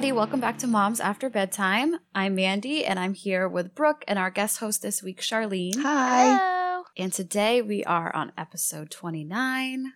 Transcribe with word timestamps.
everybody. 0.00 0.18
Welcome 0.18 0.40
back 0.40 0.56
to 0.60 0.66
Moms 0.66 0.98
After 0.98 1.28
Bedtime. 1.28 1.96
I'm 2.14 2.34
Mandy, 2.34 2.86
and 2.86 2.98
I'm 2.98 3.12
here 3.12 3.46
with 3.46 3.74
Brooke 3.74 4.02
and 4.08 4.18
our 4.18 4.30
guest 4.30 4.58
host 4.58 4.80
this 4.80 5.02
week, 5.02 5.20
Charlene. 5.20 5.82
Hi. 5.82 6.38
Hello. 6.38 6.84
And 6.96 7.12
today 7.12 7.60
we 7.60 7.84
are 7.84 8.10
on 8.16 8.32
episode 8.38 8.90
29, 8.90 9.92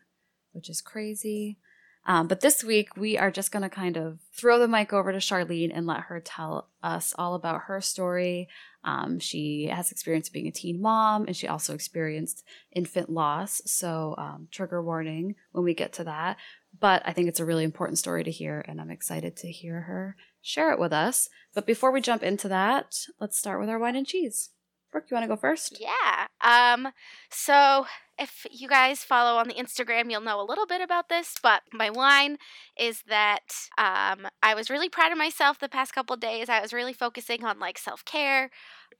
which 0.52 0.68
is 0.68 0.82
crazy. 0.82 1.56
Um, 2.04 2.28
but 2.28 2.40
this 2.40 2.62
week 2.62 2.98
we 2.98 3.16
are 3.16 3.30
just 3.30 3.50
going 3.50 3.62
to 3.62 3.70
kind 3.70 3.96
of 3.96 4.18
throw 4.36 4.58
the 4.58 4.68
mic 4.68 4.92
over 4.92 5.10
to 5.10 5.16
Charlene 5.16 5.70
and 5.72 5.86
let 5.86 6.00
her 6.00 6.20
tell 6.20 6.68
us 6.82 7.14
all 7.16 7.34
about 7.34 7.62
her 7.62 7.80
story. 7.80 8.50
Um, 8.84 9.18
she 9.18 9.70
has 9.72 9.90
experience 9.90 10.28
being 10.28 10.46
a 10.46 10.52
teen 10.52 10.82
mom 10.82 11.24
and 11.26 11.34
she 11.34 11.48
also 11.48 11.72
experienced 11.72 12.44
infant 12.72 13.08
loss. 13.08 13.62
So, 13.64 14.14
um, 14.18 14.48
trigger 14.50 14.82
warning 14.82 15.36
when 15.52 15.64
we 15.64 15.72
get 15.72 15.94
to 15.94 16.04
that. 16.04 16.36
But 16.78 17.02
I 17.06 17.12
think 17.12 17.28
it's 17.28 17.40
a 17.40 17.44
really 17.44 17.64
important 17.64 17.98
story 17.98 18.24
to 18.24 18.30
hear, 18.30 18.64
and 18.66 18.80
I'm 18.80 18.90
excited 18.90 19.36
to 19.38 19.50
hear 19.50 19.82
her 19.82 20.16
share 20.42 20.72
it 20.72 20.78
with 20.78 20.92
us. 20.92 21.28
But 21.54 21.66
before 21.66 21.90
we 21.90 22.00
jump 22.00 22.22
into 22.22 22.48
that, 22.48 22.94
let's 23.20 23.38
start 23.38 23.60
with 23.60 23.68
our 23.68 23.78
wine 23.78 23.96
and 23.96 24.06
cheese. 24.06 24.50
Brooke, 24.92 25.10
you 25.10 25.16
want 25.16 25.24
to 25.24 25.28
go 25.28 25.36
first? 25.36 25.80
Yeah. 25.80 26.26
Um 26.40 26.92
so 27.28 27.86
if 28.16 28.46
you 28.48 28.68
guys 28.68 29.02
follow 29.02 29.38
on 29.38 29.48
the 29.48 29.54
Instagram, 29.54 30.08
you'll 30.08 30.20
know 30.20 30.40
a 30.40 30.46
little 30.46 30.66
bit 30.66 30.80
about 30.80 31.08
this, 31.08 31.34
but 31.42 31.62
my 31.72 31.90
wine 31.90 32.38
is 32.78 33.02
that 33.08 33.40
um 33.76 34.28
I 34.40 34.54
was 34.54 34.70
really 34.70 34.88
proud 34.88 35.10
of 35.10 35.18
myself 35.18 35.58
the 35.58 35.68
past 35.68 35.94
couple 35.94 36.16
days. 36.16 36.48
I 36.48 36.60
was 36.60 36.72
really 36.72 36.92
focusing 36.92 37.44
on 37.44 37.58
like 37.58 37.76
self-care, 37.76 38.50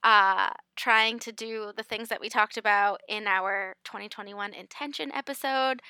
uh 0.03 0.49
trying 0.75 1.17
to 1.19 1.31
do 1.31 1.71
the 1.77 1.83
things 1.83 2.09
that 2.09 2.19
we 2.19 2.27
talked 2.27 2.57
about 2.57 2.99
in 3.07 3.25
our 3.25 3.77
2021 3.85 4.53
intention 4.53 5.13
episode. 5.13 5.81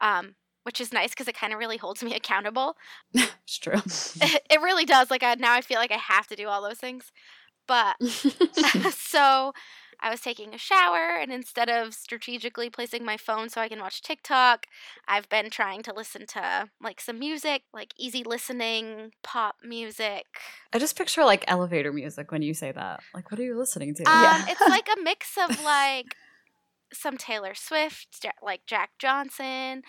Um 0.00 0.36
which 0.68 0.82
is 0.82 0.92
nice 0.92 1.08
because 1.12 1.28
it 1.28 1.34
kind 1.34 1.54
of 1.54 1.58
really 1.58 1.78
holds 1.78 2.02
me 2.02 2.14
accountable. 2.20 2.76
it's 3.14 3.56
true. 3.58 3.80
it 4.50 4.60
really 4.60 4.84
does. 4.84 5.10
Like 5.10 5.22
I, 5.22 5.34
now, 5.36 5.54
I 5.54 5.62
feel 5.62 5.78
like 5.78 5.90
I 5.90 5.96
have 5.96 6.26
to 6.26 6.36
do 6.36 6.46
all 6.46 6.60
those 6.60 6.76
things. 6.76 7.10
But 7.66 7.96
so 8.92 9.54
I 10.00 10.10
was 10.10 10.20
taking 10.20 10.52
a 10.54 10.58
shower, 10.58 11.16
and 11.18 11.32
instead 11.32 11.70
of 11.70 11.94
strategically 11.94 12.68
placing 12.68 13.02
my 13.02 13.16
phone 13.16 13.48
so 13.48 13.62
I 13.62 13.68
can 13.68 13.80
watch 13.80 14.02
TikTok, 14.02 14.66
I've 15.06 15.28
been 15.30 15.48
trying 15.48 15.82
to 15.84 15.94
listen 15.94 16.26
to 16.28 16.68
like 16.82 17.00
some 17.00 17.18
music, 17.18 17.62
like 17.72 17.94
easy 17.98 18.22
listening 18.22 19.12
pop 19.22 19.56
music. 19.64 20.26
I 20.74 20.78
just 20.78 20.98
picture 20.98 21.24
like 21.24 21.44
elevator 21.48 21.94
music 21.94 22.30
when 22.30 22.42
you 22.42 22.52
say 22.52 22.72
that. 22.72 23.00
Like, 23.14 23.30
what 23.30 23.40
are 23.40 23.44
you 23.44 23.58
listening 23.58 23.94
to? 23.94 24.04
Um, 24.04 24.22
Yeah. 24.22 24.44
it's 24.48 24.60
like 24.60 24.88
a 24.98 25.00
mix 25.02 25.36
of 25.38 25.64
like 25.64 26.14
some 26.92 27.16
Taylor 27.16 27.54
Swift, 27.54 28.24
like 28.42 28.66
Jack 28.66 28.90
Johnson, 28.98 29.82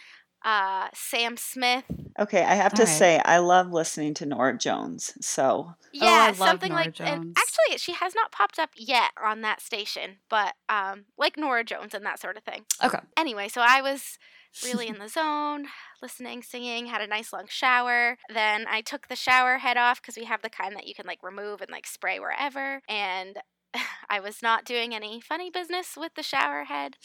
uh, 0.44 0.88
Sam 0.94 1.38
Smith. 1.38 1.84
Okay, 2.20 2.42
I 2.44 2.56
have 2.56 2.74
to 2.74 2.82
All 2.82 2.86
right. 2.88 2.98
say 2.98 3.22
I 3.24 3.38
love 3.40 3.72
listening 3.72 4.14
to 4.16 4.26
Norah 4.26 4.58
Jones. 4.58 5.14
So 5.22 5.74
Yeah, 5.94 6.06
Oh, 6.06 6.08
I 6.22 6.26
love 6.28 6.38
something 6.38 6.72
Nora 6.72 6.86
like 6.86 7.00
and 7.00 7.24
Jones. 7.24 7.38
actually 7.38 7.78
she 7.78 7.94
has 7.94 8.14
not 8.16 8.32
popped 8.32 8.60
up 8.60 8.72
yet 8.76 9.12
on 9.22 9.42
that 9.42 9.62
station, 9.62 10.18
but 10.30 10.54
um 10.68 11.06
like 11.18 11.38
Norah 11.38 11.64
Jones 11.64 11.94
and 11.94 12.06
that 12.06 12.20
sort 12.20 12.38
of 12.38 12.44
thing. 12.44 12.66
Okay. 12.84 13.00
Anyway, 13.18 13.48
so 13.48 13.62
I 13.62 13.82
was 13.82 14.18
really 14.64 14.88
in 14.88 14.98
the 15.00 15.08
zone, 15.08 15.68
listening, 16.02 16.42
singing, 16.44 16.88
had 16.88 17.02
a 17.02 17.08
nice 17.08 17.32
long 17.32 17.46
shower. 17.48 18.18
Then 18.34 18.66
I 18.70 18.82
took 18.82 19.08
the 19.08 19.16
shower 19.16 19.60
head 19.60 19.78
off 19.78 20.02
because 20.02 20.18
we 20.18 20.26
have 20.26 20.42
the 20.42 20.50
kind 20.50 20.76
that 20.76 20.88
you 20.88 20.94
can 20.96 21.06
like 21.06 21.24
remove 21.24 21.62
and 21.62 21.70
like 21.72 21.88
spray 21.88 22.20
wherever. 22.20 22.82
And 22.90 23.38
I 24.10 24.20
was 24.20 24.42
not 24.42 24.66
doing 24.66 24.94
any 24.96 25.22
funny 25.22 25.50
business 25.50 25.96
with 25.96 26.16
the 26.16 26.24
shower 26.24 26.64
head. 26.66 26.98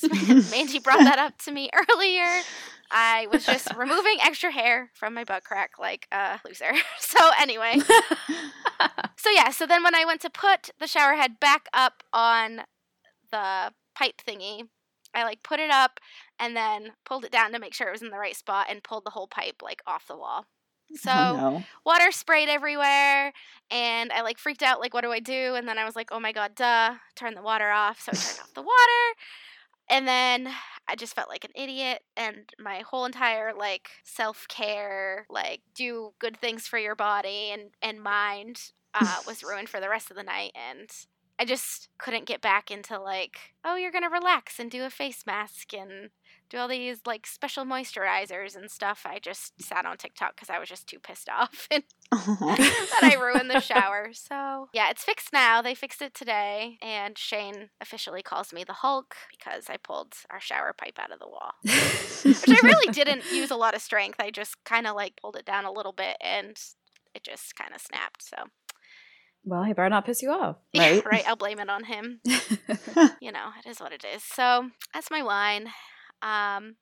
Because 0.00 0.50
Mandy 0.50 0.78
brought 0.78 1.00
that 1.00 1.18
up 1.18 1.38
to 1.42 1.52
me 1.52 1.70
earlier. 1.94 2.42
I 2.90 3.28
was 3.30 3.46
just 3.46 3.74
removing 3.76 4.16
extra 4.22 4.50
hair 4.50 4.90
from 4.94 5.14
my 5.14 5.24
butt 5.24 5.44
crack 5.44 5.72
like 5.78 6.06
a 6.12 6.40
loser. 6.44 6.72
So, 6.98 7.30
anyway, 7.40 7.78
so 9.16 9.30
yeah, 9.30 9.50
so 9.50 9.66
then 9.66 9.82
when 9.82 9.94
I 9.94 10.04
went 10.04 10.20
to 10.22 10.30
put 10.30 10.70
the 10.78 10.86
shower 10.86 11.14
head 11.14 11.38
back 11.40 11.68
up 11.72 12.02
on 12.12 12.62
the 13.30 13.72
pipe 13.94 14.22
thingy, 14.26 14.62
I 15.14 15.24
like 15.24 15.42
put 15.42 15.60
it 15.60 15.70
up 15.70 16.00
and 16.38 16.56
then 16.56 16.92
pulled 17.04 17.24
it 17.24 17.32
down 17.32 17.52
to 17.52 17.58
make 17.58 17.74
sure 17.74 17.88
it 17.88 17.92
was 17.92 18.02
in 18.02 18.10
the 18.10 18.18
right 18.18 18.36
spot 18.36 18.66
and 18.70 18.82
pulled 18.82 19.04
the 19.04 19.10
whole 19.10 19.26
pipe 19.26 19.56
like 19.62 19.82
off 19.86 20.06
the 20.06 20.16
wall. 20.16 20.46
So 20.96 21.10
oh 21.12 21.36
no. 21.36 21.64
water 21.84 22.10
sprayed 22.10 22.48
everywhere 22.48 23.32
and 23.70 24.12
I 24.12 24.22
like 24.22 24.38
freaked 24.38 24.62
out 24.62 24.80
like 24.80 24.92
what 24.92 25.02
do 25.02 25.12
I 25.12 25.20
do? 25.20 25.54
And 25.54 25.68
then 25.68 25.78
I 25.78 25.84
was 25.84 25.94
like, 25.94 26.08
"Oh 26.10 26.18
my 26.18 26.32
god, 26.32 26.54
duh, 26.56 26.94
turn 27.14 27.34
the 27.34 27.42
water 27.42 27.70
off." 27.70 28.00
So 28.00 28.10
I 28.12 28.16
turned 28.16 28.40
off 28.40 28.54
the 28.54 28.62
water. 28.62 29.18
And 29.90 30.08
then 30.08 30.48
I 30.88 30.96
just 30.96 31.14
felt 31.14 31.28
like 31.30 31.44
an 31.44 31.52
idiot 31.54 32.02
and 32.16 32.50
my 32.58 32.80
whole 32.80 33.06
entire 33.06 33.54
like 33.54 33.90
self-care, 34.04 35.26
like 35.30 35.62
do 35.74 36.12
good 36.20 36.36
things 36.38 36.66
for 36.68 36.78
your 36.78 36.96
body 36.96 37.50
and 37.52 37.70
and 37.82 38.02
mind 38.02 38.72
uh, 38.94 39.18
was 39.26 39.42
ruined 39.48 39.68
for 39.68 39.80
the 39.80 39.90
rest 39.90 40.10
of 40.10 40.16
the 40.16 40.24
night 40.24 40.52
and 40.54 40.90
I 41.40 41.46
just 41.46 41.88
couldn't 41.96 42.26
get 42.26 42.42
back 42.42 42.70
into 42.70 43.00
like, 43.00 43.38
oh, 43.64 43.74
you're 43.74 43.90
going 43.90 44.04
to 44.04 44.10
relax 44.10 44.58
and 44.58 44.70
do 44.70 44.84
a 44.84 44.90
face 44.90 45.24
mask 45.26 45.72
and 45.72 46.10
do 46.50 46.58
all 46.58 46.68
these 46.68 47.00
like 47.06 47.26
special 47.26 47.64
moisturizers 47.64 48.54
and 48.54 48.70
stuff. 48.70 49.06
I 49.06 49.20
just 49.20 49.54
sat 49.58 49.86
on 49.86 49.96
TikTok 49.96 50.36
because 50.36 50.50
I 50.50 50.58
was 50.58 50.68
just 50.68 50.86
too 50.86 50.98
pissed 50.98 51.30
off 51.32 51.66
and 51.70 51.82
that 52.12 53.00
I 53.02 53.14
ruined 53.14 53.50
the 53.50 53.60
shower. 53.60 54.10
So, 54.12 54.68
yeah, 54.74 54.90
it's 54.90 55.02
fixed 55.02 55.32
now. 55.32 55.62
They 55.62 55.74
fixed 55.74 56.02
it 56.02 56.12
today. 56.12 56.76
And 56.82 57.16
Shane 57.16 57.70
officially 57.80 58.20
calls 58.20 58.52
me 58.52 58.62
the 58.62 58.74
Hulk 58.74 59.16
because 59.30 59.70
I 59.70 59.78
pulled 59.78 60.12
our 60.28 60.40
shower 60.40 60.74
pipe 60.76 60.98
out 60.98 61.10
of 61.10 61.20
the 61.20 61.28
wall. 61.28 61.52
Which 61.62 62.50
I 62.50 62.66
really 62.66 62.92
didn't 62.92 63.24
use 63.32 63.50
a 63.50 63.56
lot 63.56 63.74
of 63.74 63.80
strength. 63.80 64.20
I 64.20 64.30
just 64.30 64.62
kind 64.64 64.86
of 64.86 64.94
like 64.94 65.18
pulled 65.18 65.36
it 65.36 65.46
down 65.46 65.64
a 65.64 65.72
little 65.72 65.92
bit 65.92 66.18
and 66.20 66.60
it 67.14 67.24
just 67.24 67.56
kind 67.56 67.74
of 67.74 67.80
snapped. 67.80 68.22
So, 68.22 68.36
well, 69.44 69.62
he 69.64 69.72
better 69.72 69.88
not 69.88 70.04
piss 70.04 70.22
you 70.22 70.30
off. 70.30 70.56
yeah, 70.72 70.82
Right. 70.82 71.04
right. 71.06 71.28
I'll 71.28 71.36
blame 71.36 71.58
it 71.60 71.70
on 71.70 71.84
him. 71.84 72.20
you 73.20 73.32
know, 73.32 73.50
it 73.64 73.68
is 73.68 73.80
what 73.80 73.92
it 73.92 74.04
is. 74.04 74.22
So 74.22 74.70
that's 74.94 75.10
my 75.10 75.22
wine. 75.22 75.68
Um, 76.22 76.76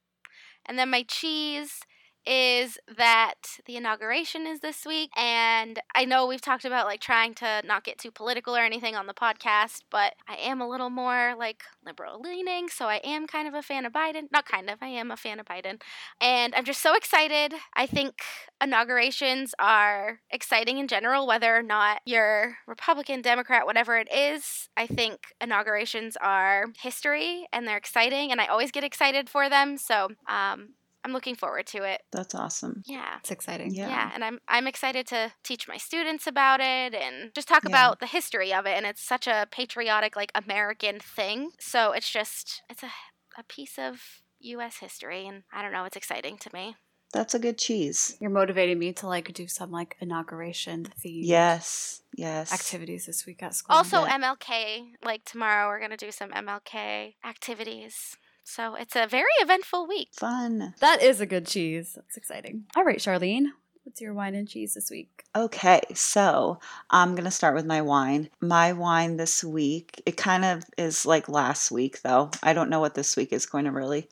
and 0.67 0.79
then 0.79 0.91
my 0.91 1.05
cheese 1.09 1.81
is 2.29 2.79
that 2.99 3.35
the 3.65 3.77
inauguration 3.77 4.47
is 4.47 4.61
this 4.61 4.85
week. 4.85 5.11
And 5.17 5.81
I 5.95 6.05
know 6.05 6.27
we've 6.27 6.43
talked 6.43 6.67
about 6.67 6.87
like 6.87 7.01
trying 7.01 7.35
to 7.37 7.63
not 7.65 7.85
get 7.85 7.99
too 7.99 8.11
political 8.11 8.55
or 8.55 8.61
anything 8.61 8.95
on 8.95 9.07
the 9.07 9.15
podcast, 9.15 9.83
but 9.91 10.13
I 10.29 10.37
am 10.37 10.61
a 10.61 10.69
little 10.69 10.91
more 10.91 11.35
like 11.39 11.63
liberal 11.87 12.21
leaning. 12.21 12.69
So 12.69 12.87
I 12.87 12.97
am 12.97 13.27
kind 13.27 13.49
of 13.49 13.55
a 13.55 13.63
fan 13.63 13.87
of 13.87 13.95
Biden. 13.95 14.25
Not 14.31 14.47
kind 14.47 14.69
of, 14.69 14.79
I 14.83 14.89
am 14.89 15.11
a 15.11 15.17
fan 15.17 15.41
of 15.41 15.47
Biden. 15.47 15.81
And 16.21 16.55
I'm 16.55 16.67
just 16.67 16.83
so 16.83 16.95
excited. 16.95 17.55
I 17.75 17.87
think 17.87 18.21
inaugurations 18.63 19.55
are 19.59 20.21
exciting 20.31 20.77
in 20.77 20.87
general, 20.87 21.27
whether 21.27 21.57
or 21.57 21.63
not 21.63 22.03
you're 22.05 22.59
Republican, 22.67 23.23
Democrat, 23.23 23.65
whatever 23.65 23.97
it 23.97 24.13
is. 24.13 24.69
I 24.77 24.87
think 24.87 25.21
inaugurations 25.41 26.17
are 26.21 26.67
history 26.83 27.47
and 27.55 27.67
they're 27.67 27.79
exciting, 27.79 28.31
and 28.33 28.41
I 28.41 28.47
always 28.47 28.71
get 28.71 28.85
excited 28.85 29.31
for 29.31 29.49
them. 29.49 29.79
So 29.79 30.09
um, 30.29 30.75
I'm 31.09 31.15
looking 31.15 31.37
forward 31.37 31.67
to 31.69 31.85
it. 31.85 32.03
That's 32.13 32.35
awesome. 32.35 32.83
Yeah. 32.87 33.17
It's 33.21 33.31
exciting. 33.31 33.75
Yeah. 33.75 33.89
Yeah, 33.89 34.11
and 34.15 34.23
I'm 34.23 34.39
I'm 34.47 34.67
excited 34.67 35.07
to 35.09 35.33
teach 35.43 35.67
my 35.67 35.79
students 35.79 36.27
about 36.27 36.61
it 36.61 36.95
and 36.95 37.35
just 37.35 37.49
talk 37.49 37.65
Yeah. 37.65 37.71
about 37.71 38.01
the 38.01 38.07
history 38.07 38.53
of 38.53 38.67
it. 38.67 38.77
And 38.77 38.85
it's 38.85 39.03
such 39.03 39.27
a 39.27 39.47
patriotic, 39.51 40.17
like 40.17 40.31
American 40.35 41.01
thing. 41.01 41.53
So 41.59 41.93
it's 41.93 42.11
just 42.11 42.63
it's 42.69 42.83
a 42.83 42.91
a 43.39 43.43
piece 43.45 43.79
of 43.79 44.21
U.S. 44.41 44.79
history, 44.79 45.27
and 45.27 45.45
I 45.53 45.63
don't 45.63 45.73
know, 45.73 45.85
it's 45.85 45.97
exciting 45.97 46.37
to 46.39 46.51
me. 46.53 46.77
That's 47.13 47.35
a 47.35 47.39
good 47.39 47.57
cheese. 47.57 48.17
You're 48.21 48.31
motivating 48.31 48.79
me 48.79 48.93
to 48.95 49.07
like 49.07 49.33
do 49.33 49.47
some 49.49 49.71
like 49.71 49.97
inauguration 50.01 50.85
themed 50.85 51.21
Yes. 51.25 52.03
Yes. 52.17 52.53
activities 52.53 53.07
this 53.07 53.25
week 53.27 53.43
at 53.43 53.55
school. 53.55 53.77
Also, 53.77 54.05
Yeah. 54.05 54.19
MLK, 54.19 54.93
like 55.03 55.25
tomorrow, 55.25 55.69
we're 55.69 55.81
gonna 55.81 55.97
do 55.97 56.11
some 56.13 56.31
MLK 56.33 57.15
activities. 57.25 58.17
So 58.49 58.75
it's 58.77 58.97
a 58.97 59.07
very 59.07 59.29
eventful 59.43 59.87
week. 59.87 60.09
Fun. 60.15 60.73
that 60.81 61.03
is 61.03 61.21
a 61.21 61.27
good 61.27 61.47
cheese. 61.47 61.93
That's 61.95 62.17
exciting. 62.17 62.65
All 62.75 62.83
right, 62.83 62.99
Charlene, 62.99 63.49
what's 63.85 64.01
your 64.01 64.15
wine 64.15 64.35
and 64.35 64.49
cheese 64.49 64.73
this 64.73 64.91
week? 64.91 65.25
Okay, 65.37 65.83
so 65.95 66.59
I'm 66.89 67.11
going 67.13 67.27
to 67.27 67.31
start 67.31 67.55
with 67.55 67.67
my 67.67 67.83
wine. 67.83 68.31
My 68.41 68.73
wine 68.73 69.19
this 69.19 69.45
week, 69.45 70.03
it 70.07 70.17
kind 70.17 70.47
of 70.47 70.65
is 70.79 71.05
like 71.05 71.29
last 71.29 71.71
week 71.71 72.01
though. 72.01 72.31
I 72.43 72.55
don't 72.55 72.71
know 72.71 72.81
what 72.81 72.95
this 72.95 73.19
week 73.19 73.35
is 73.35 73.45
going 73.45 73.67
to 73.67 73.71
really 73.71 74.09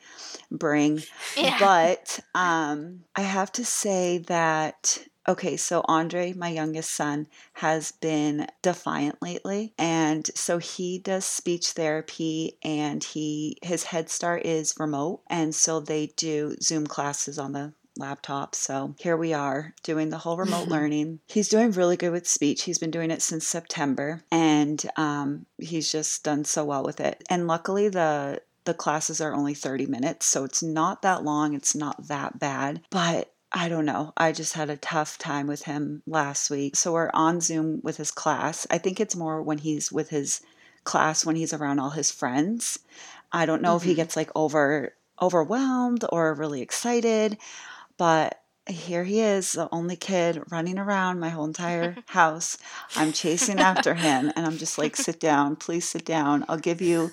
bring. 0.51 1.03
Yeah. 1.37 1.59
But 1.59 2.21
um, 2.35 3.05
I 3.15 3.23
have 3.23 3.53
to 3.53 3.65
say 3.65 4.19
that 4.29 4.99
okay, 5.29 5.57
so 5.57 5.83
Andre, 5.87 6.33
my 6.33 6.49
youngest 6.49 6.91
son, 6.91 7.27
has 7.55 7.93
been 7.93 8.47
defiant 8.63 9.21
lately, 9.21 9.73
and 9.79 10.29
so 10.35 10.59
he 10.59 10.99
does 10.99 11.25
speech 11.25 11.71
therapy, 11.71 12.59
and 12.63 13.03
he 13.03 13.59
his 13.63 13.85
Head 13.85 14.11
Start 14.11 14.45
is 14.45 14.75
remote, 14.79 15.23
and 15.29 15.55
so 15.55 15.81
they 15.81 16.09
do 16.17 16.57
Zoom 16.63 16.87
classes 16.87 17.39
on 17.39 17.53
the 17.53 17.73
laptop. 17.99 18.55
So 18.55 18.95
here 18.99 19.17
we 19.17 19.33
are 19.33 19.75
doing 19.83 20.11
the 20.11 20.19
whole 20.19 20.37
remote 20.37 20.69
learning. 20.69 21.21
He's 21.27 21.49
doing 21.49 21.71
really 21.73 21.97
good 21.97 22.13
with 22.13 22.29
speech. 22.29 22.65
He's 22.65 22.79
been 22.79 22.91
doing 22.91 23.11
it 23.11 23.23
since 23.23 23.47
September, 23.47 24.23
and 24.31 24.85
um, 24.97 25.47
he's 25.59 25.91
just 25.91 26.25
done 26.25 26.45
so 26.45 26.65
well 26.65 26.85
with 26.85 27.01
it. 27.01 27.25
And 27.29 27.47
luckily, 27.47 27.89
the 27.89 28.43
the 28.65 28.75
classes 28.75 29.21
are 29.21 29.33
only 29.33 29.55
30 29.55 29.87
minutes, 29.87 30.27
so 30.27 30.45
it's 30.45 30.63
not 30.63 31.03
that 31.03 31.23
long, 31.23 31.55
it's 31.55 31.75
not 31.75 32.09
that 32.09 32.39
bad. 32.39 32.83
But 32.91 33.33
I 33.57 33.71
don't 33.71 33.87
know. 33.87 34.13
I 34.19 34.33
just 34.33 34.53
had 34.53 34.69
a 34.69 34.77
tough 34.77 35.17
time 35.17 35.47
with 35.47 35.63
him 35.63 36.03
last 36.07 36.51
week. 36.51 36.77
So 36.77 36.93
we're 36.93 37.11
on 37.15 37.41
Zoom 37.41 37.81
with 37.83 37.97
his 37.97 38.11
class. 38.11 38.67
I 38.71 38.77
think 38.77 39.01
it's 39.01 39.17
more 39.17 39.41
when 39.41 39.57
he's 39.57 39.91
with 39.91 40.11
his 40.11 40.43
class 40.85 41.25
when 41.25 41.37
he's 41.37 41.55
around 41.55 41.79
all 41.79 41.89
his 41.89 42.11
friends. 42.11 42.81
I 43.33 43.47
don't 43.47 43.63
know 43.63 43.71
mm-hmm. 43.71 43.77
if 43.77 43.83
he 43.85 43.91
mm-hmm. 43.93 43.97
gets 43.97 44.15
like 44.15 44.31
over 44.35 44.93
overwhelmed 45.23 46.05
or 46.11 46.35
really 46.35 46.61
excited, 46.61 47.39
but 47.97 48.43
here 48.69 49.05
he 49.05 49.21
is, 49.21 49.53
the 49.53 49.71
only 49.73 49.97
kid 49.97 50.43
running 50.51 50.79
around 50.79 51.19
my 51.19 51.31
whole 51.31 51.47
entire 51.47 51.97
house. 52.09 52.59
I'm 52.95 53.13
chasing 53.13 53.59
after 53.59 53.95
him 53.95 54.31
and 54.37 54.45
I'm 54.45 54.59
just 54.59 54.77
like, 54.77 54.97
sit 54.97 55.19
down, 55.19 55.57
please 55.57 55.89
sit 55.89 56.05
down. 56.05 56.45
I'll 56.47 56.59
give 56.59 56.83
you 56.83 57.11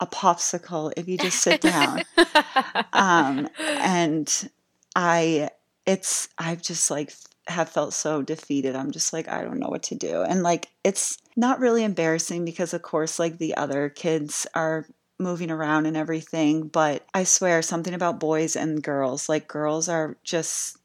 a 0.00 0.08
popsicle 0.08 0.92
if 0.96 1.06
you 1.06 1.18
just 1.18 1.40
sit 1.40 1.60
down. 1.60 2.02
um, 2.92 3.48
and 3.58 4.50
I, 4.96 5.50
it's, 5.86 6.28
I've 6.38 6.62
just 6.62 6.90
like 6.90 7.12
have 7.46 7.68
felt 7.68 7.92
so 7.92 8.22
defeated. 8.22 8.74
I'm 8.74 8.90
just 8.90 9.12
like, 9.12 9.28
I 9.28 9.42
don't 9.42 9.58
know 9.58 9.68
what 9.68 9.82
to 9.84 9.94
do. 9.94 10.22
And 10.22 10.42
like, 10.42 10.68
it's 10.82 11.18
not 11.36 11.60
really 11.60 11.84
embarrassing 11.84 12.44
because, 12.44 12.72
of 12.72 12.82
course, 12.82 13.18
like 13.18 13.38
the 13.38 13.56
other 13.56 13.88
kids 13.88 14.46
are 14.54 14.86
moving 15.18 15.50
around 15.50 15.86
and 15.86 15.96
everything. 15.96 16.68
But 16.68 17.04
I 17.12 17.24
swear, 17.24 17.60
something 17.62 17.94
about 17.94 18.20
boys 18.20 18.56
and 18.56 18.82
girls, 18.82 19.28
like, 19.28 19.46
girls 19.46 19.88
are 19.88 20.16
just 20.24 20.78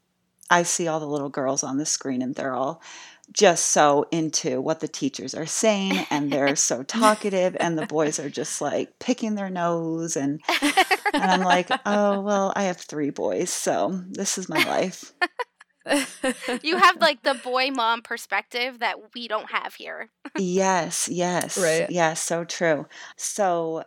I 0.50 0.64
see 0.64 0.88
all 0.88 0.98
the 1.00 1.06
little 1.06 1.28
girls 1.28 1.62
on 1.62 1.78
the 1.78 1.86
screen 1.86 2.22
and 2.22 2.34
they're 2.34 2.56
all 2.56 2.82
just 3.32 3.66
so 3.66 4.06
into 4.10 4.60
what 4.60 4.80
the 4.80 4.88
teachers 4.88 5.34
are 5.34 5.46
saying 5.46 6.06
and 6.10 6.32
they're 6.32 6.56
so 6.56 6.82
talkative 6.82 7.56
and 7.60 7.78
the 7.78 7.86
boys 7.86 8.18
are 8.18 8.30
just 8.30 8.60
like 8.60 8.98
picking 8.98 9.34
their 9.34 9.50
nose 9.50 10.16
and 10.16 10.40
and 11.12 11.30
I'm 11.30 11.42
like, 11.42 11.70
"Oh, 11.86 12.20
well, 12.20 12.52
I 12.56 12.64
have 12.64 12.78
3 12.78 13.10
boys, 13.10 13.50
so 13.50 14.02
this 14.10 14.38
is 14.38 14.48
my 14.48 14.64
life." 14.64 15.12
you 16.62 16.76
have 16.76 17.00
like 17.00 17.22
the 17.22 17.34
boy 17.34 17.70
mom 17.70 18.02
perspective 18.02 18.80
that 18.80 19.14
we 19.14 19.28
don't 19.28 19.50
have 19.50 19.74
here. 19.74 20.10
yes, 20.36 21.08
yes. 21.08 21.58
Right. 21.58 21.90
Yes, 21.90 22.22
so 22.22 22.44
true. 22.44 22.86
So 23.16 23.84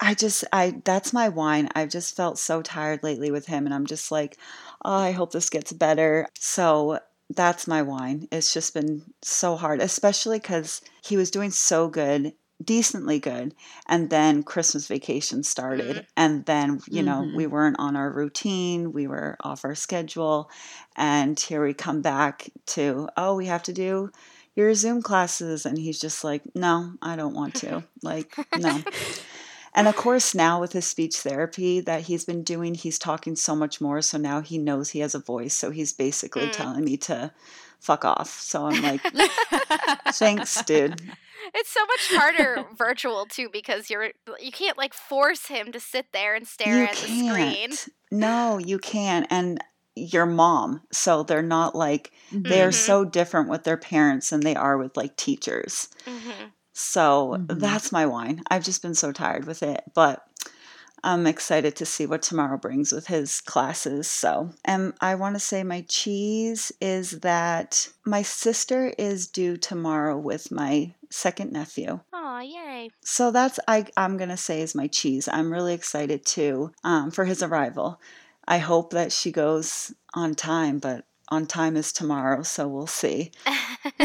I 0.00 0.14
just 0.14 0.44
I 0.52 0.80
that's 0.84 1.12
my 1.12 1.28
wine. 1.28 1.68
I've 1.74 1.88
just 1.88 2.16
felt 2.16 2.38
so 2.38 2.62
tired 2.62 3.02
lately 3.02 3.30
with 3.30 3.46
him 3.46 3.66
and 3.66 3.74
I'm 3.74 3.86
just 3.86 4.10
like, 4.10 4.36
oh, 4.84 4.96
I 4.96 5.12
hope 5.12 5.32
this 5.32 5.50
gets 5.50 5.72
better. 5.72 6.26
So 6.38 6.98
that's 7.34 7.66
my 7.66 7.82
wine. 7.82 8.28
It's 8.30 8.52
just 8.52 8.74
been 8.74 9.02
so 9.22 9.56
hard, 9.56 9.80
especially 9.80 10.40
cuz 10.40 10.80
he 11.02 11.16
was 11.16 11.30
doing 11.30 11.50
so 11.50 11.88
good 11.88 12.34
decently 12.64 13.18
good 13.18 13.54
and 13.88 14.10
then 14.10 14.42
christmas 14.42 14.86
vacation 14.86 15.42
started 15.42 15.96
mm-hmm. 15.96 16.06
and 16.16 16.44
then 16.46 16.80
you 16.88 17.02
know 17.02 17.22
mm-hmm. 17.22 17.36
we 17.36 17.46
weren't 17.46 17.76
on 17.78 17.96
our 17.96 18.10
routine 18.10 18.92
we 18.92 19.06
were 19.06 19.36
off 19.40 19.64
our 19.64 19.74
schedule 19.74 20.50
and 20.96 21.38
here 21.38 21.64
we 21.64 21.74
come 21.74 22.02
back 22.02 22.50
to 22.66 23.08
oh 23.16 23.34
we 23.34 23.46
have 23.46 23.62
to 23.62 23.72
do 23.72 24.10
your 24.54 24.74
zoom 24.74 25.02
classes 25.02 25.64
and 25.66 25.78
he's 25.78 26.00
just 26.00 26.24
like 26.24 26.42
no 26.54 26.92
i 27.00 27.16
don't 27.16 27.34
want 27.34 27.54
to 27.54 27.82
like 28.02 28.34
no 28.58 28.80
And 29.74 29.88
of 29.88 29.96
course, 29.96 30.34
now 30.34 30.60
with 30.60 30.72
his 30.72 30.86
speech 30.86 31.16
therapy 31.16 31.80
that 31.80 32.02
he's 32.02 32.24
been 32.24 32.42
doing, 32.42 32.74
he's 32.74 32.98
talking 32.98 33.36
so 33.36 33.56
much 33.56 33.80
more. 33.80 34.02
So 34.02 34.18
now 34.18 34.40
he 34.40 34.58
knows 34.58 34.90
he 34.90 35.00
has 35.00 35.14
a 35.14 35.18
voice. 35.18 35.54
So 35.54 35.70
he's 35.70 35.92
basically 35.92 36.48
mm. 36.48 36.52
telling 36.52 36.84
me 36.84 36.96
to 36.98 37.32
fuck 37.80 38.04
off. 38.04 38.28
So 38.28 38.66
I'm 38.66 38.82
like, 38.82 39.00
thanks, 40.12 40.62
dude. 40.64 41.00
It's 41.54 41.70
so 41.70 41.80
much 41.80 42.20
harder 42.20 42.64
virtual 42.76 43.26
too 43.26 43.48
because 43.52 43.90
you're 43.90 44.12
you 44.40 44.52
can't 44.52 44.78
like 44.78 44.94
force 44.94 45.46
him 45.46 45.72
to 45.72 45.80
sit 45.80 46.06
there 46.12 46.34
and 46.34 46.46
stare 46.46 46.78
you 46.78 46.84
at 46.84 46.94
can't. 46.94 47.70
the 47.70 47.76
screen. 47.76 47.94
No, 48.10 48.58
you 48.58 48.78
can't. 48.78 49.26
And 49.30 49.58
your 49.94 50.26
mom. 50.26 50.82
So 50.92 51.22
they're 51.22 51.42
not 51.42 51.74
like 51.74 52.12
they're 52.30 52.68
mm-hmm. 52.68 52.72
so 52.72 53.04
different 53.04 53.48
with 53.48 53.64
their 53.64 53.76
parents 53.76 54.30
than 54.30 54.40
they 54.40 54.54
are 54.54 54.78
with 54.78 54.96
like 54.96 55.16
teachers. 55.16 55.88
Mm-hmm. 56.06 56.46
So 56.72 57.36
mm-hmm. 57.38 57.58
that's 57.58 57.92
my 57.92 58.06
wine. 58.06 58.42
I've 58.50 58.64
just 58.64 58.82
been 58.82 58.94
so 58.94 59.12
tired 59.12 59.46
with 59.46 59.62
it, 59.62 59.82
but 59.94 60.26
I'm 61.04 61.26
excited 61.26 61.74
to 61.76 61.86
see 61.86 62.06
what 62.06 62.22
tomorrow 62.22 62.56
brings 62.56 62.92
with 62.92 63.08
his 63.08 63.40
classes. 63.40 64.08
So, 64.08 64.50
and 64.64 64.94
I 65.00 65.16
want 65.16 65.34
to 65.34 65.40
say 65.40 65.64
my 65.64 65.84
cheese 65.88 66.70
is 66.80 67.20
that 67.20 67.88
my 68.04 68.22
sister 68.22 68.94
is 68.98 69.26
due 69.26 69.56
tomorrow 69.56 70.16
with 70.16 70.52
my 70.52 70.94
second 71.10 71.52
nephew. 71.52 72.00
Oh, 72.12 72.38
yay. 72.38 72.90
So 73.00 73.32
that's 73.32 73.58
I 73.66 73.86
I'm 73.96 74.16
going 74.16 74.30
to 74.30 74.36
say 74.36 74.62
is 74.62 74.74
my 74.74 74.86
cheese. 74.86 75.28
I'm 75.28 75.52
really 75.52 75.74
excited 75.74 76.24
too 76.24 76.72
um, 76.84 77.10
for 77.10 77.24
his 77.24 77.42
arrival. 77.42 78.00
I 78.46 78.58
hope 78.58 78.92
that 78.92 79.12
she 79.12 79.32
goes 79.32 79.92
on 80.14 80.34
time, 80.34 80.78
but 80.78 81.04
on 81.32 81.46
time 81.46 81.78
is 81.78 81.94
tomorrow, 81.94 82.42
so 82.42 82.68
we'll 82.68 82.86
see. 82.86 83.32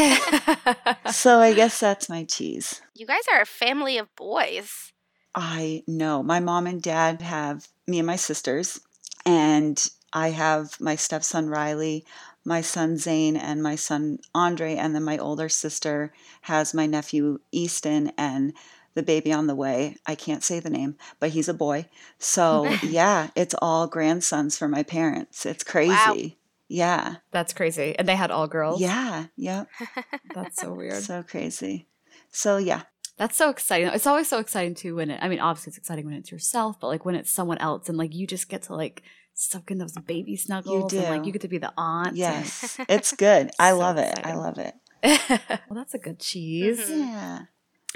so 1.12 1.40
I 1.40 1.54
guess 1.54 1.78
that's 1.78 2.08
my 2.08 2.24
cheese. 2.24 2.82
You 2.96 3.06
guys 3.06 3.24
are 3.34 3.42
a 3.42 3.46
family 3.46 3.98
of 3.98 4.08
boys. 4.16 4.94
I 5.36 5.84
know. 5.86 6.24
My 6.24 6.40
mom 6.40 6.68
and 6.68 6.82
dad 6.82 7.22
have 7.22 7.68
me 7.86 8.00
and 8.00 8.08
my 8.08 8.16
sisters, 8.16 8.80
and 9.26 9.78
I 10.14 10.30
have 10.30 10.80
my 10.80 10.96
stepson 10.96 11.50
Riley, 11.50 12.06
my 12.46 12.62
son 12.62 12.96
Zane, 12.98 13.36
and 13.36 13.62
my 13.62 13.76
son 13.76 14.20
Andre, 14.34 14.76
and 14.76 14.96
then 14.96 15.04
my 15.04 15.18
older 15.18 15.50
sister 15.50 16.14
has 16.44 16.74
my 16.74 16.86
nephew 16.86 17.40
Easton 17.52 18.14
and 18.18 18.54
the 18.94 19.04
baby 19.04 19.34
on 19.34 19.48
the 19.48 19.56
way. 19.56 19.98
I 20.06 20.16
can't 20.16 20.46
say 20.46 20.62
the 20.62 20.70
name, 20.70 20.96
but 21.20 21.32
he's 21.32 21.50
a 21.50 21.54
boy. 21.54 21.88
So, 22.20 22.74
yeah, 22.84 23.32
it's 23.36 23.56
all 23.62 23.86
grandsons 23.86 24.58
for 24.58 24.70
my 24.70 24.84
parents. 24.84 25.46
It's 25.46 25.66
crazy. 25.66 25.90
Wow. 25.90 26.47
Yeah. 26.68 27.16
That's 27.32 27.54
crazy. 27.54 27.96
And 27.98 28.08
they 28.08 28.16
had 28.16 28.32
all 28.32 28.48
girls? 28.48 28.82
Yeah. 28.82 29.26
Yep. 29.36 29.68
That's 30.36 30.62
so 30.62 30.74
weird. 30.74 31.02
So 31.04 31.24
crazy. 31.24 31.88
So, 32.30 32.58
yeah. 32.58 32.84
That's 33.18 33.36
so 33.36 33.50
exciting. 33.50 33.88
It's 33.88 34.06
always 34.06 34.28
so 34.28 34.40
exciting 34.40 34.76
too 34.76 34.96
when 34.96 35.10
it, 35.10 35.20
I 35.22 35.28
mean, 35.28 35.40
obviously 35.40 35.72
it's 35.72 35.78
exciting 35.78 36.06
when 36.06 36.16
it's 36.16 36.32
yourself, 36.32 36.80
but 36.80 36.88
like 36.88 37.04
when 37.04 37.16
it's 37.16 37.32
someone 37.32 37.58
else 37.58 37.90
and 37.90 37.98
like 37.98 38.14
you 38.14 38.28
just 38.28 38.48
get 38.48 38.64
to 38.64 38.76
like 38.76 39.02
soak 39.34 39.72
in 39.72 39.78
those 39.78 39.94
baby 39.94 40.36
snuggles 40.36 40.94
You 40.94 41.00
and 41.00 41.10
like 41.10 41.26
you 41.26 41.32
get 41.32 41.42
to 41.42 41.48
be 41.48 41.58
the 41.58 41.74
aunt. 41.78 42.16
Yes. 42.16 42.80
it's 42.90 43.14
good. 43.16 43.50
I 43.60 43.72
so 43.72 43.78
love 43.80 43.98
it. 43.98 44.20
I 44.24 44.36
love 44.36 44.60
it. 44.60 44.76
well, 45.30 45.76
that's 45.76 45.96
a 45.96 46.00
good 46.00 46.20
cheese. 46.20 46.80
Mm-hmm. 46.80 47.00
Yeah. 47.00 47.40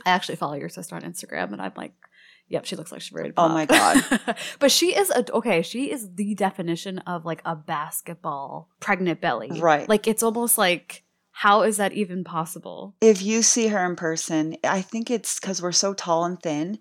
I 0.05 0.09
actually 0.09 0.37
follow 0.37 0.55
your 0.55 0.69
sister 0.69 0.95
on 0.95 1.01
Instagram 1.03 1.51
and 1.51 1.61
I'm 1.61 1.73
like 1.75 1.93
Yep, 2.51 2.65
she 2.65 2.75
looks 2.75 2.91
like 2.91 3.01
she's 3.01 3.13
ready 3.13 3.29
to 3.29 3.33
pop. 3.33 3.49
Oh 3.49 3.53
my 3.53 3.65
god! 3.65 4.03
but 4.59 4.71
she 4.71 4.95
is 4.95 5.09
a, 5.09 5.31
okay. 5.33 5.61
She 5.61 5.89
is 5.89 6.15
the 6.15 6.35
definition 6.35 6.99
of 6.99 7.25
like 7.25 7.41
a 7.45 7.55
basketball 7.55 8.69
pregnant 8.79 9.21
belly. 9.21 9.59
Right. 9.59 9.87
Like 9.87 10.07
it's 10.07 10.21
almost 10.21 10.57
like 10.57 11.03
how 11.31 11.63
is 11.63 11.77
that 11.77 11.93
even 11.93 12.23
possible? 12.23 12.93
If 13.01 13.21
you 13.21 13.41
see 13.41 13.67
her 13.67 13.85
in 13.85 13.95
person, 13.95 14.57
I 14.63 14.81
think 14.81 15.09
it's 15.09 15.39
because 15.39 15.61
we're 15.61 15.71
so 15.71 15.93
tall 15.93 16.25
and 16.25 16.41
thin. 16.41 16.79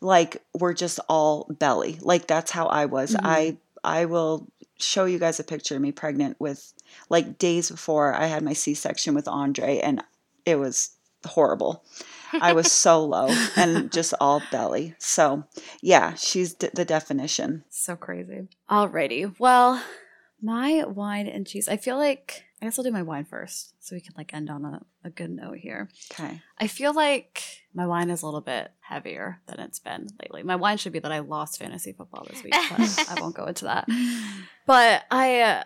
Like 0.00 0.42
we're 0.58 0.74
just 0.74 0.98
all 1.08 1.46
belly. 1.58 1.98
Like 2.00 2.26
that's 2.26 2.50
how 2.50 2.66
I 2.66 2.86
was. 2.86 3.12
Mm-hmm. 3.12 3.26
I 3.26 3.56
I 3.84 4.04
will 4.06 4.48
show 4.78 5.04
you 5.04 5.18
guys 5.18 5.38
a 5.38 5.44
picture 5.44 5.76
of 5.76 5.82
me 5.82 5.92
pregnant 5.92 6.36
with 6.40 6.72
like 7.08 7.38
days 7.38 7.70
before 7.70 8.12
I 8.12 8.26
had 8.26 8.42
my 8.42 8.52
C 8.52 8.74
section 8.74 9.14
with 9.14 9.28
Andre, 9.28 9.78
and 9.78 10.02
it 10.44 10.56
was 10.56 10.90
horrible. 11.24 11.84
I 12.40 12.52
was 12.52 12.70
so 12.86 13.04
low 13.04 13.28
and 13.56 13.90
just 13.92 14.14
all 14.20 14.42
belly. 14.50 14.94
So, 14.98 15.44
yeah, 15.80 16.14
she's 16.14 16.54
d- 16.54 16.70
the 16.74 16.84
definition. 16.84 17.64
So 17.70 17.96
crazy. 17.96 18.48
Alrighty. 18.70 19.34
Well, 19.38 19.82
my 20.40 20.84
wine 20.84 21.26
and 21.26 21.46
cheese. 21.46 21.68
I 21.68 21.76
feel 21.76 21.96
like 21.96 22.44
I 22.60 22.66
guess 22.66 22.78
I'll 22.78 22.84
do 22.84 22.92
my 22.92 23.02
wine 23.02 23.24
first 23.24 23.74
so 23.80 23.96
we 23.96 24.00
can 24.00 24.14
like 24.16 24.32
end 24.32 24.48
on 24.48 24.64
a, 24.64 24.82
a 25.04 25.10
good 25.10 25.30
note 25.30 25.58
here. 25.58 25.88
Okay. 26.12 26.40
I 26.58 26.66
feel 26.68 26.94
like 26.94 27.42
my 27.74 27.86
wine 27.86 28.08
is 28.08 28.22
a 28.22 28.26
little 28.26 28.40
bit 28.40 28.70
heavier 28.80 29.40
than 29.46 29.58
it's 29.58 29.80
been 29.80 30.06
lately. 30.22 30.44
My 30.44 30.54
wine 30.56 30.78
should 30.78 30.92
be 30.92 31.00
that 31.00 31.10
I 31.10 31.18
lost 31.20 31.58
fantasy 31.58 31.92
football 31.92 32.24
this 32.28 32.42
week, 32.44 32.54
but 32.70 33.06
I 33.10 33.20
won't 33.20 33.34
go 33.34 33.46
into 33.46 33.64
that. 33.64 33.88
But 34.64 35.02
I 35.10 35.40
uh, 35.40 35.64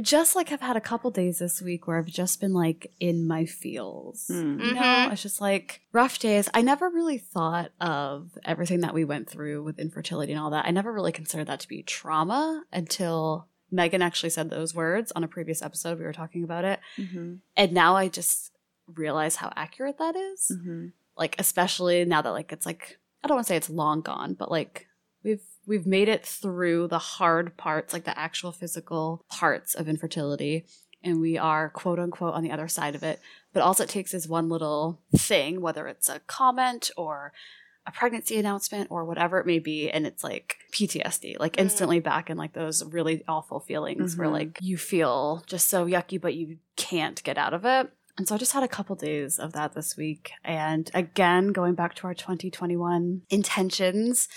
just 0.00 0.36
like 0.36 0.52
I've 0.52 0.60
had 0.60 0.76
a 0.76 0.80
couple 0.80 1.10
days 1.10 1.38
this 1.38 1.62
week 1.62 1.86
where 1.86 1.98
I've 1.98 2.06
just 2.06 2.40
been 2.40 2.52
like 2.52 2.92
in 3.00 3.26
my 3.26 3.44
feels. 3.44 4.28
Mm. 4.30 4.64
You 4.64 4.74
know, 4.74 4.80
mm-hmm. 4.80 5.12
it's 5.12 5.22
just 5.22 5.40
like 5.40 5.82
rough 5.92 6.18
days. 6.18 6.48
I 6.54 6.62
never 6.62 6.88
really 6.88 7.18
thought 7.18 7.70
of 7.80 8.38
everything 8.44 8.80
that 8.80 8.94
we 8.94 9.04
went 9.04 9.28
through 9.28 9.62
with 9.62 9.78
infertility 9.78 10.32
and 10.32 10.40
all 10.40 10.50
that. 10.50 10.66
I 10.66 10.70
never 10.70 10.92
really 10.92 11.12
considered 11.12 11.46
that 11.46 11.60
to 11.60 11.68
be 11.68 11.82
trauma 11.82 12.64
until 12.72 13.48
Megan 13.70 14.02
actually 14.02 14.30
said 14.30 14.50
those 14.50 14.74
words 14.74 15.12
on 15.14 15.24
a 15.24 15.28
previous 15.28 15.62
episode. 15.62 15.98
We 15.98 16.04
were 16.04 16.12
talking 16.12 16.44
about 16.44 16.64
it. 16.64 16.80
Mm-hmm. 16.96 17.34
And 17.56 17.72
now 17.72 17.96
I 17.96 18.08
just 18.08 18.52
realize 18.86 19.36
how 19.36 19.52
accurate 19.56 19.98
that 19.98 20.16
is. 20.16 20.50
Mm-hmm. 20.52 20.86
Like, 21.16 21.36
especially 21.38 22.04
now 22.04 22.22
that 22.22 22.30
like 22.30 22.52
it's 22.52 22.66
like, 22.66 22.98
I 23.22 23.28
don't 23.28 23.36
want 23.36 23.46
to 23.46 23.52
say 23.52 23.56
it's 23.56 23.70
long 23.70 24.00
gone, 24.00 24.34
but 24.34 24.50
like 24.50 24.86
we've 25.22 25.42
we've 25.68 25.86
made 25.86 26.08
it 26.08 26.24
through 26.26 26.88
the 26.88 26.98
hard 26.98 27.56
parts, 27.56 27.92
like 27.92 28.04
the 28.04 28.18
actual 28.18 28.50
physical 28.52 29.24
parts 29.28 29.74
of 29.74 29.88
infertility, 29.88 30.64
and 31.04 31.20
we 31.20 31.36
are 31.38 31.68
quote 31.68 31.98
unquote 31.98 32.34
on 32.34 32.42
the 32.42 32.50
other 32.50 32.66
side 32.68 32.94
of 32.94 33.02
it. 33.02 33.20
But 33.52 33.62
all 33.62 33.72
it 33.80 33.88
takes 33.88 34.14
is 34.14 34.26
one 34.28 34.48
little 34.48 35.00
thing, 35.16 35.60
whether 35.60 35.86
it's 35.86 36.08
a 36.08 36.20
comment 36.20 36.90
or 36.96 37.32
a 37.86 37.90
pregnancy 37.92 38.36
announcement 38.38 38.90
or 38.90 39.04
whatever 39.04 39.38
it 39.38 39.46
may 39.46 39.58
be, 39.58 39.90
and 39.90 40.06
it's 40.06 40.22
like 40.22 40.56
PTSD, 40.72 41.36
like 41.40 41.56
Mm. 41.56 41.62
instantly 41.62 42.00
back 42.00 42.28
in 42.28 42.36
like 42.36 42.52
those 42.52 42.84
really 42.84 43.22
awful 43.26 43.60
feelings 43.60 44.16
where 44.16 44.28
Mhm. 44.28 44.32
like 44.32 44.58
you 44.60 44.76
feel 44.76 45.42
just 45.46 45.68
so 45.68 45.86
yucky, 45.86 46.20
but 46.20 46.34
you 46.34 46.58
can't 46.76 47.22
get 47.24 47.38
out 47.38 47.54
of 47.54 47.64
it. 47.64 47.90
And 48.18 48.26
so 48.28 48.34
I 48.34 48.38
just 48.38 48.52
had 48.52 48.62
a 48.64 48.68
couple 48.68 48.94
days 48.96 49.38
of 49.38 49.52
that 49.52 49.72
this 49.74 49.96
week. 49.96 50.32
And 50.44 50.90
again, 50.92 51.52
going 51.52 51.74
back 51.74 51.94
to 51.94 52.06
our 52.08 52.14
2021 52.14 53.22
intentions 53.30 54.28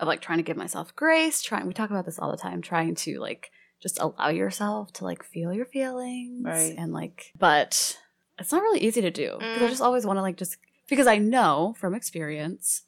of 0.00 0.08
like 0.08 0.20
trying 0.20 0.38
to 0.38 0.42
give 0.44 0.56
myself 0.56 0.94
grace, 0.96 1.42
trying, 1.42 1.66
we 1.66 1.72
talk 1.74 1.90
about 1.90 2.04
this 2.06 2.18
all 2.18 2.30
the 2.32 2.36
time, 2.36 2.60
trying 2.62 2.94
to 2.96 3.20
like 3.20 3.50
just 3.80 4.00
allow 4.00 4.28
yourself 4.28 4.92
to 4.94 5.04
like 5.04 5.22
feel 5.22 5.52
your 5.52 5.64
feelings. 5.66 6.44
Right. 6.44 6.74
And 6.76 6.92
like, 6.92 7.32
but 7.38 7.96
it's 8.38 8.50
not 8.52 8.62
really 8.62 8.80
easy 8.80 9.00
to 9.02 9.10
do 9.10 9.36
because 9.38 9.62
I 9.62 9.66
Mm. 9.66 9.70
just 9.70 9.82
always 9.82 10.04
want 10.06 10.16
to 10.16 10.22
like 10.22 10.36
just, 10.36 10.56
because 10.88 11.06
I 11.06 11.18
know 11.18 11.74
from 11.78 11.94
experience 11.94 12.82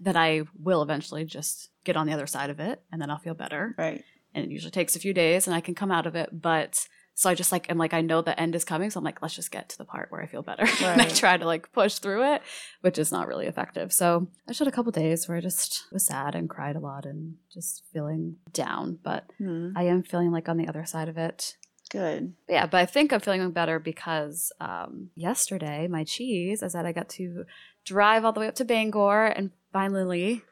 that 0.00 0.16
I 0.16 0.42
will 0.58 0.82
eventually 0.82 1.24
just 1.24 1.68
get 1.84 1.96
on 1.96 2.06
the 2.06 2.12
other 2.12 2.26
side 2.26 2.48
of 2.50 2.58
it 2.60 2.82
and 2.90 3.00
then 3.02 3.10
I'll 3.10 3.18
feel 3.18 3.34
better 3.34 3.74
Right. 3.76 4.02
and 4.34 4.44
it 4.44 4.50
usually 4.50 4.70
takes 4.70 4.96
a 4.96 5.00
few 5.00 5.12
days 5.12 5.46
and 5.46 5.54
I 5.54 5.60
can 5.60 5.74
come 5.74 5.90
out 5.92 6.06
of 6.06 6.14
it. 6.14 6.30
But 6.40 6.86
so 7.14 7.28
I 7.30 7.34
just 7.34 7.52
like 7.52 7.70
am 7.70 7.78
like 7.78 7.94
I 7.94 8.00
know 8.00 8.22
the 8.22 8.38
end 8.40 8.54
is 8.54 8.64
coming, 8.64 8.90
so 8.90 8.98
I'm 8.98 9.04
like, 9.04 9.22
let's 9.22 9.34
just 9.34 9.50
get 9.50 9.68
to 9.70 9.78
the 9.78 9.84
part 9.84 10.10
where 10.10 10.22
I 10.22 10.26
feel 10.26 10.42
better. 10.42 10.64
and 10.84 11.00
I 11.00 11.08
try 11.08 11.36
to 11.36 11.44
like 11.46 11.72
push 11.72 11.94
through 11.98 12.34
it, 12.34 12.42
which 12.80 12.98
is 12.98 13.12
not 13.12 13.28
really 13.28 13.46
effective. 13.46 13.92
So 13.92 14.28
I 14.46 14.50
just 14.50 14.58
had 14.60 14.68
a 14.68 14.72
couple 14.72 14.92
days 14.92 15.28
where 15.28 15.38
I 15.38 15.40
just 15.40 15.84
was 15.92 16.06
sad 16.06 16.34
and 16.34 16.48
cried 16.48 16.76
a 16.76 16.80
lot 16.80 17.04
and 17.04 17.34
just 17.52 17.84
feeling 17.92 18.36
down. 18.52 18.98
But 19.02 19.24
Hmm. 19.38 19.70
I 19.76 19.84
am 19.84 20.02
feeling 20.02 20.32
like 20.32 20.48
on 20.48 20.56
the 20.56 20.68
other 20.68 20.84
side 20.84 21.08
of 21.08 21.16
it. 21.18 21.56
Good. 21.90 22.32
Yeah, 22.48 22.64
but 22.66 22.78
I 22.78 22.86
think 22.86 23.12
I'm 23.12 23.20
feeling 23.20 23.50
better 23.50 23.78
because 23.78 24.50
um, 24.60 25.10
yesterday 25.14 25.88
my 25.88 26.04
cheese 26.04 26.62
is 26.62 26.72
that 26.72 26.86
I 26.86 26.92
got 26.92 27.10
to 27.10 27.44
drive 27.84 28.24
all 28.24 28.32
the 28.32 28.40
way 28.40 28.48
up 28.48 28.54
to 28.54 28.64
Bangor 28.64 29.26
and 29.26 29.50
finally, 29.74 30.42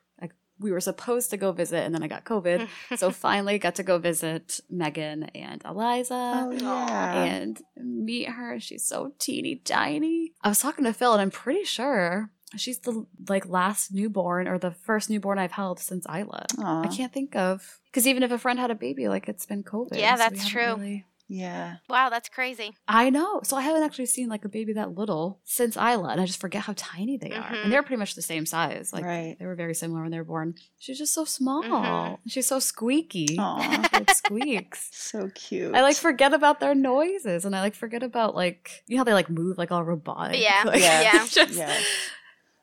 we 0.61 0.71
were 0.73 0.81
supposed 0.81 1.31
to 1.31 1.37
go 1.37 1.53
visit, 1.53 1.83
and 1.85 1.95
then 1.95 2.03
I 2.03 2.09
got 2.09 2.25
COVID, 2.25 2.69
so 2.97 3.11
finally 3.27 3.59
got 3.59 3.75
to 3.77 3.83
go 3.83 3.99
visit 3.99 4.61
Megan 4.71 5.25
and 5.35 5.63
Eliza 5.65 6.15
Oh 6.47 6.51
yeah. 6.53 7.25
and 7.25 7.61
meet 7.77 8.29
her. 8.29 8.61
She's 8.61 8.85
so 8.87 9.13
teeny 9.19 9.57
tiny. 9.57 10.33
I 10.43 10.49
was 10.49 10.61
talking 10.61 10.85
to 10.85 10.93
Phil, 10.93 11.13
and 11.13 11.21
I'm 11.23 11.31
pretty 11.31 11.65
sure 11.65 12.31
she's 12.57 12.81
the 12.81 13.07
like 13.29 13.49
last 13.49 13.93
newborn 13.95 14.49
or 14.49 14.59
the 14.59 14.73
first 14.73 15.09
newborn 15.09 15.39
I've 15.39 15.53
held 15.53 15.79
since 15.79 16.05
Isla. 16.07 16.47
Aw. 16.59 16.83
I 16.83 16.89
can't 16.89 17.13
think 17.13 17.37
of 17.37 17.81
because 17.87 18.07
even 18.07 18.23
if 18.23 18.31
a 18.33 18.39
friend 18.39 18.59
had 18.59 18.71
a 18.71 18.75
baby, 18.75 19.09
like 19.09 19.29
it's 19.29 19.47
been 19.47 19.63
COVID. 19.63 19.97
Yeah, 19.99 20.15
so 20.15 20.19
that's 20.19 20.43
haven't 20.43 20.49
true. 20.51 20.63
really- 20.85 21.05
Yeah. 21.33 21.77
wow, 21.89 22.09
that's 22.11 22.29
crazy. 22.29 22.75
I 22.89 23.09
know. 23.09 23.41
So 23.45 23.57
I 23.57 23.61
haven't 23.63 23.85
actually 23.85 24.07
seen 24.07 24.29
like 24.29 24.45
a 24.45 24.49
baby 24.49 24.73
that 24.73 24.97
little 24.99 25.39
since 25.45 25.77
Isla, 25.77 26.09
and 26.09 26.21
I 26.21 26.27
just 26.27 26.41
forget 26.41 26.63
how 26.63 26.75
tiny 26.77 27.17
they 27.19 27.31
are. 27.31 27.51
Mhm. 27.53 27.63
And 27.65 27.73
they're 27.73 27.85
pretty 27.85 28.01
much 28.01 28.17
the 28.17 28.23
same 28.23 28.47
size. 28.47 28.93
Like 28.93 29.05
Right. 29.05 29.37
they 29.39 29.47
were 29.47 29.55
very 29.55 29.75
similar 29.75 30.03
when 30.03 30.11
they 30.11 30.19
were 30.19 30.25
born. 30.25 30.57
She's 30.81 30.99
just 30.99 31.15
so 31.15 31.25
small. 31.25 31.63
Mhm. 31.63 32.19
She's 32.27 32.49
so 32.49 32.59
squeaky. 32.59 33.37
Aw. 33.39 33.89
It 34.01 34.11
squeaks. 34.11 34.89
So 35.11 35.31
cute. 35.35 35.75
I 35.75 35.83
like 35.83 35.97
forget 35.97 36.33
about 36.35 36.59
their 36.61 36.75
noises, 36.75 37.45
and 37.45 37.55
I 37.55 37.61
like 37.61 37.75
forget 37.77 38.03
about 38.03 38.35
like 38.35 38.83
you 38.89 38.97
know 38.97 39.01
how 39.01 39.05
they 39.05 39.13
like 39.15 39.31
move 39.31 39.57
like 39.57 39.71
all 39.71 39.85
robotic. 39.85 40.41
Yeah. 40.41 40.63
Like, 40.67 40.81
Yeah. 40.81 41.03
Yeah. 41.03 41.23
it's 41.25 41.33
just- 41.35 41.55
Yes. 41.55 41.85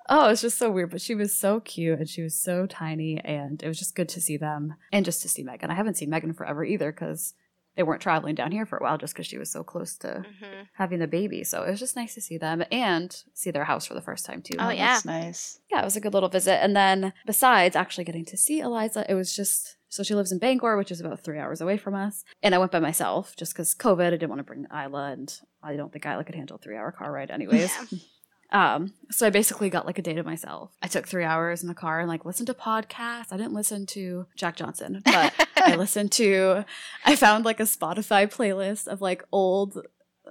Oh, 0.10 0.30
it's 0.30 0.42
just 0.42 0.58
so 0.58 0.72
weird. 0.72 0.92
But 0.92 1.02
she 1.02 1.16
was 1.16 1.34
so 1.38 1.60
cute 1.60 2.00
and 2.00 2.08
she 2.10 2.22
was 2.22 2.34
so 2.36 2.66
tiny, 2.66 3.20
and 3.24 3.62
it 3.62 3.68
was 3.68 3.78
just 3.80 3.96
good 3.96 4.08
to 4.10 4.22
see 4.22 4.38
them 4.38 4.76
and 4.92 5.04
just 5.06 5.22
to 5.24 5.30
see 5.30 5.44
Megan. 5.44 5.70
I 5.70 5.74
haven't 5.76 5.96
seen 5.98 6.10
Megan 6.10 6.34
forever 6.34 6.64
either 6.64 6.92
because 6.92 7.34
they 7.78 7.84
weren't 7.84 8.02
traveling 8.02 8.36
down 8.36 8.52
here 8.52 8.66
for 8.66 8.78
a 8.78 8.84
while 8.84 8.98
just 8.98 9.14
because 9.14 9.28
she 9.28 9.38
was 9.38 9.50
so 9.50 9.64
close 9.64 9.96
to 10.00 10.26
hmm 10.40 10.64
having 10.74 11.00
the 11.00 11.08
baby. 11.08 11.44
So 11.44 11.64
it 11.64 11.72
was 11.72 11.80
just 11.80 11.96
nice 11.96 12.14
to 12.16 12.22
see 12.22 12.38
them 12.38 12.64
and 12.72 13.16
see 13.34 13.50
their 13.52 13.64
house 13.64 13.86
for 13.86 13.94
the 13.94 14.02
first 14.02 14.26
time 14.26 14.42
too. 14.42 14.58
Oh, 14.60 14.68
Oh, 14.68 14.70
yeah. 14.70 14.96
That's 14.96 15.06
nice. 15.06 15.60
Yeah, 15.72 15.82
it 15.82 15.86
was 15.86 15.96
a 15.96 16.02
good 16.02 16.14
little 16.14 16.30
visit. 16.30 16.62
And 16.62 16.76
then 16.76 17.14
besides 17.26 17.76
actually 17.76 18.04
getting 18.04 18.26
to 18.26 18.38
see 18.38 18.60
Eliza, 18.60 19.06
it 19.10 19.14
was 19.16 19.34
just 19.36 19.78
so 19.90 20.04
she 20.04 20.14
lives 20.16 20.32
in 20.34 20.40
Bangor, 20.40 20.76
which 20.78 20.92
is 20.92 21.00
about 21.00 21.22
three 21.22 21.40
hours 21.40 21.62
away 21.62 21.78
from 21.78 21.96
us. 21.96 22.24
And 22.44 22.54
I 22.54 22.58
went 22.58 22.72
by 22.74 22.80
myself 22.80 23.36
just 23.38 23.54
because 23.54 23.74
COVID. 23.74 24.08
I 24.08 24.10
didn't 24.12 24.30
want 24.30 24.40
to 24.40 24.44
bring 24.44 24.66
Isla, 24.72 25.12
and 25.14 25.34
I 25.64 25.76
don't 25.78 25.92
think 25.94 26.06
Isla 26.06 26.24
could 26.26 26.36
handle 26.36 26.58
a 26.58 26.60
three 26.60 26.76
hour 26.76 26.92
car 26.92 27.12
ride 27.12 27.32
anyways. 27.32 27.72
Yeah. 27.92 27.98
Um, 28.52 28.94
so 29.12 29.28
I 29.28 29.30
basically 29.30 29.70
got 29.70 29.86
like 29.86 30.00
a 30.00 30.02
day 30.02 30.14
to 30.14 30.24
myself. 30.24 30.72
I 30.82 30.88
took 30.88 31.08
three 31.08 31.24
hours 31.24 31.62
in 31.62 31.68
the 31.68 31.74
car 31.74 32.00
and 32.00 32.08
like 32.08 32.26
listened 32.26 32.48
to 32.48 32.54
podcasts. 32.54 33.32
I 33.32 33.38
didn't 33.38 33.54
listen 33.54 33.86
to 33.88 34.28
Jack 34.36 34.56
Johnson, 34.56 35.02
but 35.04 35.34
I 35.58 35.76
listened 35.76 36.12
to 36.14 36.64
I 37.06 37.16
found 37.16 37.46
like 37.46 37.60
a 37.60 37.64
Spotify 37.64 38.32
playlist 38.32 38.88
of 38.88 39.02
like 39.02 39.24
old 39.32 39.86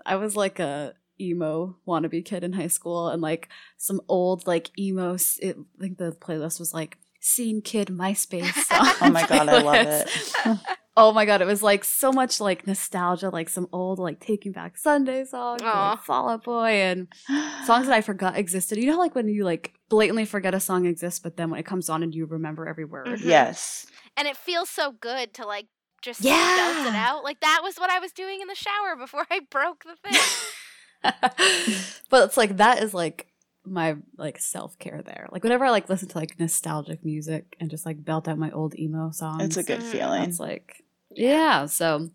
I 0.04 0.16
was 0.16 0.36
like 0.36 0.58
a 0.58 0.94
emo 1.20 1.76
wannabe 1.86 2.24
kid 2.24 2.44
in 2.44 2.52
high 2.52 2.66
school 2.66 3.08
and 3.08 3.22
like 3.22 3.48
some 3.76 4.00
old 4.08 4.46
like 4.46 4.70
emo 4.78 5.16
it, 5.40 5.56
I 5.58 5.80
think 5.80 5.98
the 5.98 6.12
playlist 6.12 6.58
was 6.58 6.72
like 6.74 6.98
Scene 7.26 7.60
Kid 7.60 7.88
MySpace 7.88 8.52
song 8.52 8.86
Oh 9.00 9.10
my 9.10 9.26
god, 9.26 9.48
I 9.48 9.60
love 9.62 9.74
it. 9.88 10.58
Oh 10.96 11.12
my 11.12 11.24
god, 11.26 11.42
it 11.42 11.46
was 11.46 11.60
like 11.62 11.84
so 11.84 12.12
much 12.12 12.40
like 12.40 12.66
nostalgia, 12.68 13.30
like 13.30 13.48
some 13.48 13.66
old 13.72 13.98
like 13.98 14.20
Taking 14.20 14.52
Back 14.52 14.78
Sunday 14.78 15.24
songs, 15.24 15.60
and, 15.60 15.68
Aw. 15.70 15.90
like 15.90 16.02
Fall 16.04 16.28
Out 16.28 16.44
Boy, 16.44 16.68
and 16.70 17.08
songs 17.64 17.86
that 17.86 17.94
I 17.94 18.00
forgot 18.00 18.36
existed. 18.38 18.78
You 18.78 18.92
know, 18.92 18.98
like 18.98 19.14
when 19.16 19.28
you 19.28 19.44
like 19.44 19.74
blatantly 19.88 20.24
forget 20.24 20.54
a 20.54 20.60
song 20.60 20.86
exists, 20.86 21.18
but 21.18 21.36
then 21.36 21.50
when 21.50 21.58
it 21.58 21.66
comes 21.66 21.88
on 21.90 22.02
and 22.04 22.14
you 22.14 22.26
remember 22.26 22.68
every 22.68 22.84
word. 22.84 23.08
Mhm. 23.08 23.24
yes. 23.24 23.86
and 24.16 24.28
it 24.28 24.36
feels 24.36 24.70
so 24.70 24.92
good 24.92 25.34
to 25.34 25.44
like 25.46 25.66
just 26.02 26.20
Yeah. 26.20 26.32
belt 26.56 26.86
it 26.86 26.94
out. 26.96 27.24
Like 27.24 27.40
that 27.40 27.60
was 27.64 27.76
what 27.76 27.90
I 27.90 27.98
was 27.98 28.12
doing 28.12 28.40
in 28.40 28.46
the 28.46 28.54
shower 28.54 28.94
before 28.96 29.26
I 29.30 29.40
broke 29.50 29.82
the 29.84 29.96
thing. 30.08 30.20
but 32.08 32.24
it's 32.24 32.36
like 32.36 32.56
that 32.58 32.82
is 32.82 32.94
like 32.94 33.26
my 33.66 33.96
like 34.16 34.38
self 34.38 34.78
care 34.78 35.02
there. 35.04 35.28
Like 35.32 35.42
whenever 35.42 35.64
I 35.64 35.70
like 35.70 35.88
listen 35.88 36.08
to 36.08 36.18
like 36.18 36.38
nostalgic 36.38 37.04
music 37.04 37.56
and 37.60 37.70
just 37.70 37.84
like 37.86 38.04
belt 38.04 38.28
out 38.28 38.38
my 38.38 38.50
old 38.50 38.78
emo 38.78 39.10
songs, 39.10 39.42
It's 39.44 39.56
a 39.56 39.62
good 39.62 39.80
Mhm. 39.80 39.90
feeling. 39.90 40.22
It's 40.22 40.40
like 40.40 40.82
yeah. 41.10 41.66
So. 41.66 42.10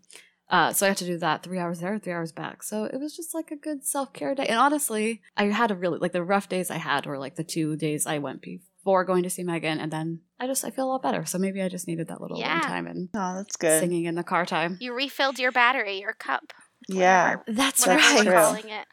Uh, 0.50 0.70
so 0.70 0.84
I 0.84 0.90
had 0.90 0.98
to 0.98 1.06
do 1.06 1.16
that 1.16 1.42
three 1.42 1.58
hours 1.58 1.80
there, 1.80 1.98
three 1.98 2.12
hours 2.12 2.30
back. 2.30 2.62
So 2.62 2.84
it 2.84 2.98
was 3.00 3.16
just 3.16 3.32
like 3.32 3.50
a 3.50 3.56
good 3.56 3.86
self 3.86 4.12
care 4.12 4.34
day. 4.34 4.44
And 4.48 4.58
honestly, 4.58 5.22
I 5.34 5.44
had 5.44 5.70
a 5.70 5.74
really 5.74 5.98
like 5.98 6.12
the 6.12 6.22
rough 6.22 6.46
days 6.46 6.70
I 6.70 6.76
had 6.76 7.06
were 7.06 7.16
like 7.18 7.36
the 7.36 7.44
two 7.44 7.74
days 7.74 8.06
I 8.06 8.18
went 8.18 8.42
before 8.42 9.02
going 9.04 9.22
to 9.22 9.30
see 9.30 9.44
Megan, 9.44 9.80
and 9.80 9.90
then 9.90 10.20
I 10.38 10.46
just 10.46 10.62
I 10.62 10.68
feel 10.70 10.84
a 10.84 10.90
lot 10.92 11.02
better. 11.02 11.24
So 11.24 11.38
maybe 11.38 11.62
I 11.62 11.70
just 11.70 11.88
needed 11.88 12.08
that 12.08 12.20
little 12.20 12.38
Yeah. 12.38 12.60
time 12.60 12.86
and 12.86 13.08
Oh, 13.14 13.36
that's 13.36 13.56
good. 13.56 13.80
singing 13.80 14.04
in 14.04 14.14
the 14.14 14.22
car 14.22 14.44
time. 14.44 14.76
You 14.78 14.92
refilled 14.92 15.38
your 15.38 15.52
battery, 15.52 15.98
your 16.00 16.12
cup. 16.12 16.52
Yeah, 16.86 17.36
That's 17.46 17.86
whatever 17.86 18.02
That's 18.02 18.24
we're 18.26 18.32
calling 18.34 18.68
it. 18.68 18.86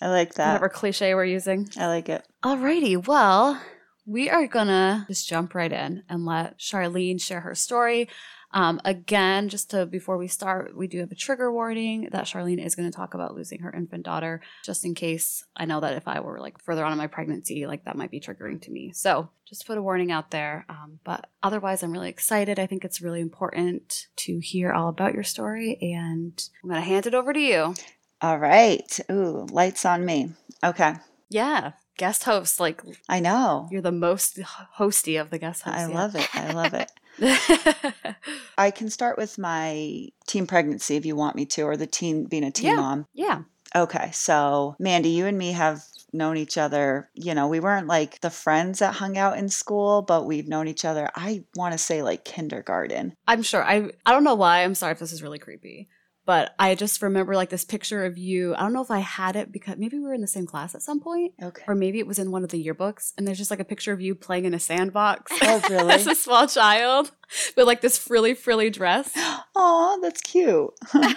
I 0.00 0.08
like 0.08 0.34
that. 0.34 0.48
Whatever 0.48 0.68
cliche 0.68 1.14
we're 1.14 1.24
using. 1.24 1.68
I 1.76 1.86
like 1.86 2.08
it. 2.08 2.26
Alrighty, 2.42 3.06
well, 3.06 3.60
we 4.06 4.28
are 4.30 4.46
gonna 4.46 5.04
just 5.08 5.28
jump 5.28 5.54
right 5.54 5.72
in 5.72 6.02
and 6.08 6.24
let 6.26 6.58
Charlene 6.58 7.20
share 7.20 7.40
her 7.40 7.54
story. 7.54 8.08
Um, 8.52 8.80
again, 8.84 9.48
just 9.48 9.70
to 9.70 9.86
before 9.86 10.18
we 10.18 10.26
start, 10.26 10.76
we 10.76 10.88
do 10.88 10.98
have 10.98 11.12
a 11.12 11.16
trigger 11.16 11.52
warning 11.52 12.08
that 12.10 12.24
Charlene 12.24 12.64
is 12.64 12.74
going 12.74 12.90
to 12.90 12.96
talk 12.96 13.14
about 13.14 13.34
losing 13.34 13.60
her 13.60 13.72
infant 13.72 14.04
daughter, 14.04 14.40
just 14.64 14.84
in 14.84 14.94
case. 14.94 15.44
I 15.56 15.66
know 15.66 15.80
that 15.80 15.96
if 15.96 16.08
I 16.08 16.20
were 16.20 16.40
like 16.40 16.60
further 16.60 16.84
on 16.84 16.92
in 16.92 16.98
my 16.98 17.06
pregnancy, 17.06 17.66
like 17.66 17.84
that 17.84 17.96
might 17.96 18.10
be 18.10 18.20
triggering 18.20 18.60
to 18.62 18.70
me. 18.72 18.92
So 18.92 19.30
just 19.46 19.66
put 19.66 19.78
a 19.78 19.82
warning 19.82 20.10
out 20.10 20.30
there. 20.30 20.66
Um, 20.68 20.98
but 21.04 21.28
otherwise, 21.42 21.82
I'm 21.82 21.92
really 21.92 22.08
excited. 22.08 22.58
I 22.58 22.66
think 22.66 22.84
it's 22.84 23.00
really 23.00 23.20
important 23.20 24.06
to 24.16 24.40
hear 24.40 24.72
all 24.72 24.88
about 24.88 25.14
your 25.14 25.22
story, 25.22 25.78
and 25.80 26.42
I'm 26.62 26.70
going 26.70 26.82
to 26.82 26.88
hand 26.88 27.06
it 27.06 27.14
over 27.14 27.32
to 27.32 27.40
you. 27.40 27.74
All 28.22 28.38
right. 28.38 29.00
Ooh, 29.10 29.46
lights 29.50 29.84
on 29.84 30.04
me. 30.04 30.32
Okay. 30.62 30.94
Yeah, 31.28 31.72
guest 31.96 32.24
host. 32.24 32.60
Like 32.60 32.82
I 33.08 33.20
know. 33.20 33.68
you're 33.70 33.80
the 33.82 33.92
most 33.92 34.38
hosty 34.78 35.20
of 35.20 35.30
the 35.30 35.38
guest 35.38 35.62
hosts. 35.62 35.80
I 35.80 35.88
yeah. 35.88 35.94
love 35.94 36.14
it. 36.16 36.28
I 36.34 36.52
love 36.52 36.74
it. 36.74 36.90
I 38.58 38.70
can 38.70 38.90
start 38.90 39.16
with 39.16 39.38
my 39.38 40.08
teen 40.26 40.46
pregnancy 40.46 40.96
if 40.96 41.04
you 41.06 41.16
want 41.16 41.36
me 41.36 41.46
to, 41.46 41.62
or 41.62 41.76
the 41.76 41.86
teen 41.86 42.24
being 42.26 42.44
a 42.44 42.50
teen 42.50 42.70
Yeah. 42.70 42.76
mom. 42.76 43.06
yeah. 43.14 43.42
Okay, 43.76 44.10
so 44.12 44.74
Mandy, 44.80 45.10
you 45.10 45.26
and 45.26 45.38
me 45.38 45.52
have 45.52 45.84
known 46.12 46.36
each 46.36 46.58
other. 46.58 47.08
You 47.14 47.34
know, 47.36 47.46
we 47.46 47.60
weren't 47.60 47.86
like 47.86 48.20
the 48.20 48.28
friends 48.30 48.80
that 48.80 48.94
hung 48.94 49.16
out 49.16 49.38
in 49.38 49.48
school, 49.48 50.02
but 50.02 50.26
we've 50.26 50.48
known 50.48 50.66
each 50.66 50.84
other. 50.84 51.08
I 51.14 51.44
want 51.54 51.70
to 51.72 51.78
say 51.78 52.02
like 52.02 52.24
kindergarten. 52.24 53.14
I'm 53.28 53.42
sure. 53.44 53.62
I 53.62 53.90
I 54.04 54.10
don't 54.12 54.24
know 54.24 54.34
why. 54.34 54.64
I'm 54.64 54.74
sorry 54.74 54.92
if 54.92 54.98
this 54.98 55.12
is 55.12 55.22
really 55.22 55.38
creepy. 55.38 55.88
But 56.26 56.54
I 56.58 56.74
just 56.74 57.02
remember 57.02 57.34
like 57.34 57.48
this 57.50 57.64
picture 57.64 58.04
of 58.04 58.16
you. 58.18 58.54
I 58.54 58.60
don't 58.60 58.72
know 58.72 58.82
if 58.82 58.90
I 58.90 58.98
had 59.00 59.36
it 59.36 59.50
because 59.50 59.78
maybe 59.78 59.96
we 59.98 60.04
were 60.04 60.14
in 60.14 60.20
the 60.20 60.26
same 60.26 60.46
class 60.46 60.74
at 60.74 60.82
some 60.82 61.00
point, 61.00 61.32
Okay. 61.42 61.62
or 61.66 61.74
maybe 61.74 61.98
it 61.98 62.06
was 62.06 62.18
in 62.18 62.30
one 62.30 62.44
of 62.44 62.50
the 62.50 62.64
yearbooks. 62.64 63.12
And 63.18 63.26
there's 63.26 63.38
just 63.38 63.50
like 63.50 63.58
a 63.60 63.64
picture 63.64 63.92
of 63.92 64.00
you 64.00 64.14
playing 64.14 64.44
in 64.44 64.54
a 64.54 64.60
sandbox 64.60 65.32
Oh, 65.42 65.62
really? 65.70 65.92
as 65.94 66.06
a 66.06 66.14
small 66.14 66.46
child 66.46 67.10
with 67.56 67.66
like 67.66 67.80
this 67.80 67.98
frilly, 67.98 68.34
frilly 68.34 68.70
dress. 68.70 69.10
Oh, 69.62 69.98
that's 70.00 70.20
cute. 70.22 70.70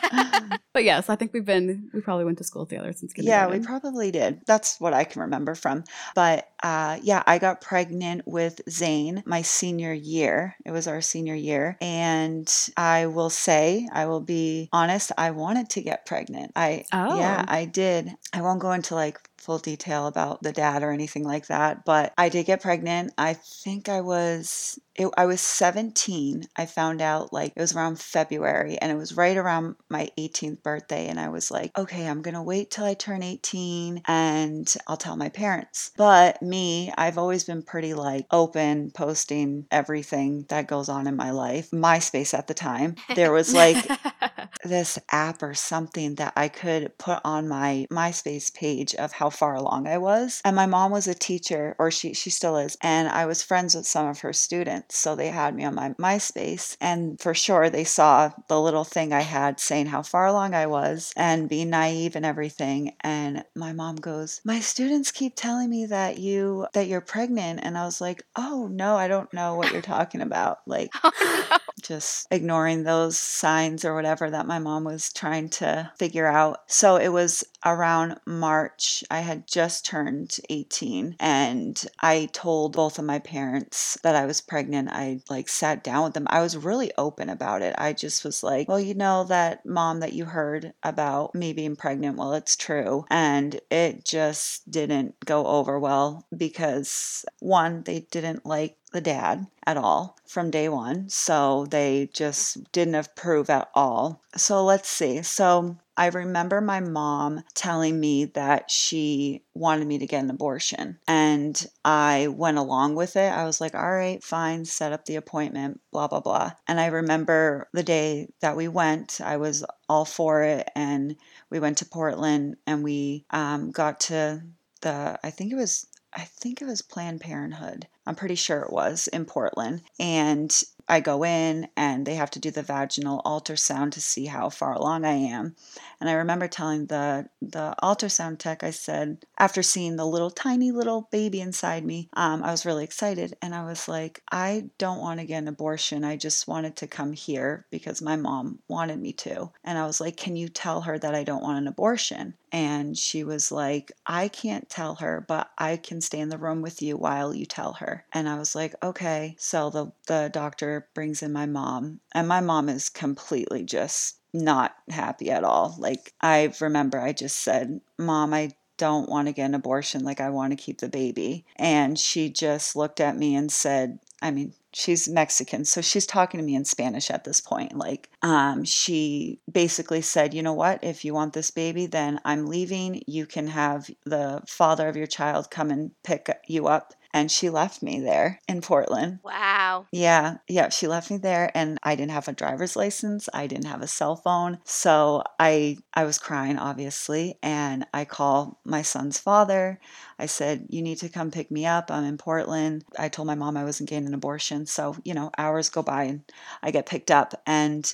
But 0.73 0.83
yes, 0.83 1.07
I 1.07 1.15
think 1.15 1.33
we've 1.33 1.45
been, 1.45 1.91
we 1.93 2.01
probably 2.01 2.25
went 2.25 2.39
to 2.39 2.43
school 2.43 2.65
together 2.65 2.91
since 2.93 3.13
kindergarten. 3.13 3.51
yeah, 3.53 3.59
we 3.59 3.63
probably 3.63 4.09
did. 4.09 4.41
That's 4.47 4.81
what 4.81 4.91
I 4.93 5.03
can 5.03 5.21
remember 5.21 5.53
from. 5.53 5.83
But 6.15 6.49
uh, 6.63 6.97
yeah, 7.03 7.21
I 7.27 7.37
got 7.37 7.61
pregnant 7.61 8.23
with 8.25 8.59
Zane 8.67 9.21
my 9.27 9.43
senior 9.43 9.93
year. 9.93 10.55
It 10.65 10.71
was 10.71 10.87
our 10.87 10.99
senior 10.99 11.35
year. 11.35 11.77
And 11.79 12.51
I 12.75 13.05
will 13.05 13.29
say, 13.29 13.87
I 13.93 14.07
will 14.07 14.21
be 14.21 14.67
honest, 14.73 15.11
I 15.15 15.29
wanted 15.29 15.69
to 15.71 15.81
get 15.81 16.07
pregnant. 16.07 16.51
I, 16.55 16.85
Oh. 16.91 17.19
yeah, 17.19 17.45
I 17.47 17.65
did. 17.65 18.09
I 18.33 18.41
won't 18.41 18.59
go 18.59 18.71
into 18.71 18.95
like 18.95 19.19
full 19.43 19.59
detail 19.59 20.07
about 20.07 20.41
the 20.41 20.51
dad 20.51 20.83
or 20.83 20.91
anything 20.91 21.23
like 21.23 21.47
that, 21.47 21.85
but 21.85 22.13
I 22.17 22.29
did 22.29 22.45
get 22.45 22.61
pregnant. 22.61 23.13
I 23.17 23.33
think 23.33 23.89
I 23.89 24.01
was 24.01 24.79
it, 24.95 25.07
I 25.17 25.25
was 25.25 25.41
17. 25.41 26.47
I 26.55 26.65
found 26.65 27.01
out 27.01 27.33
like 27.33 27.53
it 27.55 27.59
was 27.59 27.75
around 27.75 27.99
February 27.99 28.77
and 28.77 28.91
it 28.91 28.95
was 28.95 29.17
right 29.17 29.35
around 29.35 29.75
my 29.89 30.09
18th 30.19 30.61
birthday. 30.61 31.07
And 31.07 31.19
I 31.19 31.29
was 31.29 31.49
like, 31.49 31.75
okay, 31.77 32.07
I'm 32.07 32.21
going 32.21 32.35
to 32.35 32.41
wait 32.41 32.71
till 32.71 32.85
I 32.85 32.93
turn 32.93 33.23
18 33.23 34.03
and 34.05 34.73
I'll 34.87 34.97
tell 34.97 35.15
my 35.15 35.29
parents. 35.29 35.91
But 35.97 36.41
me, 36.41 36.93
I've 36.97 37.17
always 37.17 37.43
been 37.43 37.63
pretty 37.63 37.93
like 37.93 38.27
open, 38.31 38.91
posting 38.91 39.65
everything 39.71 40.45
that 40.49 40.67
goes 40.67 40.89
on 40.89 41.07
in 41.07 41.15
my 41.15 41.31
life. 41.31 41.71
MySpace 41.71 42.37
at 42.37 42.47
the 42.47 42.53
time, 42.53 42.95
there 43.15 43.31
was 43.31 43.53
like 43.53 43.87
this 44.63 44.99
app 45.09 45.43
or 45.43 45.53
something 45.53 46.15
that 46.15 46.33
I 46.35 46.47
could 46.47 46.97
put 46.97 47.19
on 47.23 47.47
my 47.47 47.87
MySpace 47.91 48.53
page 48.53 48.95
of 48.95 49.11
how 49.13 49.29
far 49.29 49.55
along 49.55 49.87
I 49.87 49.97
was. 49.97 50.41
And 50.45 50.55
my 50.55 50.65
mom 50.65 50.91
was 50.91 51.07
a 51.07 51.13
teacher, 51.13 51.75
or 51.79 51.91
she, 51.91 52.13
she 52.13 52.29
still 52.29 52.57
is. 52.57 52.77
And 52.81 53.07
I 53.07 53.25
was 53.25 53.43
friends 53.43 53.75
with 53.75 53.85
some 53.85 54.07
of 54.07 54.19
her 54.21 54.33
students. 54.33 54.97
So 54.97 55.15
they 55.15 55.27
had 55.27 55.55
me 55.55 55.65
on 55.65 55.75
my 55.75 55.89
MySpace. 55.99 56.77
And 56.79 57.19
for 57.19 57.33
sure, 57.33 57.69
they 57.69 57.83
saw 57.83 58.31
the 58.47 58.59
little 58.59 58.83
thing 58.83 59.13
I 59.13 59.21
had 59.21 59.59
saying 59.59 59.87
how 59.87 60.01
far 60.01 60.25
along 60.27 60.53
I 60.53 60.67
was 60.67 61.13
and 61.15 61.49
being 61.49 61.69
naive 61.69 62.15
and 62.15 62.25
everything. 62.25 62.93
And 63.01 63.43
my 63.55 63.73
mom 63.73 63.95
goes, 63.97 64.41
My 64.43 64.59
students 64.59 65.11
keep 65.11 65.35
telling 65.35 65.69
me 65.69 65.85
that 65.87 66.19
you 66.19 66.67
that 66.73 66.87
you're 66.87 67.01
pregnant. 67.01 67.61
And 67.63 67.77
I 67.77 67.85
was 67.85 68.01
like, 68.01 68.23
Oh 68.35 68.67
no, 68.71 68.95
I 68.95 69.07
don't 69.07 69.33
know 69.33 69.55
what 69.55 69.71
you're 69.71 69.81
talking 69.81 70.21
about. 70.21 70.59
Like 70.65 70.89
oh, 71.03 71.11
no. 71.51 71.57
just 71.81 72.27
ignoring 72.31 72.83
those 72.83 73.17
signs 73.17 73.85
or 73.85 73.95
whatever 73.95 74.29
that 74.29 74.47
my 74.53 74.59
mom 74.59 74.83
was 74.83 75.11
trying 75.11 75.49
to 75.49 75.91
figure 75.97 76.27
out. 76.27 76.59
So 76.67 76.97
it 76.97 77.07
was 77.07 77.43
around 77.65 78.19
March. 78.27 79.03
I 79.09 79.21
had 79.21 79.47
just 79.47 79.83
turned 79.83 80.37
18 80.47 81.15
and 81.19 81.83
I 81.99 82.29
told 82.33 82.75
both 82.75 82.99
of 82.99 83.05
my 83.05 83.17
parents 83.17 83.97
that 84.03 84.15
I 84.15 84.27
was 84.27 84.41
pregnant. 84.41 84.89
I 84.91 85.21
like 85.27 85.49
sat 85.49 85.83
down 85.83 86.03
with 86.03 86.13
them. 86.13 86.27
I 86.29 86.41
was 86.41 86.55
really 86.55 86.91
open 86.99 87.29
about 87.29 87.63
it. 87.63 87.73
I 87.79 87.93
just 87.93 88.23
was 88.23 88.43
like, 88.43 88.67
well, 88.67 88.79
you 88.79 88.93
know, 88.93 89.23
that 89.23 89.65
mom 89.65 90.01
that 90.01 90.13
you 90.13 90.25
heard 90.25 90.73
about 90.83 91.33
me 91.33 91.51
being 91.53 91.75
pregnant, 91.75 92.17
well, 92.17 92.33
it's 92.33 92.55
true. 92.55 93.05
And 93.09 93.59
it 93.71 94.05
just 94.05 94.69
didn't 94.69 95.15
go 95.25 95.47
over 95.47 95.79
well 95.79 96.27
because 96.35 97.25
one, 97.39 97.81
they 97.83 98.01
didn't 98.11 98.45
like 98.45 98.77
the 98.93 99.01
dad 99.01 99.47
at 99.65 99.77
all 99.77 100.17
from 100.25 100.51
day 100.51 100.69
one. 100.69 101.09
So 101.09 101.65
they 101.69 102.09
just 102.13 102.71
didn't 102.71 102.95
approve 102.95 103.49
at 103.49 103.69
all. 103.75 104.21
So 104.37 104.63
let's 104.63 104.87
see. 104.87 105.21
So 105.21 105.77
I 105.95 106.07
remember 106.07 106.59
my 106.59 106.79
mom 106.79 107.43
telling 107.53 107.99
me 107.99 108.25
that 108.25 108.71
she 108.71 109.43
wanted 109.53 109.87
me 109.87 109.99
to 109.99 110.07
get 110.07 110.23
an 110.23 110.29
abortion. 110.29 110.97
And 111.07 111.67
I 111.85 112.27
went 112.27 112.57
along 112.57 112.95
with 112.95 113.15
it. 113.15 113.31
I 113.31 113.45
was 113.45 113.61
like, 113.61 113.75
all 113.75 113.91
right, 113.91 114.23
fine, 114.23 114.65
set 114.65 114.91
up 114.91 115.05
the 115.05 115.17
appointment, 115.17 115.81
blah, 115.91 116.07
blah, 116.07 116.21
blah. 116.21 116.53
And 116.67 116.79
I 116.79 116.87
remember 116.87 117.67
the 117.73 117.83
day 117.83 118.29
that 118.39 118.55
we 118.55 118.67
went, 118.67 119.21
I 119.21 119.37
was 119.37 119.63
all 119.87 120.05
for 120.05 120.43
it. 120.43 120.69
And 120.75 121.15
we 121.49 121.59
went 121.59 121.77
to 121.79 121.85
Portland 121.85 122.57
and 122.65 122.83
we 122.83 123.25
um, 123.29 123.71
got 123.71 123.99
to 124.01 124.43
the, 124.81 125.19
I 125.23 125.29
think 125.29 125.51
it 125.51 125.55
was 125.55 125.85
I 126.15 126.23
think 126.23 126.61
it 126.61 126.65
was 126.65 126.81
Planned 126.81 127.21
Parenthood. 127.21 127.87
I'm 128.05 128.15
pretty 128.15 128.35
sure 128.35 128.61
it 128.61 128.71
was 128.71 129.07
in 129.07 129.25
Portland. 129.25 129.81
And 129.99 130.63
I 130.87 130.99
go 130.99 131.23
in 131.23 131.69
and 131.77 132.05
they 132.05 132.15
have 132.15 132.31
to 132.31 132.39
do 132.39 132.51
the 132.51 132.61
vaginal 132.61 133.21
ultrasound 133.25 133.91
to 133.93 134.01
see 134.01 134.25
how 134.25 134.49
far 134.49 134.73
along 134.73 135.05
I 135.05 135.13
am. 135.13 135.55
And 135.99 136.09
I 136.09 136.13
remember 136.13 136.47
telling 136.47 136.87
the 136.87 137.29
the 137.41 137.75
ultrasound 137.81 138.39
tech, 138.39 138.63
I 138.63 138.71
said, 138.71 139.25
after 139.37 139.63
seeing 139.63 139.95
the 139.95 140.05
little 140.05 140.31
tiny 140.31 140.71
little 140.71 141.07
baby 141.11 141.39
inside 141.39 141.85
me, 141.85 142.09
um, 142.13 142.43
I 142.43 142.51
was 142.51 142.65
really 142.65 142.83
excited. 142.83 143.37
And 143.41 143.55
I 143.55 143.63
was 143.65 143.87
like, 143.87 144.21
I 144.31 144.69
don't 144.77 144.99
want 144.99 145.19
to 145.19 145.25
get 145.25 145.39
an 145.39 145.47
abortion. 145.47 146.03
I 146.03 146.17
just 146.17 146.47
wanted 146.47 146.75
to 146.77 146.87
come 146.87 147.13
here 147.13 147.65
because 147.71 148.01
my 148.01 148.15
mom 148.15 148.59
wanted 148.67 148.99
me 148.99 149.13
to. 149.13 149.51
And 149.63 149.77
I 149.77 149.85
was 149.85 150.01
like, 150.01 150.17
Can 150.17 150.35
you 150.35 150.49
tell 150.49 150.81
her 150.81 150.99
that 150.99 151.15
I 151.15 151.23
don't 151.23 151.43
want 151.43 151.59
an 151.59 151.67
abortion? 151.67 152.35
And 152.53 152.95
she 152.95 153.23
was 153.23 153.51
like, 153.51 153.91
I 154.05 154.27
can't 154.27 154.69
tell 154.69 154.93
her, 154.95 155.25
but 155.27 155.49
I 155.57 155.75
can 155.75 156.01
stay 156.01 156.19
in 156.19 156.29
the 156.29 156.37
room 156.37 156.61
with 156.61 156.83
you 156.83 156.95
while 156.97 157.33
you 157.33 157.47
tell 157.47 157.73
her. 157.73 158.05
And 158.13 158.29
I 158.29 158.37
was 158.37 158.53
like, 158.53 158.75
okay. 158.83 159.35
So 159.39 159.71
the, 159.71 159.91
the 160.05 160.29
doctor 160.31 160.72
brings 160.93 161.23
in 161.23 161.31
my 161.33 161.45
mom, 161.45 161.99
and 162.13 162.27
my 162.27 162.41
mom 162.41 162.69
is 162.69 162.89
completely 162.89 163.63
just 163.63 164.17
not 164.33 164.75
happy 164.89 165.29
at 165.29 165.43
all. 165.43 165.75
Like, 165.77 166.13
I 166.21 166.51
remember 166.59 166.99
I 166.99 167.13
just 167.13 167.37
said, 167.37 167.81
Mom, 167.97 168.33
I 168.33 168.51
don't 168.77 169.07
want 169.09 169.27
to 169.27 169.33
get 169.33 169.45
an 169.45 169.55
abortion. 169.55 170.03
Like, 170.03 170.19
I 170.19 170.29
want 170.29 170.51
to 170.51 170.63
keep 170.63 170.79
the 170.79 170.89
baby. 170.89 171.45
And 171.57 171.97
she 171.97 172.29
just 172.29 172.75
looked 172.75 172.99
at 172.99 173.15
me 173.15 173.35
and 173.35 173.51
said, 173.51 173.99
I 174.21 174.31
mean, 174.31 174.53
she's 174.71 175.07
Mexican, 175.07 175.65
so 175.65 175.81
she's 175.81 176.05
talking 176.05 176.39
to 176.39 176.45
me 176.45 176.55
in 176.55 176.65
Spanish 176.65 177.11
at 177.11 177.25
this 177.25 177.41
point. 177.41 177.77
Like, 177.77 178.09
um, 178.21 178.63
she 178.63 179.39
basically 179.51 180.01
said, 180.01 180.33
you 180.33 180.41
know 180.41 180.53
what, 180.53 180.83
if 180.83 181.05
you 181.05 181.13
want 181.13 181.33
this 181.33 181.51
baby, 181.51 181.85
then 181.85 182.19
I'm 182.25 182.47
leaving. 182.47 183.03
You 183.05 183.25
can 183.25 183.47
have 183.47 183.89
the 184.05 184.41
father 184.47 184.87
of 184.87 184.95
your 184.95 185.07
child 185.07 185.51
come 185.51 185.69
and 185.69 185.91
pick 186.03 186.29
you 186.47 186.67
up 186.67 186.93
and 187.13 187.31
she 187.31 187.49
left 187.49 187.83
me 187.83 187.99
there 187.99 188.39
in 188.47 188.61
Portland. 188.61 189.19
Wow. 189.23 189.85
Yeah, 189.91 190.37
yeah, 190.47 190.69
she 190.69 190.87
left 190.87 191.11
me 191.11 191.17
there 191.17 191.51
and 191.53 191.77
I 191.83 191.95
didn't 191.95 192.11
have 192.11 192.27
a 192.27 192.33
driver's 192.33 192.75
license, 192.75 193.29
I 193.33 193.47
didn't 193.47 193.67
have 193.67 193.81
a 193.81 193.87
cell 193.87 194.15
phone. 194.15 194.59
So 194.63 195.23
I 195.39 195.77
I 195.93 196.03
was 196.05 196.17
crying 196.17 196.57
obviously 196.57 197.37
and 197.43 197.85
I 197.93 198.05
call 198.05 198.59
my 198.65 198.81
son's 198.81 199.19
father. 199.19 199.79
I 200.17 200.25
said, 200.25 200.67
"You 200.69 200.81
need 200.81 200.97
to 200.99 201.09
come 201.09 201.31
pick 201.31 201.51
me 201.51 201.65
up. 201.65 201.91
I'm 201.91 202.03
in 202.03 202.17
Portland." 202.17 202.83
I 202.97 203.09
told 203.09 203.27
my 203.27 203.35
mom 203.35 203.57
I 203.57 203.63
wasn't 203.63 203.89
getting 203.89 204.07
an 204.07 204.13
abortion. 204.13 204.65
So, 204.65 204.95
you 205.03 205.13
know, 205.13 205.31
hours 205.37 205.69
go 205.69 205.83
by 205.83 206.03
and 206.03 206.21
I 206.61 206.71
get 206.71 206.85
picked 206.85 207.11
up 207.11 207.33
and 207.45 207.93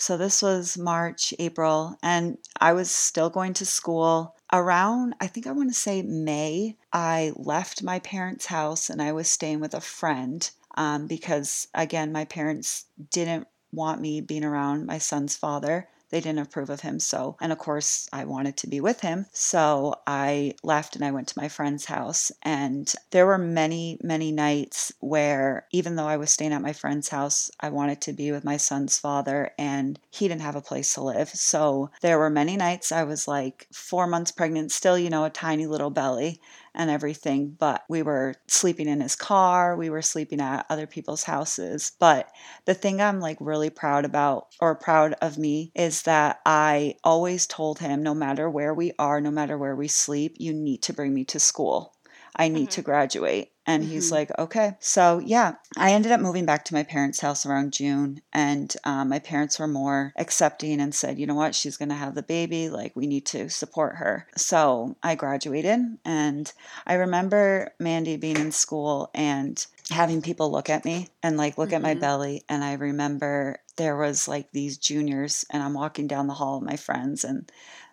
so 0.00 0.16
this 0.16 0.40
was 0.40 0.78
March, 0.78 1.34
April, 1.38 1.98
and 2.02 2.38
I 2.58 2.72
was 2.72 2.90
still 2.90 3.28
going 3.28 3.52
to 3.54 3.66
school 3.66 4.34
around, 4.52 5.14
I 5.20 5.26
think 5.26 5.46
I 5.46 5.52
want 5.52 5.70
to 5.70 5.78
say 5.78 6.02
May, 6.02 6.76
I 6.92 7.32
left 7.36 7.82
my 7.82 7.98
parents' 8.00 8.46
house 8.46 8.90
and 8.90 9.00
I 9.00 9.12
was 9.12 9.30
staying 9.30 9.60
with 9.60 9.74
a 9.74 9.80
friend 9.80 10.48
um, 10.76 11.06
because, 11.06 11.68
again, 11.74 12.12
my 12.12 12.24
parents 12.24 12.86
didn't 13.10 13.46
want 13.72 14.00
me 14.00 14.20
being 14.20 14.44
around 14.44 14.86
my 14.86 14.98
son's 14.98 15.36
father 15.36 15.88
they 16.10 16.20
didn't 16.20 16.40
approve 16.40 16.70
of 16.70 16.80
him. 16.80 17.00
So, 17.00 17.36
and 17.40 17.52
of 17.52 17.58
course, 17.58 18.08
I 18.12 18.24
wanted 18.24 18.56
to 18.58 18.66
be 18.66 18.80
with 18.80 19.00
him. 19.00 19.26
So 19.32 19.94
I 20.06 20.54
left 20.62 20.96
and 20.96 21.04
I 21.04 21.10
went 21.10 21.28
to 21.28 21.38
my 21.38 21.48
friend's 21.48 21.86
house. 21.86 22.32
And 22.42 22.92
there 23.10 23.26
were 23.26 23.38
many, 23.38 23.98
many 24.02 24.32
nights 24.32 24.92
where, 25.00 25.66
even 25.70 25.96
though 25.96 26.06
I 26.06 26.16
was 26.16 26.30
staying 26.30 26.52
at 26.52 26.62
my 26.62 26.72
friend's 26.72 27.08
house, 27.08 27.50
I 27.60 27.70
wanted 27.70 28.00
to 28.02 28.12
be 28.12 28.32
with 28.32 28.44
my 28.44 28.56
son's 28.56 28.98
father 28.98 29.52
and 29.58 29.98
he 30.10 30.28
didn't 30.28 30.42
have 30.42 30.56
a 30.56 30.60
place 30.60 30.94
to 30.94 31.02
live. 31.02 31.28
So 31.30 31.90
there 32.00 32.18
were 32.18 32.30
many 32.30 32.56
nights 32.56 32.92
I 32.92 33.04
was 33.04 33.28
like 33.28 33.66
four 33.72 34.06
months 34.06 34.32
pregnant, 34.32 34.72
still, 34.72 34.98
you 34.98 35.10
know, 35.10 35.24
a 35.24 35.30
tiny 35.30 35.66
little 35.66 35.90
belly 35.90 36.40
and 36.74 36.90
everything, 36.90 37.56
but 37.58 37.84
we 37.88 38.02
were 38.02 38.34
sleeping 38.46 38.88
in 38.88 39.00
his 39.00 39.16
car, 39.16 39.76
we 39.76 39.90
were 39.90 40.02
sleeping 40.02 40.40
at 40.40 40.66
other 40.68 40.86
people's 40.86 41.24
houses. 41.24 41.92
But 41.98 42.30
the 42.64 42.74
thing 42.74 43.00
I'm 43.00 43.20
like 43.20 43.38
really 43.40 43.70
proud 43.70 44.04
about 44.04 44.48
or 44.60 44.74
proud 44.74 45.14
of 45.20 45.38
me 45.38 45.72
is 45.74 46.02
that 46.02 46.40
I 46.46 46.94
always 47.02 47.46
told 47.46 47.78
him 47.78 48.02
no 48.02 48.14
matter 48.14 48.48
where 48.48 48.74
we 48.74 48.92
are, 48.98 49.20
no 49.20 49.30
matter 49.30 49.58
where 49.58 49.76
we 49.76 49.88
sleep, 49.88 50.36
you 50.38 50.52
need 50.52 50.82
to 50.82 50.92
bring 50.92 51.12
me 51.12 51.24
to 51.26 51.40
school. 51.40 51.94
I 52.36 52.48
need 52.48 52.68
mm-hmm. 52.68 52.76
to 52.76 52.82
graduate. 52.82 53.52
And 53.70 53.84
mm-hmm. 53.84 53.92
he's 53.92 54.10
like, 54.10 54.36
okay. 54.36 54.74
So, 54.80 55.20
yeah, 55.24 55.54
I 55.76 55.92
ended 55.92 56.10
up 56.10 56.20
moving 56.20 56.44
back 56.44 56.64
to 56.64 56.74
my 56.74 56.82
parents' 56.82 57.20
house 57.20 57.46
around 57.46 57.72
June. 57.72 58.20
And 58.32 58.74
um, 58.82 59.10
my 59.10 59.20
parents 59.20 59.60
were 59.60 59.68
more 59.68 60.12
accepting 60.16 60.80
and 60.80 60.92
said, 60.92 61.20
you 61.20 61.26
know 61.26 61.36
what, 61.36 61.54
she's 61.54 61.76
going 61.76 61.90
to 61.90 61.94
have 61.94 62.16
the 62.16 62.22
baby. 62.24 62.68
Like, 62.68 62.96
we 62.96 63.06
need 63.06 63.26
to 63.26 63.48
support 63.48 63.96
her. 63.96 64.26
So, 64.36 64.96
I 65.04 65.14
graduated. 65.14 65.98
And 66.04 66.52
I 66.84 66.94
remember 66.94 67.72
Mandy 67.78 68.16
being 68.16 68.38
in 68.38 68.50
school 68.50 69.08
and 69.14 69.64
having 69.90 70.20
people 70.20 70.50
look 70.50 70.68
at 70.68 70.84
me 70.84 71.08
and 71.22 71.36
like 71.36 71.56
look 71.56 71.68
mm-hmm. 71.68 71.76
at 71.76 71.82
my 71.82 71.92
mm-hmm. 71.92 72.00
belly. 72.00 72.44
And 72.48 72.64
I 72.64 72.72
remember 72.72 73.58
there 73.76 73.96
was 73.96 74.26
like 74.26 74.50
these 74.50 74.78
juniors, 74.78 75.46
and 75.50 75.62
I'm 75.62 75.74
walking 75.74 76.08
down 76.08 76.26
the 76.26 76.34
hall 76.34 76.58
with 76.58 76.68
my 76.68 76.76
friends, 76.76 77.24
and 77.24 77.50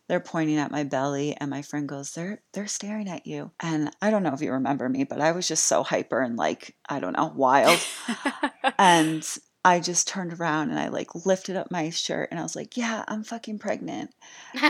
they're 0.07 0.19
pointing 0.19 0.57
at 0.57 0.71
my 0.71 0.83
belly 0.83 1.35
and 1.39 1.49
my 1.49 1.61
friend 1.61 1.87
goes 1.87 2.11
they're 2.13 2.41
they're 2.53 2.67
staring 2.67 3.09
at 3.09 3.27
you 3.27 3.51
and 3.59 3.91
i 4.01 4.09
don't 4.09 4.23
know 4.23 4.33
if 4.33 4.41
you 4.41 4.51
remember 4.51 4.87
me 4.87 5.03
but 5.03 5.21
i 5.21 5.31
was 5.31 5.47
just 5.47 5.65
so 5.65 5.83
hyper 5.83 6.21
and 6.21 6.37
like 6.37 6.75
i 6.89 6.99
don't 6.99 7.17
know 7.17 7.31
wild 7.35 7.79
and 8.77 9.39
I 9.67 9.81
just 9.81 10.07
turned 10.07 10.31
around 10.31 10.69
and 10.69 10.79
I 10.79 10.87
like 10.87 11.25
lifted 11.25 11.57
up 11.57 11.69
my 11.71 11.89
shirt 11.89 12.29
and 12.31 12.39
I 12.39 12.43
was 12.43 12.55
like, 12.55 12.77
yeah, 12.77 13.03
I'm 13.05 13.25
fucking 13.25 13.59
pregnant. 13.59 14.11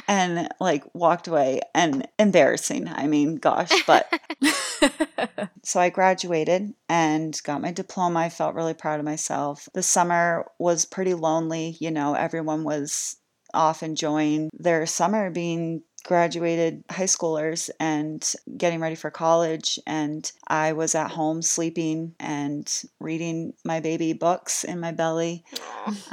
and 0.08 0.50
like 0.60 0.84
walked 0.95 1.28
away 1.28 1.62
and 1.76 2.08
embarrassing. 2.17 2.88
I 2.88 3.06
mean, 3.06 3.36
gosh, 3.36 3.86
but 3.86 4.12
so 5.63 5.80
I 5.80 5.91
graduated 5.91 6.73
and 6.89 7.39
got 7.43 7.62
my 7.62 7.71
diploma. 7.71 8.21
I 8.21 8.30
felt 8.30 8.56
really 8.56 8.73
proud 8.73 8.97
of 8.97 9.06
myself. 9.06 9.69
The 9.76 9.84
summer 9.84 10.50
was 10.58 10.86
pretty 10.86 11.13
lonely. 11.13 11.78
You 11.80 11.91
know, 11.91 12.15
everyone 12.15 12.63
was 12.63 13.17
off 13.54 13.84
enjoying 13.84 14.50
their 14.54 14.86
summer 14.86 15.30
being 15.30 15.82
graduated 16.08 16.86
high 16.89 17.04
schoolers 17.04 17.70
and 17.82 18.34
getting 18.58 18.80
ready 18.80 18.96
for 18.96 19.12
college. 19.12 19.78
And 19.86 20.32
I 20.48 20.72
was 20.72 20.96
at 20.96 21.12
home 21.12 21.41
sleeping 21.41 22.15
and 22.17 22.65
reading 23.02 23.54
my 23.65 23.82
baby 23.82 24.13
books 24.13 24.63
in 24.63 24.80
my 24.80 24.91
belly. 24.91 25.43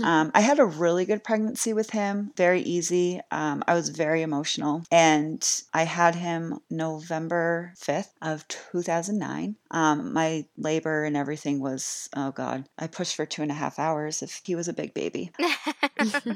Um, 0.04 0.30
I 0.34 0.40
had 0.40 0.60
a 0.60 0.64
really 0.64 1.04
good 1.04 1.24
pregnancy 1.24 1.72
with 1.72 1.90
him, 1.90 2.30
very 2.36 2.60
easy. 2.60 3.20
Um, 3.32 3.64
I 3.66 3.74
was 3.74 3.88
very 3.88 4.22
emotional. 4.22 4.84
And 4.92 5.44
I 5.72 5.82
had 5.82 6.14
him 6.14 6.60
November 6.70 7.72
5th 7.76 8.10
of 8.22 8.46
2009. 8.46 9.56
Um, 9.72 10.12
my 10.12 10.46
labor 10.56 11.04
and 11.04 11.16
everything 11.16 11.58
was, 11.58 12.08
oh 12.16 12.30
God, 12.30 12.68
I 12.78 12.86
pushed 12.86 13.16
for 13.16 13.26
two 13.26 13.42
and 13.42 13.50
a 13.50 13.54
half 13.54 13.80
hours 13.80 14.22
if 14.22 14.40
he 14.44 14.54
was 14.54 14.68
a 14.68 14.72
big 14.72 14.94
baby. 14.94 15.32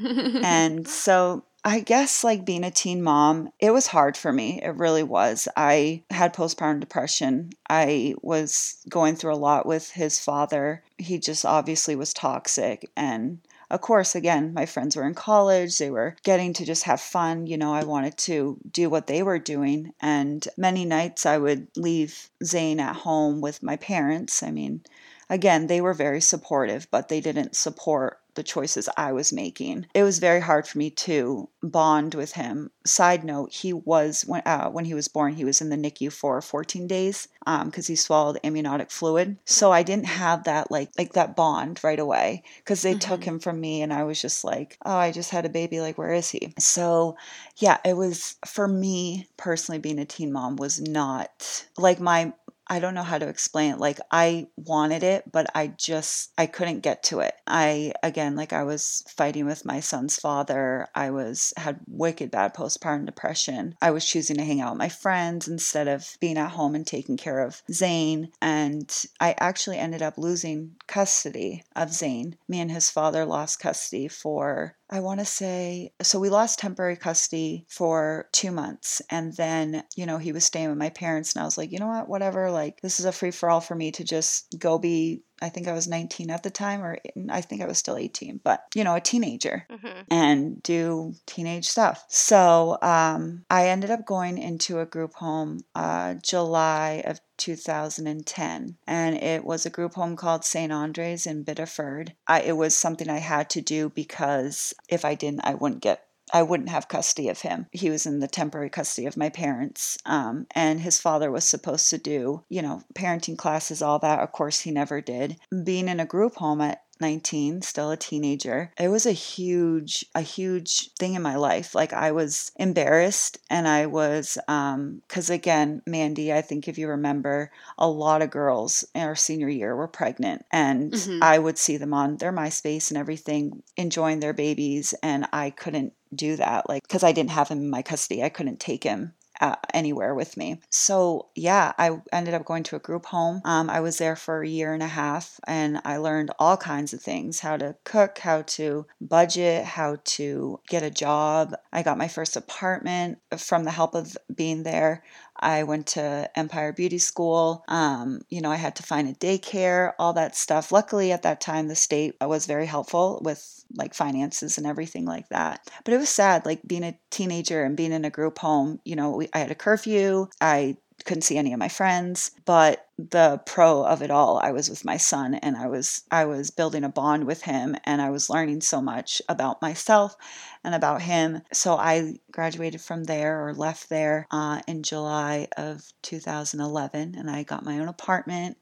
and 0.43 0.89
so 0.89 1.45
I 1.65 1.81
guess 1.81 2.25
like 2.25 2.45
being 2.45 2.65
a 2.65 2.71
teen 2.71 3.03
mom, 3.03 3.51
it 3.59 3.73
was 3.73 3.89
hard 3.89 4.17
for 4.17 4.33
me. 4.33 4.63
It 4.63 4.77
really 4.77 5.03
was. 5.03 5.49
I 5.57 6.03
had 6.11 6.35
postpartum 6.35 6.81
depression. 6.81 7.51
I 7.69 8.15
was 8.23 8.77
going 8.89 9.17
through 9.17 9.35
a 9.35 9.37
lot 9.37 9.67
with 9.67 9.91
his 9.91 10.21
father. 10.21 10.83
He 10.97 11.19
just 11.19 11.45
obviously 11.45 11.97
was 11.97 12.15
toxic 12.15 12.91
and 12.97 13.41
of 13.71 13.83
course, 13.83 14.15
again, 14.15 14.55
my 14.55 14.65
friends 14.65 14.97
were 14.97 15.07
in 15.07 15.15
college. 15.15 15.77
They 15.77 15.91
were 15.91 16.17
getting 16.23 16.55
to 16.55 16.65
just 16.65 16.85
have 16.85 17.01
fun. 17.01 17.47
You 17.47 17.59
know, 17.59 17.75
I 17.75 17.85
wanted 17.85 18.17
to 18.19 18.59
do 18.71 18.89
what 18.89 19.09
they 19.09 19.23
were 19.23 19.39
doing. 19.39 19.93
And 20.01 20.47
many 20.57 20.87
nights 20.87 21.27
I 21.27 21.37
would 21.37 21.69
leave 21.77 22.31
Zane 22.43 22.81
at 22.81 22.97
home 22.97 23.43
with 23.43 23.63
my 23.63 23.77
parents. 23.77 24.43
I 24.43 24.51
mean, 24.53 24.81
again, 25.29 25.67
they 25.67 25.83
were 25.83 25.93
very 25.93 26.21
supportive, 26.21 26.89
but 26.91 27.09
they 27.09 27.21
didn't 27.21 27.57
support 27.57 28.21
the 28.39 28.45
choices 28.45 28.89
I 28.97 29.11
was 29.13 29.33
making. 29.33 29.87
It 29.95 30.05
was 30.05 30.21
very 30.21 30.41
hard 30.41 30.67
for 30.67 30.79
me 30.79 30.91
to 30.91 31.49
bond 31.61 32.15
with 32.15 32.35
him. 32.35 32.71
Side 32.87 33.25
note, 33.25 33.53
he 33.53 33.73
was 33.73 34.23
when 34.23 34.43
uh, 34.47 34.71
when 34.71 34.85
he 34.85 34.95
was 34.95 35.09
born, 35.09 35.35
he 35.35 35.45
was 35.45 35.61
in 35.61 35.71
the 35.71 35.77
NICU 35.77 36.13
for 36.13 36.41
14 36.41 36.87
days 36.87 37.27
because 37.41 37.89
um, 37.89 37.93
he 37.93 37.97
swallowed 37.97 38.39
amniotic 38.45 38.93
fluid. 38.93 39.39
So 39.45 39.73
I 39.73 39.83
didn't 39.83 40.07
have 40.07 40.45
that 40.45 40.71
like 40.71 40.91
like 40.97 41.15
that 41.15 41.35
bond 41.35 41.83
right 41.83 41.99
away 41.99 42.45
because 42.59 42.83
they 42.83 42.93
mm-hmm. 42.93 43.01
took 43.01 43.25
him 43.25 43.41
from 43.41 43.61
me, 43.61 43.83
and 43.83 43.93
I 43.93 44.05
was 44.05 44.23
just 44.23 44.45
like, 44.45 44.79
oh, 44.87 44.97
I 44.97 45.11
just 45.11 45.31
had 45.31 45.45
a 45.45 45.51
baby. 45.51 45.81
Like, 45.81 45.99
where 45.99 46.13
is 46.13 46.31
he? 46.31 46.55
So 46.61 47.17
yeah, 47.57 47.79
it 47.85 47.97
was 47.97 48.37
for 48.47 48.69
me 48.69 49.27
personally 49.37 49.81
being 49.81 49.99
a 49.99 50.05
teen 50.05 50.33
mom 50.33 50.55
was 50.55 50.81
not 50.81 51.67
like 51.77 51.99
my 51.99 52.33
I 52.69 52.81
don't 52.81 52.95
know 52.95 53.03
how 53.03 53.19
to 53.19 53.29
explain 53.29 53.73
it. 53.73 53.79
Like 53.79 54.01
I 54.11 54.49
wanted 54.57 55.03
it, 55.03 55.31
but 55.31 55.47
I 55.55 55.69
just 55.69 56.33
I 56.37 56.47
couldn't 56.47 56.81
get 56.81 57.03
to 57.05 57.21
it. 57.21 57.35
I 57.47 57.93
again 58.03 58.37
like 58.37 58.53
I 58.53 58.65
was 58.65 59.05
fighting 59.09 59.47
with 59.47 59.65
my 59.65 59.81
son's 59.81 60.19
father. 60.19 60.89
I 60.95 61.11
was 61.11 61.53
had 61.57 61.81
wicked 61.87 62.31
bad 62.31 62.55
postpartum 62.55 63.07
depression. 63.07 63.77
I 63.81 63.91
was 63.91 64.05
choosing 64.05 64.37
to 64.37 64.45
hang 64.45 64.61
out 64.61 64.73
with 64.73 64.79
my 64.79 64.89
friends 64.89 65.49
instead 65.49 65.89
of 65.89 66.17
being 66.21 66.39
at 66.39 66.51
home 66.51 66.75
and 66.75 66.87
taking 66.87 67.17
care 67.17 67.41
of 67.41 67.63
Zane. 67.73 68.33
And 68.41 68.95
I 69.21 69.35
actually 69.39 69.79
ended 69.79 70.03
up 70.03 70.19
losing 70.19 70.77
custody 70.87 71.65
of 71.75 71.93
Zane. 71.93 72.37
Me 72.49 72.61
and 72.61 72.71
his 72.71 72.91
father 72.91 73.25
lost 73.25 73.61
custody 73.61 74.09
for 74.09 74.77
I 74.91 75.01
want 75.01 75.21
to 75.21 75.27
say, 75.27 75.93
so 76.01 76.19
we 76.19 76.31
lost 76.31 76.59
temporary 76.59 76.97
custody 76.97 77.67
for 77.69 78.29
two 78.33 78.51
months. 78.51 79.03
And 79.11 79.35
then, 79.35 79.85
you 79.97 80.07
know, 80.07 80.19
he 80.19 80.33
was 80.33 80.45
staying 80.45 80.71
with 80.71 80.79
my 80.79 80.89
parents. 80.91 81.35
And 81.35 81.43
I 81.43 81.45
was 81.45 81.59
like, 81.59 81.71
you 81.71 81.79
know 81.79 81.89
what, 81.89 82.09
whatever. 82.09 82.51
Like, 82.51 82.81
this 82.81 82.99
is 82.99 83.07
a 83.07 83.13
free 83.13 83.31
for 83.31 83.51
all 83.51 83.61
for 83.61 83.75
me 83.75 83.93
to 83.93 84.05
just 84.05 84.57
go 84.59 84.79
be 84.79 85.23
I 85.41 85.49
think 85.49 85.69
I 85.69 85.73
was 85.73 85.89
19 85.89 86.31
at 86.31 86.43
the 86.43 86.51
time, 86.51 86.83
or 86.83 86.99
I 87.31 87.41
think 87.41 87.63
I 87.63 87.67
was 87.67 87.79
still 87.79 87.97
18, 87.97 88.41
but 88.43 88.65
you 88.75 88.85
know, 88.85 88.95
a 88.95 89.01
teenager 89.01 89.67
mm-hmm. 89.71 90.01
and 90.11 90.63
do 90.63 91.15
teenage 91.27 91.67
stuff. 91.67 92.05
So 92.09 92.79
um, 92.83 93.45
I 93.51 93.69
ended 93.69 93.91
up 93.91 94.07
going 94.07 94.39
into 94.39 94.81
a 94.81 94.87
group 94.87 95.15
home 95.15 95.61
uh, 95.75 96.15
July 96.15 97.03
of 97.07 97.21
2010 97.39 98.77
and 98.87 99.15
it 99.15 99.45
was 99.45 99.65
a 99.65 99.71
group 99.71 99.95
home 99.95 100.17
called 100.17 100.45
st 100.45 100.73
andre's 100.73 101.25
in 101.25 101.45
biddeford 101.45 102.13
I, 102.27 102.41
it 102.41 102.57
was 102.57 102.77
something 102.77 103.09
i 103.09 103.19
had 103.19 103.49
to 103.51 103.61
do 103.61 103.91
because 103.91 104.75
if 104.89 105.05
i 105.05 105.15
didn't 105.15 105.45
i 105.45 105.55
wouldn't 105.55 105.81
get 105.81 106.08
I 106.33 106.43
wouldn't 106.43 106.69
have 106.69 106.89
custody 106.89 107.29
of 107.29 107.41
him. 107.41 107.67
He 107.73 107.91
was 107.91 108.07
in 108.07 108.21
the 108.21 108.29
temporary 108.29 108.71
custody 108.71 109.07
of 109.07 109.17
my 109.17 109.29
parents. 109.29 109.99
Um, 110.05 110.47
and 110.55 110.81
his 110.81 111.01
father 111.01 111.31
was 111.31 111.45
supposed 111.45 111.91
to 111.91 111.99
do, 111.99 112.45
you 112.49 112.63
know, 112.63 112.83
parenting 112.95 113.39
classes, 113.39 113.83
all 113.83 113.99
that. 114.01 114.21
Of 114.21 114.33
course, 114.33 114.61
he 114.61 114.71
never 114.71 115.01
did. 115.01 115.37
Being 115.65 115.89
in 115.89 116.01
a 116.01 116.07
group 116.07 116.37
home 116.37 116.61
at 116.61 116.83
19 117.01 117.63
still 117.63 117.91
a 117.91 117.97
teenager 117.97 118.73
it 118.79 118.89
was 118.89 119.07
a 119.07 119.13
huge 119.13 120.05
a 120.15 120.21
huge 120.21 120.93
thing 120.95 121.15
in 121.15 121.23
my 121.23 121.37
life 121.37 121.75
like 121.75 121.93
i 121.93 122.11
was 122.11 122.51
embarrassed 122.57 123.39
and 123.49 123.69
i 123.69 123.87
was 123.87 124.37
um 124.49 125.01
because 125.07 125.31
again 125.31 125.81
mandy 125.87 126.33
i 126.33 126.41
think 126.41 126.67
if 126.67 126.79
you 126.79 126.89
remember 126.89 127.51
a 127.79 127.89
lot 127.89 128.23
of 128.23 128.31
girls 128.31 128.85
in 128.95 129.03
our 129.03 129.15
senior 129.15 129.49
year 129.49 129.77
were 129.77 129.89
pregnant 129.89 130.45
and 130.51 130.93
mm-hmm. 130.93 131.23
i 131.23 131.39
would 131.39 131.59
see 131.59 131.77
them 131.77 131.95
on 131.95 132.17
their 132.17 132.33
myspace 132.33 132.91
and 132.91 132.99
everything 132.99 133.63
enjoying 133.77 134.21
their 134.21 134.35
babies 134.35 134.95
and 135.03 135.27
i 135.33 135.51
couldn't 135.51 135.93
do 136.15 136.37
that 136.37 136.69
like 136.69 136.83
because 136.83 137.03
i 137.03 137.13
didn't 137.13 137.31
have 137.31 137.49
him 137.49 137.59
in 137.59 137.71
my 137.71 137.83
custody 137.83 138.23
i 138.23 138.29
couldn't 138.29 138.61
take 138.61 138.85
him 138.85 139.15
uh, 139.41 139.57
anywhere 139.73 140.15
with 140.15 140.37
me. 140.37 140.61
So, 140.71 141.29
yeah, 141.35 141.73
I 141.79 142.01
ended 142.13 142.35
up 142.35 142.45
going 142.45 142.63
to 142.65 142.77
a 142.77 142.81
group 142.81 143.07
home. 143.07 143.41
Um, 143.45 143.71
I 143.71 143.81
was 143.81 143.99
there 143.99 144.17
for 144.17 144.43
a 144.43 144.49
year 144.49 144.75
and 144.75 144.83
a 144.83 144.89
half 144.89 145.39
and 145.47 145.81
I 145.85 145.99
learned 145.99 146.31
all 146.39 146.57
kinds 146.57 146.93
of 146.93 147.01
things 147.01 147.41
how 147.41 147.57
to 147.57 147.77
cook, 147.85 148.19
how 148.19 148.43
to 148.43 148.87
budget, 149.01 149.65
how 149.65 149.99
to 150.03 150.61
get 150.69 150.83
a 150.83 150.91
job. 150.91 151.55
I 151.73 151.83
got 151.83 151.99
my 151.99 152.09
first 152.09 152.37
apartment 152.37 153.19
from 153.37 153.65
the 153.65 153.71
help 153.71 153.95
of 153.95 154.17
being 154.35 154.63
there. 154.63 155.05
I 155.39 155.63
went 155.63 155.87
to 155.89 156.31
Empire 156.35 156.73
Beauty 156.73 156.99
School. 156.99 157.65
Um, 157.69 158.23
you 158.29 158.41
know, 158.41 158.51
I 158.51 158.57
had 158.57 158.77
to 158.77 158.83
find 158.83 159.09
a 159.09 159.15
daycare, 159.15 159.93
all 159.99 160.13
that 160.15 160.37
stuff. 160.37 160.73
Luckily, 160.73 161.13
at 161.13 161.23
that 161.23 161.41
time, 161.41 161.69
the 161.69 161.75
state 161.75 162.17
was 162.21 162.47
very 162.47 162.67
helpful 162.67 163.21
with 163.23 163.65
like 163.75 163.95
finances 163.95 164.59
and 164.59 164.67
everything 164.67 165.05
like 165.05 165.29
that. 165.29 165.69
But 165.85 165.95
it 165.95 165.99
was 165.99 166.09
sad, 166.09 166.47
like 166.47 166.61
being 166.67 166.85
a 166.85 166.99
teenager 167.11 167.65
and 167.65 167.77
being 167.77 167.93
in 167.93 168.05
a 168.05 168.11
group 168.11 168.39
home. 168.39 168.81
You 168.85 168.97
know, 168.97 169.11
we, 169.11 169.29
I 169.33 169.39
had 169.39 169.51
a 169.51 169.55
curfew. 169.55 170.29
I 170.41 170.77
couldn't 171.05 171.23
see 171.23 171.37
any 171.37 171.53
of 171.53 171.59
my 171.59 171.69
friends 171.69 172.33
but 172.45 172.87
the 172.99 173.41
pro 173.47 173.85
of 173.85 174.03
it 174.03 174.11
all 174.11 174.39
i 174.39 174.51
was 174.51 174.69
with 174.69 174.85
my 174.85 174.97
son 174.97 175.35
and 175.35 175.57
i 175.57 175.67
was 175.67 176.03
i 176.11 176.25
was 176.25 176.51
building 176.51 176.85
a 176.85 176.89
bond 176.89 177.25
with 177.25 177.43
him 177.43 177.77
and 177.85 178.03
i 178.03 178.11
was 178.11 178.29
learning 178.29 178.61
so 178.61 178.81
much 178.81 179.23
about 179.29 179.63
myself 179.63 180.17
and 180.65 180.75
about 180.75 181.03
him. 181.03 181.43
So 181.53 181.77
i 181.77 182.15
graduated 182.31 182.81
from 182.81 183.05
there 183.05 183.47
or 183.47 183.55
left 183.55 183.89
there 183.89 184.27
uh, 184.31 184.61
in 184.67 184.83
july 184.83 185.49
of 185.57 185.93
2011 186.03 187.15
and 187.17 187.31
i 187.31 187.43
got 187.43 187.65
my 187.65 187.79
own 187.79 187.89
apartment. 187.89 188.57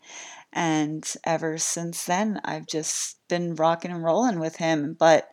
And 0.52 1.04
ever 1.24 1.58
since 1.58 2.04
then 2.04 2.40
i've 2.44 2.66
just 2.66 3.18
been 3.28 3.54
rocking 3.56 3.90
and 3.90 4.04
rolling 4.04 4.38
with 4.38 4.56
him 4.56 4.96
but 4.98 5.30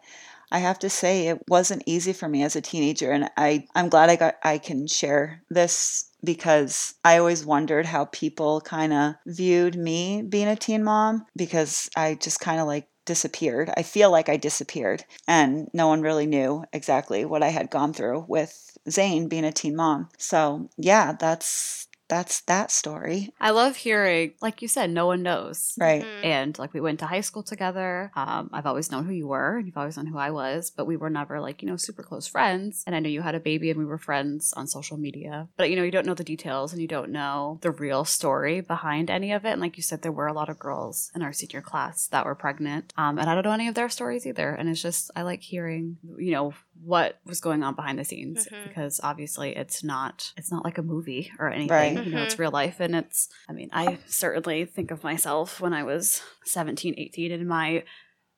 I 0.53 0.59
have 0.59 0.79
to 0.79 0.89
say 0.89 1.27
it 1.27 1.41
wasn't 1.49 1.83
easy 1.85 2.13
for 2.13 2.29
me 2.29 2.43
as 2.43 2.55
a 2.55 2.61
teenager 2.61 3.11
and 3.11 3.29
I 3.35 3.65
I'm 3.75 3.89
glad 3.89 4.09
I 4.09 4.15
got 4.15 4.35
I 4.43 4.59
can 4.59 4.87
share 4.87 5.41
this 5.49 6.05
because 6.23 6.93
I 7.03 7.17
always 7.17 7.45
wondered 7.45 7.87
how 7.87 8.05
people 8.05 8.61
kind 8.61 8.93
of 8.93 9.15
viewed 9.25 9.75
me 9.75 10.21
being 10.21 10.47
a 10.47 10.55
teen 10.55 10.83
mom 10.83 11.25
because 11.35 11.89
I 11.97 12.15
just 12.15 12.39
kind 12.39 12.61
of 12.61 12.67
like 12.67 12.87
disappeared. 13.05 13.69
I 13.75 13.83
feel 13.83 14.11
like 14.11 14.29
I 14.29 14.37
disappeared 14.37 15.03
and 15.27 15.67
no 15.73 15.87
one 15.87 16.01
really 16.01 16.27
knew 16.27 16.63
exactly 16.71 17.25
what 17.25 17.43
I 17.43 17.49
had 17.49 17.69
gone 17.69 17.91
through 17.93 18.25
with 18.29 18.77
Zane 18.89 19.27
being 19.27 19.43
a 19.45 19.51
teen 19.51 19.75
mom. 19.75 20.09
So, 20.17 20.69
yeah, 20.77 21.13
that's 21.19 21.87
that's 22.07 22.41
that 22.41 22.71
story. 22.71 23.33
I 23.39 23.51
love 23.51 23.75
hearing, 23.75 24.33
like 24.41 24.61
you 24.61 24.67
said, 24.67 24.89
no 24.89 25.05
one 25.05 25.23
knows. 25.23 25.73
Right. 25.79 26.03
Mm-hmm. 26.03 26.25
And 26.25 26.59
like 26.59 26.73
we 26.73 26.81
went 26.81 26.99
to 26.99 27.05
high 27.05 27.21
school 27.21 27.43
together. 27.43 28.11
Um, 28.15 28.49
I've 28.53 28.65
always 28.65 28.91
known 28.91 29.05
who 29.05 29.13
you 29.13 29.27
were, 29.27 29.57
and 29.57 29.65
you've 29.65 29.77
always 29.77 29.97
known 29.97 30.07
who 30.07 30.17
I 30.17 30.31
was, 30.31 30.71
but 30.71 30.85
we 30.85 30.97
were 30.97 31.09
never 31.09 31.39
like, 31.39 31.61
you 31.61 31.67
know, 31.67 31.77
super 31.77 32.03
close 32.03 32.27
friends. 32.27 32.83
And 32.85 32.95
I 32.95 32.99
know 32.99 33.09
you 33.09 33.21
had 33.21 33.35
a 33.35 33.39
baby 33.39 33.69
and 33.69 33.79
we 33.79 33.85
were 33.85 33.97
friends 33.97 34.53
on 34.53 34.67
social 34.67 34.97
media. 34.97 35.47
But, 35.57 35.69
you 35.69 35.75
know, 35.75 35.83
you 35.83 35.91
don't 35.91 36.05
know 36.05 36.13
the 36.13 36.23
details 36.23 36.73
and 36.73 36.81
you 36.81 36.87
don't 36.87 37.11
know 37.11 37.59
the 37.61 37.71
real 37.71 38.05
story 38.05 38.61
behind 38.61 39.09
any 39.09 39.31
of 39.31 39.45
it. 39.45 39.51
And 39.51 39.61
like 39.61 39.77
you 39.77 39.83
said, 39.83 40.01
there 40.01 40.11
were 40.11 40.27
a 40.27 40.33
lot 40.33 40.49
of 40.49 40.59
girls 40.59 41.11
in 41.15 41.21
our 41.21 41.33
senior 41.33 41.61
class 41.61 42.07
that 42.07 42.25
were 42.25 42.35
pregnant. 42.35 42.93
Um, 42.97 43.17
and 43.17 43.29
I 43.29 43.35
don't 43.35 43.43
know 43.43 43.51
any 43.51 43.67
of 43.67 43.75
their 43.75 43.89
stories 43.89 44.27
either. 44.27 44.49
And 44.49 44.69
it's 44.69 44.81
just, 44.81 45.11
I 45.15 45.21
like 45.21 45.41
hearing, 45.41 45.97
you 46.17 46.31
know, 46.31 46.53
what 46.81 47.19
was 47.25 47.39
going 47.39 47.63
on 47.63 47.75
behind 47.75 47.99
the 47.99 48.03
scenes 48.03 48.47
mm-hmm. 48.47 48.67
because 48.67 48.99
obviously 49.03 49.55
it's 49.55 49.83
not 49.83 50.33
it's 50.37 50.51
not 50.51 50.65
like 50.65 50.77
a 50.77 50.83
movie 50.83 51.31
or 51.39 51.49
anything 51.49 51.69
right. 51.69 52.05
you 52.05 52.11
know 52.11 52.23
it's 52.23 52.33
mm-hmm. 52.33 52.43
real 52.43 52.51
life 52.51 52.79
and 52.79 52.95
it's 52.95 53.29
i 53.47 53.53
mean 53.53 53.69
i 53.71 53.97
certainly 54.05 54.65
think 54.65 54.91
of 54.91 55.03
myself 55.03 55.61
when 55.61 55.73
i 55.73 55.83
was 55.83 56.21
17 56.45 56.95
18 56.97 57.31
in 57.31 57.47
my 57.47 57.83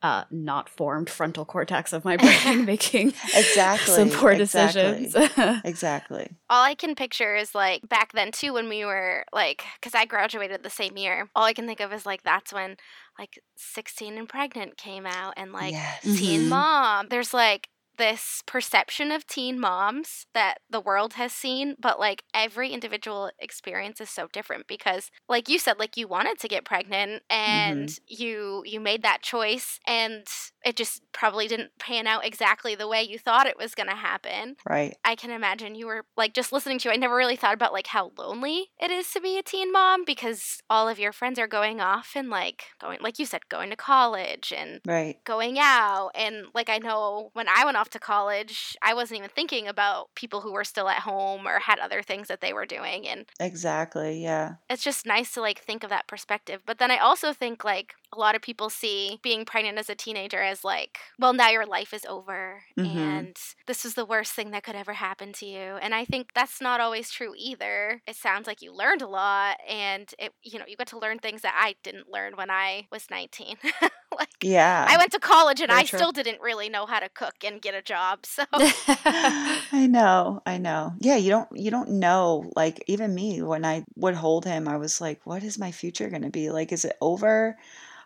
uh, 0.05 0.23
not 0.29 0.69
formed 0.69 1.09
frontal 1.09 1.45
cortex 1.45 1.91
of 1.91 2.05
my 2.05 2.15
brain 2.15 2.63
making 2.65 3.07
exactly 3.35 3.95
some 3.95 4.11
poor 4.11 4.35
decisions. 4.35 5.15
Exactly. 5.15 5.61
exactly. 5.65 6.31
All 6.47 6.63
I 6.63 6.75
can 6.75 6.93
picture 6.93 7.35
is 7.35 7.55
like 7.55 7.89
back 7.89 8.13
then 8.13 8.31
too 8.31 8.53
when 8.53 8.69
we 8.69 8.85
were 8.85 9.25
like 9.33 9.63
because 9.79 9.95
I 9.95 10.05
graduated 10.05 10.61
the 10.61 10.69
same 10.69 10.95
year. 10.95 11.27
All 11.35 11.43
I 11.43 11.53
can 11.53 11.65
think 11.65 11.79
of 11.79 11.91
is 11.91 12.05
like 12.05 12.21
that's 12.21 12.53
when 12.53 12.77
like 13.17 13.41
16 13.57 14.15
and 14.15 14.29
pregnant 14.29 14.77
came 14.77 15.07
out 15.07 15.33
and 15.37 15.51
like 15.51 15.71
yes. 15.71 16.03
teen 16.03 16.41
mm-hmm. 16.41 16.49
mom. 16.49 17.07
There's 17.09 17.33
like 17.33 17.69
this 17.97 18.41
perception 18.45 19.12
of 19.12 19.25
teen 19.25 19.60
moms 19.60 20.25
that 20.34 20.60
the 20.69 20.81
world 20.81 21.13
has 21.13 21.31
seen, 21.34 21.75
but 21.79 21.99
like 21.99 22.23
every 22.34 22.69
individual 22.69 23.31
experience 23.39 24.01
is 24.01 24.10
so 24.10 24.27
different 24.31 24.67
because 24.67 25.12
like 25.29 25.49
you 25.49 25.60
said 25.60 25.79
like 25.79 25.97
you 25.97 26.08
wanted 26.08 26.39
to 26.39 26.47
get 26.47 26.65
pregnant 26.65 27.23
and 27.29 27.89
mm-hmm. 27.89 28.23
you 28.23 28.63
you 28.65 28.79
made 28.79 29.03
that 29.03 29.21
choice 29.21 29.79
and 29.88 30.25
it 30.65 30.75
just 30.75 31.04
probably 31.12 31.47
didn't 31.47 31.78
pan 31.78 32.08
out 32.08 32.25
exactly 32.25 32.73
the 32.73 32.88
way 32.88 33.04
you 33.04 33.19
thought 33.19 33.45
it 33.45 33.58
was 33.58 33.75
going 33.75 33.88
to 33.88 33.95
happen. 33.95 34.58
Right. 34.67 34.97
I 35.06 35.15
can 35.15 35.30
imagine 35.30 35.75
you 35.75 35.86
were 35.86 36.06
like 36.17 36.34
just 36.34 36.51
listening 36.51 36.80
to 36.80 36.89
you. 36.89 36.93
I 36.93 36.97
never 36.97 37.15
really 37.15 37.36
thought 37.36 37.54
about 37.54 37.71
like 37.71 37.88
how 37.88 38.12
lonely 38.17 38.71
it 38.80 38.89
is 38.89 39.12
to 39.12 39.21
be 39.21 39.38
a 39.38 39.43
teen 39.43 39.71
mom 39.71 40.04
because 40.04 40.62
all 40.67 40.89
of 40.89 40.97
your 40.97 41.13
friends 41.13 41.38
are 41.38 41.47
going 41.47 41.80
off 41.80 42.13
and 42.15 42.30
like 42.30 42.63
going 42.82 42.97
like 43.01 43.19
you 43.19 43.28
said 43.28 43.47
going 43.47 43.69
to 43.69 43.75
college 43.75 44.51
and 44.58 44.82
right. 44.88 45.23
going 45.23 45.60
out 45.60 46.10
and 46.15 46.47
like 46.56 46.69
I 46.69 46.80
know 46.80 47.30
when 47.34 47.47
I 47.47 47.63
went 47.63 47.78
off 47.78 47.91
to 47.91 47.99
college, 47.99 48.75
I 48.82 48.95
wasn't 48.95 49.19
even 49.19 49.30
thinking 49.30 49.67
about 49.67 50.10
people 50.15 50.41
who 50.41 50.51
were 50.51 50.63
still 50.63 50.89
at 50.89 51.01
home 51.01 51.47
or 51.47 51.60
had 51.60 51.78
other 51.78 52.01
things 52.01 52.28
that 52.28 52.41
they 52.41 52.54
were 52.54 52.65
doing 52.65 53.08
and 53.08 53.25
Exactly, 53.39 54.23
yeah. 54.23 54.56
It's 54.67 54.84
just 54.84 55.06
nice 55.06 55.32
to 55.34 55.41
like 55.41 55.60
think 55.60 55.84
of 55.84 55.91
that 55.91 56.08
perspective. 56.08 56.62
But 56.65 56.80
then 56.80 56.89
I 56.89 56.97
also 56.97 57.34
think 57.34 57.63
like 57.63 57.93
a 58.12 58.19
lot 58.19 58.36
of 58.36 58.41
people 58.41 58.69
see 58.69 59.19
being 59.21 59.45
pregnant 59.45 59.78
as 59.78 59.89
a 59.89 59.95
teenager 59.95 60.41
as 60.41 60.54
like, 60.63 60.97
well, 61.19 61.33
now 61.33 61.49
your 61.49 61.65
life 61.65 61.93
is 61.93 62.05
over 62.05 62.63
mm-hmm. 62.77 62.97
and 62.97 63.37
this 63.67 63.83
was 63.83 63.95
the 63.95 64.05
worst 64.05 64.33
thing 64.33 64.51
that 64.51 64.63
could 64.63 64.75
ever 64.75 64.93
happen 64.93 65.33
to 65.33 65.45
you. 65.45 65.77
And 65.81 65.93
I 65.93 66.05
think 66.05 66.29
that's 66.33 66.61
not 66.61 66.79
always 66.79 67.09
true 67.09 67.33
either. 67.37 68.01
It 68.07 68.15
sounds 68.15 68.47
like 68.47 68.61
you 68.61 68.73
learned 68.73 69.01
a 69.01 69.07
lot 69.07 69.57
and 69.67 70.13
it, 70.19 70.33
you 70.43 70.59
know, 70.59 70.65
you 70.67 70.75
got 70.75 70.87
to 70.87 70.99
learn 70.99 71.19
things 71.19 71.41
that 71.41 71.55
I 71.57 71.75
didn't 71.83 72.09
learn 72.09 72.35
when 72.35 72.49
I 72.49 72.87
was 72.91 73.07
19. 73.09 73.57
like, 74.17 74.29
yeah. 74.41 74.85
I 74.89 74.97
went 74.97 75.11
to 75.11 75.19
college 75.19 75.61
and 75.61 75.69
Very 75.69 75.81
I 75.81 75.83
true. 75.83 75.99
still 75.99 76.11
didn't 76.11 76.41
really 76.41 76.69
know 76.69 76.85
how 76.85 76.99
to 76.99 77.09
cook 77.09 77.35
and 77.43 77.61
get 77.61 77.75
a 77.75 77.81
job. 77.81 78.25
So 78.25 78.43
I 78.53 79.87
know, 79.89 80.41
I 80.45 80.57
know. 80.57 80.93
Yeah, 80.99 81.17
you 81.17 81.29
don't, 81.29 81.49
you 81.53 81.71
don't 81.71 81.91
know. 81.91 82.51
Like, 82.55 82.83
even 82.87 83.13
me, 83.13 83.41
when 83.41 83.65
I 83.65 83.83
would 83.95 84.15
hold 84.15 84.45
him, 84.45 84.67
I 84.67 84.77
was 84.77 85.01
like, 85.01 85.25
what 85.25 85.43
is 85.43 85.59
my 85.59 85.71
future 85.71 86.09
going 86.09 86.23
to 86.23 86.29
be? 86.29 86.49
Like, 86.49 86.71
is 86.71 86.85
it 86.85 86.95
over? 87.01 87.57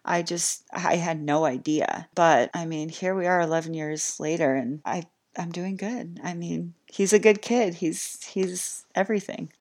I 0.10 0.24
just 0.24 0.64
I 0.74 0.96
had 0.96 1.22
no 1.22 1.46
idea. 1.46 2.10
But 2.16 2.50
I 2.54 2.66
mean, 2.66 2.90
here 2.90 3.16
we 3.16 3.28
are 3.28 3.40
11 3.40 3.74
years 3.74 4.20
later 4.20 4.56
and 4.56 4.82
I 4.84 5.04
I'm 5.38 5.52
doing 5.52 5.78
good. 5.78 6.20
I 6.24 6.34
mean, 6.34 6.74
he's 6.88 7.14
a 7.14 7.20
good 7.20 7.42
kid. 7.42 7.76
He's 7.76 8.22
he's 8.26 8.86
everything. 8.96 9.54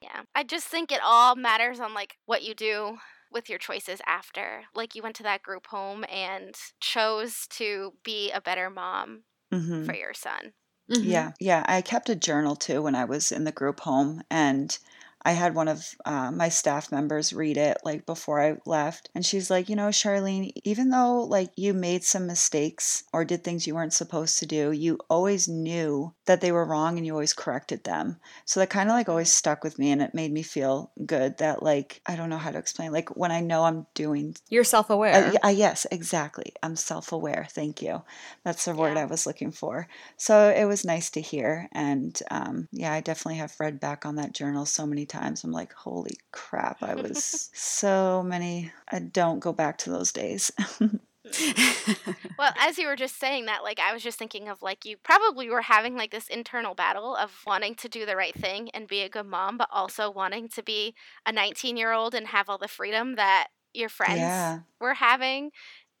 Yeah. 0.00 0.22
I 0.34 0.44
just 0.44 0.66
think 0.66 0.92
it 0.92 1.00
all 1.04 1.34
matters 1.34 1.80
on 1.80 1.92
like 1.92 2.16
what 2.24 2.42
you 2.42 2.54
do 2.54 2.98
with 3.32 3.50
your 3.50 3.58
choices 3.58 4.00
after. 4.06 4.62
Like 4.74 4.94
you 4.94 5.02
went 5.02 5.16
to 5.16 5.22
that 5.24 5.42
group 5.42 5.66
home 5.66 6.04
and 6.10 6.54
chose 6.80 7.46
to 7.50 7.92
be 8.04 8.30
a 8.30 8.40
better 8.40 8.70
mom 8.70 9.24
mm-hmm. 9.52 9.84
for 9.84 9.94
your 9.94 10.14
son. 10.14 10.52
Mm-hmm. 10.90 11.08
Yeah, 11.10 11.32
yeah. 11.40 11.64
I 11.66 11.80
kept 11.80 12.08
a 12.08 12.16
journal 12.16 12.54
too 12.54 12.82
when 12.82 12.94
I 12.94 13.04
was 13.04 13.32
in 13.32 13.42
the 13.42 13.52
group 13.52 13.80
home, 13.80 14.22
and 14.30 14.78
I 15.26 15.32
had 15.32 15.54
one 15.54 15.68
of 15.68 15.94
uh, 16.06 16.30
my 16.30 16.48
staff 16.48 16.90
members 16.90 17.34
read 17.34 17.58
it 17.58 17.78
like 17.84 18.06
before 18.06 18.40
I 18.40 18.58
left, 18.64 19.10
and 19.14 19.26
she's 19.26 19.50
like, 19.50 19.68
you 19.68 19.76
know, 19.76 19.88
Charlene, 19.88 20.52
even 20.64 20.88
though 20.90 21.20
like 21.24 21.50
you 21.56 21.74
made 21.74 22.04
some 22.04 22.26
mistakes 22.26 23.04
or 23.12 23.26
did 23.26 23.44
things 23.44 23.66
you 23.66 23.74
weren't 23.74 23.92
supposed 23.92 24.38
to 24.38 24.46
do, 24.46 24.72
you 24.72 24.98
always 25.10 25.48
knew 25.48 26.14
that 26.26 26.40
they 26.40 26.52
were 26.52 26.64
wrong 26.64 26.96
and 26.96 27.06
you 27.06 27.12
always 27.12 27.32
corrected 27.32 27.84
them. 27.84 28.18
So 28.44 28.60
that 28.60 28.70
kind 28.70 28.88
of 28.88 28.94
like 28.94 29.08
always 29.08 29.32
stuck 29.32 29.64
with 29.64 29.78
me, 29.78 29.90
and 29.90 30.00
it 30.00 30.14
made 30.14 30.32
me 30.32 30.42
feel 30.42 30.92
good 31.04 31.38
that 31.38 31.62
like 31.62 32.00
I 32.06 32.16
don't 32.16 32.30
know 32.30 32.38
how 32.38 32.50
to 32.50 32.58
explain. 32.58 32.92
Like 32.92 33.16
when 33.16 33.32
I 33.32 33.40
know 33.40 33.64
I'm 33.64 33.86
doing, 33.94 34.36
you're 34.48 34.64
self 34.64 34.90
aware. 34.90 35.32
Uh, 35.42 35.46
uh, 35.46 35.50
yes, 35.50 35.86
exactly. 35.90 36.52
I'm 36.62 36.76
self 36.76 37.12
aware. 37.12 37.46
Thank 37.50 37.82
you. 37.82 38.02
That's 38.44 38.64
the 38.64 38.74
word 38.74 38.96
yeah. 38.96 39.02
I 39.02 39.06
was 39.06 39.26
looking 39.26 39.52
for. 39.52 39.88
So 40.16 40.50
it 40.56 40.64
was 40.64 40.84
nice 40.84 41.10
to 41.10 41.20
hear, 41.20 41.68
and 41.72 42.18
um, 42.30 42.68
yeah, 42.72 42.92
I 42.92 43.00
definitely 43.00 43.38
have 43.38 43.54
read 43.58 43.80
back 43.80 44.06
on 44.06 44.16
that 44.16 44.32
journal 44.32 44.66
so 44.66 44.86
many 44.86 45.04
times 45.06 45.16
times 45.16 45.44
I'm 45.44 45.52
like, 45.52 45.72
holy 45.72 46.16
crap, 46.32 46.82
I 46.82 46.94
was 46.94 47.50
so 47.54 48.22
many. 48.22 48.72
I 48.90 49.00
don't 49.00 49.40
go 49.40 49.52
back 49.52 49.78
to 49.78 49.90
those 49.90 50.12
days. 50.12 50.50
well, 52.38 52.52
as 52.58 52.78
you 52.78 52.86
were 52.86 52.96
just 52.96 53.18
saying 53.18 53.46
that, 53.46 53.62
like 53.62 53.80
I 53.80 53.92
was 53.92 54.02
just 54.02 54.18
thinking 54.18 54.48
of 54.48 54.62
like 54.62 54.84
you 54.84 54.96
probably 55.02 55.50
were 55.50 55.62
having 55.62 55.96
like 55.96 56.10
this 56.10 56.28
internal 56.28 56.74
battle 56.74 57.16
of 57.16 57.32
wanting 57.46 57.74
to 57.76 57.88
do 57.88 58.06
the 58.06 58.16
right 58.16 58.34
thing 58.34 58.70
and 58.70 58.88
be 58.88 59.00
a 59.00 59.08
good 59.08 59.26
mom, 59.26 59.56
but 59.56 59.68
also 59.72 60.10
wanting 60.10 60.48
to 60.50 60.62
be 60.62 60.94
a 61.26 61.32
19 61.32 61.76
year 61.76 61.92
old 61.92 62.14
and 62.14 62.28
have 62.28 62.48
all 62.48 62.58
the 62.58 62.68
freedom 62.68 63.16
that 63.16 63.48
your 63.74 63.88
friends 63.88 64.18
yeah. 64.18 64.60
were 64.80 64.94
having. 64.94 65.50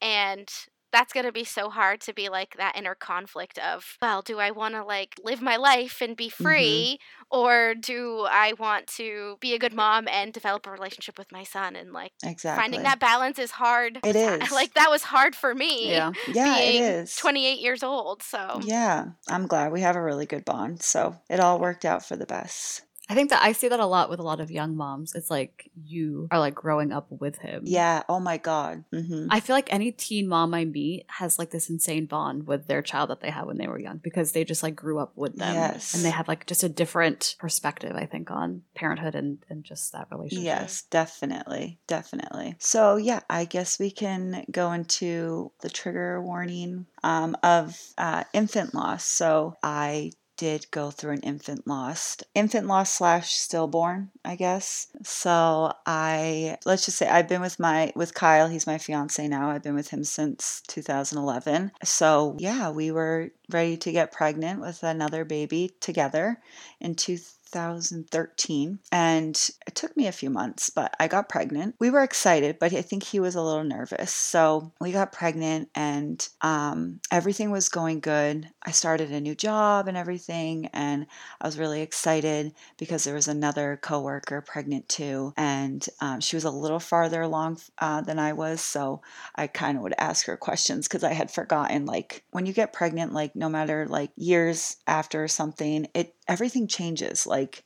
And 0.00 0.48
that's 0.92 1.12
going 1.12 1.26
to 1.26 1.32
be 1.32 1.44
so 1.44 1.68
hard 1.68 2.00
to 2.02 2.12
be 2.12 2.28
like 2.28 2.56
that 2.56 2.76
inner 2.76 2.94
conflict 2.94 3.58
of, 3.58 3.96
well, 4.00 4.22
do 4.22 4.38
I 4.38 4.50
want 4.50 4.74
to 4.74 4.84
like 4.84 5.14
live 5.22 5.42
my 5.42 5.56
life 5.56 6.00
and 6.00 6.16
be 6.16 6.28
mm-hmm. 6.28 6.44
free 6.44 6.98
mm-hmm. 7.00 7.38
or 7.38 7.74
do 7.74 8.26
I 8.28 8.54
want 8.58 8.86
to 8.96 9.36
be 9.40 9.54
a 9.54 9.58
good 9.58 9.74
mom 9.74 10.08
and 10.08 10.32
develop 10.32 10.66
a 10.66 10.70
relationship 10.70 11.18
with 11.18 11.32
my 11.32 11.44
son 11.44 11.76
and 11.76 11.92
like 11.92 12.12
exactly. 12.24 12.62
finding 12.62 12.82
that 12.84 13.00
balance 13.00 13.38
is 13.38 13.52
hard. 13.52 13.98
It 14.04 14.16
is. 14.16 14.50
Like 14.50 14.74
that 14.74 14.90
was 14.90 15.02
hard 15.02 15.34
for 15.34 15.54
me. 15.54 15.90
Yeah. 15.90 16.12
Yeah, 16.36 16.58
it 16.58 16.74
is. 16.74 17.16
28 17.16 17.60
years 17.60 17.82
old, 17.82 18.22
so. 18.22 18.60
Yeah, 18.62 19.06
I'm 19.28 19.46
glad 19.46 19.72
we 19.72 19.80
have 19.80 19.96
a 19.96 20.02
really 20.02 20.26
good 20.26 20.44
bond. 20.44 20.82
So, 20.82 21.16
it 21.30 21.40
all 21.40 21.58
worked 21.58 21.84
out 21.84 22.04
for 22.04 22.14
the 22.14 22.26
best. 22.26 22.82
I 23.08 23.14
think 23.14 23.30
that 23.30 23.42
I 23.42 23.52
see 23.52 23.68
that 23.68 23.80
a 23.80 23.86
lot 23.86 24.10
with 24.10 24.18
a 24.18 24.24
lot 24.24 24.40
of 24.40 24.50
young 24.50 24.76
moms. 24.76 25.14
It's 25.14 25.30
like 25.30 25.70
you 25.84 26.28
are 26.30 26.38
like 26.38 26.54
growing 26.54 26.92
up 26.92 27.06
with 27.10 27.38
him. 27.38 27.62
Yeah. 27.64 28.02
Oh 28.08 28.20
my 28.20 28.36
God. 28.36 28.84
Mm-hmm. 28.92 29.28
I 29.30 29.40
feel 29.40 29.54
like 29.54 29.72
any 29.72 29.92
teen 29.92 30.28
mom 30.28 30.54
I 30.54 30.64
meet 30.64 31.06
has 31.08 31.38
like 31.38 31.50
this 31.50 31.70
insane 31.70 32.06
bond 32.06 32.46
with 32.46 32.66
their 32.66 32.82
child 32.82 33.10
that 33.10 33.20
they 33.20 33.30
had 33.30 33.46
when 33.46 33.58
they 33.58 33.68
were 33.68 33.78
young 33.78 33.98
because 33.98 34.32
they 34.32 34.44
just 34.44 34.62
like 34.62 34.74
grew 34.74 34.98
up 34.98 35.12
with 35.16 35.36
them. 35.36 35.54
Yes. 35.54 35.94
And 35.94 36.04
they 36.04 36.10
have 36.10 36.26
like 36.28 36.46
just 36.46 36.64
a 36.64 36.68
different 36.68 37.36
perspective, 37.38 37.94
I 37.94 38.06
think, 38.06 38.30
on 38.30 38.62
parenthood 38.74 39.14
and, 39.14 39.38
and 39.48 39.62
just 39.62 39.92
that 39.92 40.08
relationship. 40.10 40.44
Yes, 40.44 40.82
definitely. 40.82 41.78
Definitely. 41.86 42.56
So, 42.58 42.96
yeah, 42.96 43.20
I 43.30 43.44
guess 43.44 43.78
we 43.78 43.90
can 43.90 44.44
go 44.50 44.72
into 44.72 45.52
the 45.60 45.70
trigger 45.70 46.20
warning 46.20 46.86
um, 47.02 47.36
of 47.42 47.78
uh, 47.96 48.24
infant 48.32 48.74
loss. 48.74 49.04
So, 49.04 49.54
I 49.62 50.12
did 50.36 50.70
go 50.70 50.90
through 50.90 51.12
an 51.12 51.20
infant 51.20 51.66
loss, 51.66 52.18
infant 52.34 52.66
loss 52.66 52.92
slash 52.92 53.32
stillborn, 53.34 54.10
I 54.24 54.36
guess. 54.36 54.88
So 55.02 55.72
I 55.86 56.58
let's 56.64 56.84
just 56.84 56.98
say 56.98 57.08
I've 57.08 57.28
been 57.28 57.40
with 57.40 57.58
my 57.58 57.92
with 57.94 58.14
Kyle. 58.14 58.48
He's 58.48 58.66
my 58.66 58.78
fiance 58.78 59.26
now. 59.28 59.50
I've 59.50 59.62
been 59.62 59.74
with 59.74 59.90
him 59.90 60.04
since 60.04 60.62
2011. 60.68 61.72
So 61.84 62.36
yeah, 62.38 62.70
we 62.70 62.90
were 62.90 63.30
ready 63.50 63.76
to 63.78 63.92
get 63.92 64.12
pregnant 64.12 64.60
with 64.60 64.82
another 64.82 65.24
baby 65.24 65.72
together 65.80 66.40
in 66.80 66.94
2000. 66.94 67.35
2013 67.52 68.78
and 68.92 69.50
it 69.66 69.74
took 69.74 69.96
me 69.96 70.06
a 70.06 70.12
few 70.12 70.30
months 70.30 70.70
but 70.70 70.94
i 71.00 71.08
got 71.08 71.28
pregnant. 71.28 71.74
We 71.78 71.90
were 71.90 72.02
excited 72.02 72.58
but 72.58 72.72
i 72.72 72.82
think 72.82 73.02
he 73.02 73.20
was 73.20 73.34
a 73.34 73.42
little 73.42 73.64
nervous. 73.64 74.12
So 74.12 74.72
we 74.80 74.92
got 74.92 75.12
pregnant 75.12 75.68
and 75.74 76.26
um, 76.40 77.00
everything 77.10 77.50
was 77.50 77.68
going 77.68 78.00
good. 78.00 78.48
I 78.62 78.70
started 78.70 79.10
a 79.10 79.20
new 79.20 79.34
job 79.34 79.88
and 79.88 79.96
everything 79.96 80.66
and 80.72 81.06
i 81.40 81.46
was 81.46 81.58
really 81.58 81.82
excited 81.82 82.52
because 82.78 83.04
there 83.04 83.14
was 83.14 83.28
another 83.28 83.78
coworker 83.82 84.40
pregnant 84.40 84.88
too 84.88 85.32
and 85.36 85.86
um, 86.00 86.20
she 86.20 86.36
was 86.36 86.44
a 86.44 86.50
little 86.50 86.80
farther 86.80 87.22
along 87.22 87.58
uh, 87.78 88.00
than 88.00 88.18
i 88.18 88.32
was 88.32 88.60
so 88.60 89.00
i 89.34 89.46
kind 89.46 89.76
of 89.76 89.82
would 89.82 89.94
ask 89.98 90.26
her 90.26 90.36
questions 90.36 90.86
because 90.88 91.04
i 91.04 91.12
had 91.12 91.30
forgotten 91.30 91.86
like 91.86 92.24
when 92.30 92.46
you 92.46 92.52
get 92.52 92.72
pregnant 92.72 93.12
like 93.12 93.34
no 93.36 93.48
matter 93.48 93.86
like 93.88 94.10
years 94.16 94.76
after 94.86 95.28
something 95.28 95.86
it 95.94 96.14
everything 96.28 96.66
changes 96.66 97.26
like 97.26 97.64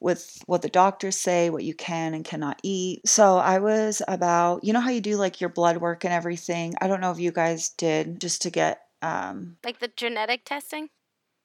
with 0.00 0.42
what 0.46 0.62
the 0.62 0.68
doctors 0.68 1.16
say, 1.16 1.48
what 1.48 1.64
you 1.64 1.74
can 1.74 2.12
and 2.12 2.24
cannot 2.24 2.58
eat. 2.62 3.06
So 3.06 3.38
I 3.38 3.60
was 3.60 4.02
about, 4.08 4.64
you 4.64 4.72
know 4.72 4.80
how 4.80 4.90
you 4.90 5.00
do 5.00 5.16
like 5.16 5.40
your 5.40 5.50
blood 5.50 5.76
work 5.76 6.04
and 6.04 6.12
everything. 6.12 6.74
I 6.80 6.88
don't 6.88 7.00
know 7.00 7.12
if 7.12 7.20
you 7.20 7.30
guys 7.30 7.68
did 7.70 8.20
just 8.20 8.42
to 8.42 8.50
get 8.50 8.80
um 9.00 9.56
like 9.64 9.80
the 9.80 9.90
genetic 9.96 10.44
testing? 10.44 10.88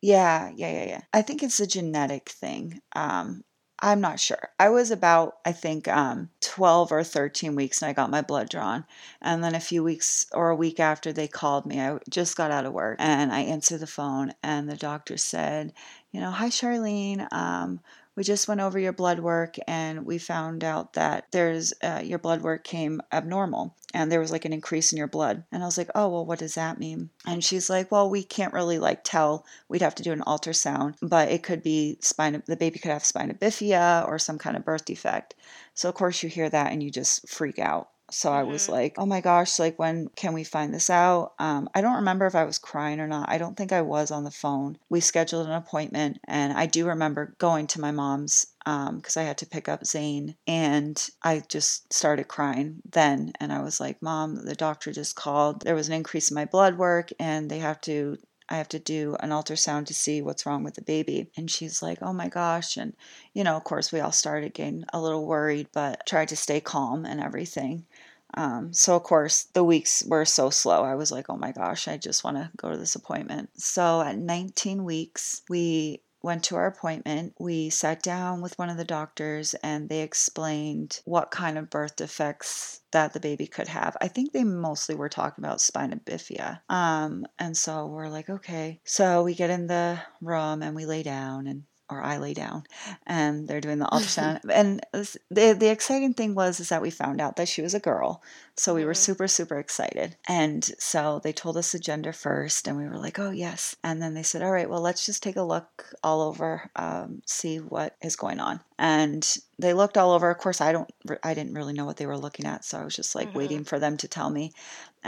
Yeah, 0.02 0.52
yeah, 0.56 0.72
yeah, 0.72 0.86
yeah. 0.86 1.02
I 1.14 1.22
think 1.22 1.42
it's 1.42 1.60
a 1.60 1.68
genetic 1.68 2.30
thing. 2.30 2.82
Um 2.96 3.44
I'm 3.80 4.02
not 4.02 4.20
sure. 4.20 4.50
I 4.60 4.70
was 4.70 4.90
about, 4.90 5.36
I 5.46 5.52
think, 5.52 5.88
um, 5.88 6.32
12 6.42 6.92
or 6.92 7.04
13 7.04 7.54
weeks 7.56 7.82
and 7.82 7.90
I 7.90 7.94
got 7.94 8.10
my 8.10 8.22
blood 8.24 8.50
drawn. 8.50 8.86
And 9.22 9.44
then 9.44 9.54
a 9.54 9.60
few 9.60 9.84
weeks 9.84 10.26
or 10.34 10.50
a 10.50 10.56
week 10.56 10.80
after 10.80 11.14
they 11.14 11.28
called 11.28 11.68
me, 11.68 11.80
I 11.80 12.00
just 12.10 12.36
got 12.36 12.50
out 12.50 12.66
of 12.66 12.74
work 12.74 12.98
and 13.00 13.32
I 13.32 13.42
answered 13.42 13.82
the 13.82 13.88
phone 13.88 14.34
and 14.42 14.68
the 14.68 14.76
doctor 14.76 15.16
said, 15.16 15.74
you 16.12 16.20
know, 16.20 16.32
hi, 16.32 16.50
Charlene. 16.50 17.32
Um, 17.32 17.80
we 18.18 18.24
just 18.24 18.48
went 18.48 18.62
over 18.62 18.80
your 18.80 18.94
blood 18.94 19.20
work 19.20 19.58
and 19.68 20.04
we 20.04 20.18
found 20.18 20.64
out 20.64 20.94
that 20.94 21.28
there's 21.32 21.72
uh, 21.84 22.02
your 22.04 22.18
blood 22.18 22.42
work 22.42 22.64
came 22.64 23.00
abnormal 23.14 23.76
and 23.94 24.12
there 24.12 24.20
was 24.20 24.32
like 24.32 24.44
an 24.44 24.54
increase 24.54 24.92
in 24.92 24.98
your 24.98 25.08
blood. 25.08 25.44
And 25.52 25.62
i 25.62 25.68
was 25.68 25.78
like 25.78 25.92
oh 25.94 26.10
well 26.10 26.26
what 26.26 26.40
does 26.40 26.56
that 26.56 26.80
mean? 26.80 27.12
And 27.28 27.44
she's 27.44 27.70
like 27.70 27.92
well 27.92 28.10
we 28.10 28.24
can't 28.24 28.54
really 28.54 28.80
like 28.80 29.04
tell. 29.04 29.46
We'd 29.70 29.84
have 29.84 29.94
to 29.96 30.04
do 30.04 30.12
an 30.12 30.24
ultrasound 30.26 30.96
but 31.00 31.30
it 31.30 31.44
could 31.44 31.62
be 31.62 32.00
spina 32.02 32.42
the 32.48 32.58
baby 32.58 32.80
could 32.80 32.92
have 32.92 33.06
spina 33.06 33.36
bifida 33.36 34.08
or 34.08 34.18
some 34.18 34.40
kind 34.40 34.58
of 34.58 34.66
birth 34.66 34.86
defect. 34.86 35.36
So 35.76 35.88
of 35.88 35.94
course 35.94 36.24
you 36.24 36.30
hear 36.30 36.50
that 36.50 36.72
and 36.72 36.82
you 36.82 36.90
just 36.90 37.30
freak 37.30 37.60
out 37.60 37.90
So 38.10 38.32
I 38.32 38.44
was 38.44 38.68
Mhm. 38.68 38.72
like, 38.72 38.96
oh 38.98 39.06
my 39.06 39.20
gosh, 39.20 39.60
like 39.60 39.78
when 39.78 40.08
can 40.16 40.32
we 40.34 40.46
find 40.46 40.74
this 40.74 40.90
out? 40.90 41.34
Um, 41.40 41.70
I 41.76 41.82
don't 41.82 41.96
remember 41.98 42.26
if 42.26 42.36
I 42.36 42.46
was 42.46 42.58
crying 42.58 43.02
or 43.02 43.08
not. 43.08 43.28
I 43.30 43.38
don't 43.38 43.58
think 43.58 43.74
I 43.74 43.82
was 43.82 44.12
on 44.12 44.24
the 44.24 44.32
phone. 44.32 44.78
We 44.90 45.02
scheduled 45.02 45.46
an 45.46 45.52
appointment, 45.52 46.20
and 46.24 46.54
I 46.54 46.68
do 46.68 46.88
remember 46.88 47.36
going 47.38 47.68
to 47.68 47.82
my 47.82 47.92
mom's 47.92 48.48
because 48.66 49.18
I 49.18 49.24
had 49.24 49.38
to 49.40 49.46
pick 49.46 49.68
up 49.68 49.86
Zane, 49.86 50.36
and 50.48 51.06
I 51.22 51.44
just 51.50 51.92
started 51.92 52.30
crying 52.30 52.82
then. 52.90 53.34
And 53.42 53.52
I 53.52 53.62
was 53.62 53.80
like, 53.82 54.02
Mom, 54.02 54.36
the 54.46 54.56
doctor 54.56 54.92
just 54.94 55.16
called. 55.16 55.62
There 55.64 55.76
was 55.76 55.88
an 55.90 55.94
increase 55.94 56.32
in 56.32 56.36
my 56.36 56.46
blood 56.46 56.78
work, 56.78 57.12
and 57.20 57.50
they 57.50 57.60
have 57.60 57.82
to. 57.82 58.18
I 58.50 58.56
have 58.56 58.70
to 58.70 58.80
do 58.80 59.18
an 59.20 59.32
ultrasound 59.32 59.88
to 59.88 59.94
see 59.94 60.22
what's 60.22 60.46
wrong 60.46 60.64
with 60.64 60.76
the 60.76 60.82
baby. 60.82 61.30
And 61.36 61.52
she's 61.52 61.82
like, 61.82 61.98
Oh 62.02 62.14
my 62.14 62.30
gosh. 62.30 62.78
And, 62.78 62.96
you 63.34 63.44
know, 63.44 63.58
of 63.58 63.66
course, 63.66 63.92
we 63.92 64.00
all 64.00 64.14
started 64.14 64.54
getting 64.54 64.86
a 64.94 65.02
little 65.02 65.26
worried, 65.26 65.68
but 65.74 66.06
tried 66.08 66.30
to 66.30 66.38
stay 66.38 66.62
calm 66.62 67.06
and 67.06 67.20
everything. 67.20 67.86
Um, 68.34 68.74
so 68.74 68.96
of 68.96 69.04
course 69.04 69.44
the 69.54 69.64
weeks 69.64 70.04
were 70.06 70.26
so 70.26 70.50
slow. 70.50 70.84
I 70.84 70.96
was 70.96 71.12
like, 71.12 71.28
oh 71.30 71.38
my 71.38 71.52
gosh, 71.52 71.88
I 71.88 71.98
just 71.98 72.24
want 72.24 72.38
to 72.38 72.52
go 72.58 72.70
to 72.72 72.78
this 72.78 72.96
appointment. 72.96 73.50
So 73.56 74.02
at 74.02 74.18
19 74.18 74.84
weeks, 74.84 75.42
we 75.50 76.02
went 76.22 76.44
to 76.44 76.56
our 76.56 76.66
appointment. 76.66 77.34
We 77.40 77.70
sat 77.70 78.02
down 78.04 78.42
with 78.42 78.58
one 78.58 78.70
of 78.70 78.78
the 78.78 78.84
doctors 78.84 79.54
and 79.56 79.88
they 79.88 80.02
explained 80.02 81.00
what 81.06 81.32
kind 81.32 81.58
of 81.58 81.70
birth 81.70 81.96
defects 81.96 82.82
that 82.92 83.14
the 83.14 83.20
baby 83.20 83.48
could 83.48 83.68
have. 83.68 83.96
I 84.02 84.08
think 84.08 84.32
they 84.32 84.44
mostly 84.44 84.96
were 84.96 85.10
talking 85.10 85.44
about 85.44 85.62
spina 85.62 85.98
bifida. 85.98 86.60
Um, 86.70 87.26
and 87.40 87.56
so 87.56 87.88
we're 87.88 88.10
like, 88.10 88.30
okay. 88.30 88.82
So 88.84 89.24
we 89.24 89.36
get 89.36 89.50
in 89.50 89.68
the 89.68 90.00
room 90.22 90.64
and 90.64 90.76
we 90.76 90.86
lay 90.86 91.04
down 91.04 91.48
and 91.48 91.64
or 91.90 92.02
I 92.02 92.18
lay 92.18 92.34
down 92.34 92.64
and 93.06 93.48
they're 93.48 93.62
doing 93.62 93.80
the 93.80 93.86
ultrasound. 93.92 94.42
and 94.52 94.82
the 95.30 95.54
the 95.54 95.70
exciting 95.70 96.14
thing 96.14 96.36
was 96.36 96.60
is 96.60 96.70
that 96.70 96.82
we 96.82 96.90
found 96.90 97.22
out 97.22 97.36
that 97.38 97.48
she 97.48 97.62
was 97.62 97.74
a 97.74 97.80
girl. 97.80 98.22
So 98.56 98.74
we 98.74 98.86
were 98.86 98.94
Mhm. 98.94 98.96
super 98.96 99.28
super 99.28 99.60
excited. 99.60 100.16
And 100.28 100.64
so 100.80 101.20
they 101.24 101.32
told 101.34 101.58
us 101.58 101.72
the 101.72 101.80
gender 101.80 102.14
first 102.14 102.68
and 102.68 102.78
we 102.78 102.88
were 102.88 102.98
like, 102.98 103.20
"Oh, 103.20 103.32
yes." 103.32 103.76
And 103.84 104.02
then 104.02 104.14
they 104.14 104.24
said, 104.24 104.42
"All 104.42 104.52
right, 104.52 104.70
well, 104.70 104.82
let's 104.82 105.06
just 105.06 105.24
take 105.24 105.36
a 105.38 105.44
look 105.44 105.86
all 106.04 106.22
over 106.22 106.70
um, 106.76 107.22
see 107.26 107.58
what 107.58 107.96
is 108.02 108.16
going 108.16 108.40
on." 108.40 108.60
And 108.80 109.28
they 109.60 109.74
looked 109.74 109.98
all 109.98 110.12
over. 110.12 110.30
Of 110.30 110.38
course, 110.40 110.62
I 110.62 110.72
don't 110.72 110.90
I 111.24 111.34
didn't 111.34 111.54
really 111.56 111.74
know 111.74 111.86
what 111.86 111.98
they 111.98 112.06
were 112.06 112.18
looking 112.18 112.46
at, 112.46 112.66
so 112.66 112.80
I 112.80 112.84
was 112.84 112.96
just 112.96 113.16
like 113.16 113.30
Mhm. 113.30 113.36
waiting 113.36 113.64
for 113.64 113.80
them 113.80 113.98
to 113.98 114.08
tell 114.08 114.30
me. 114.30 114.52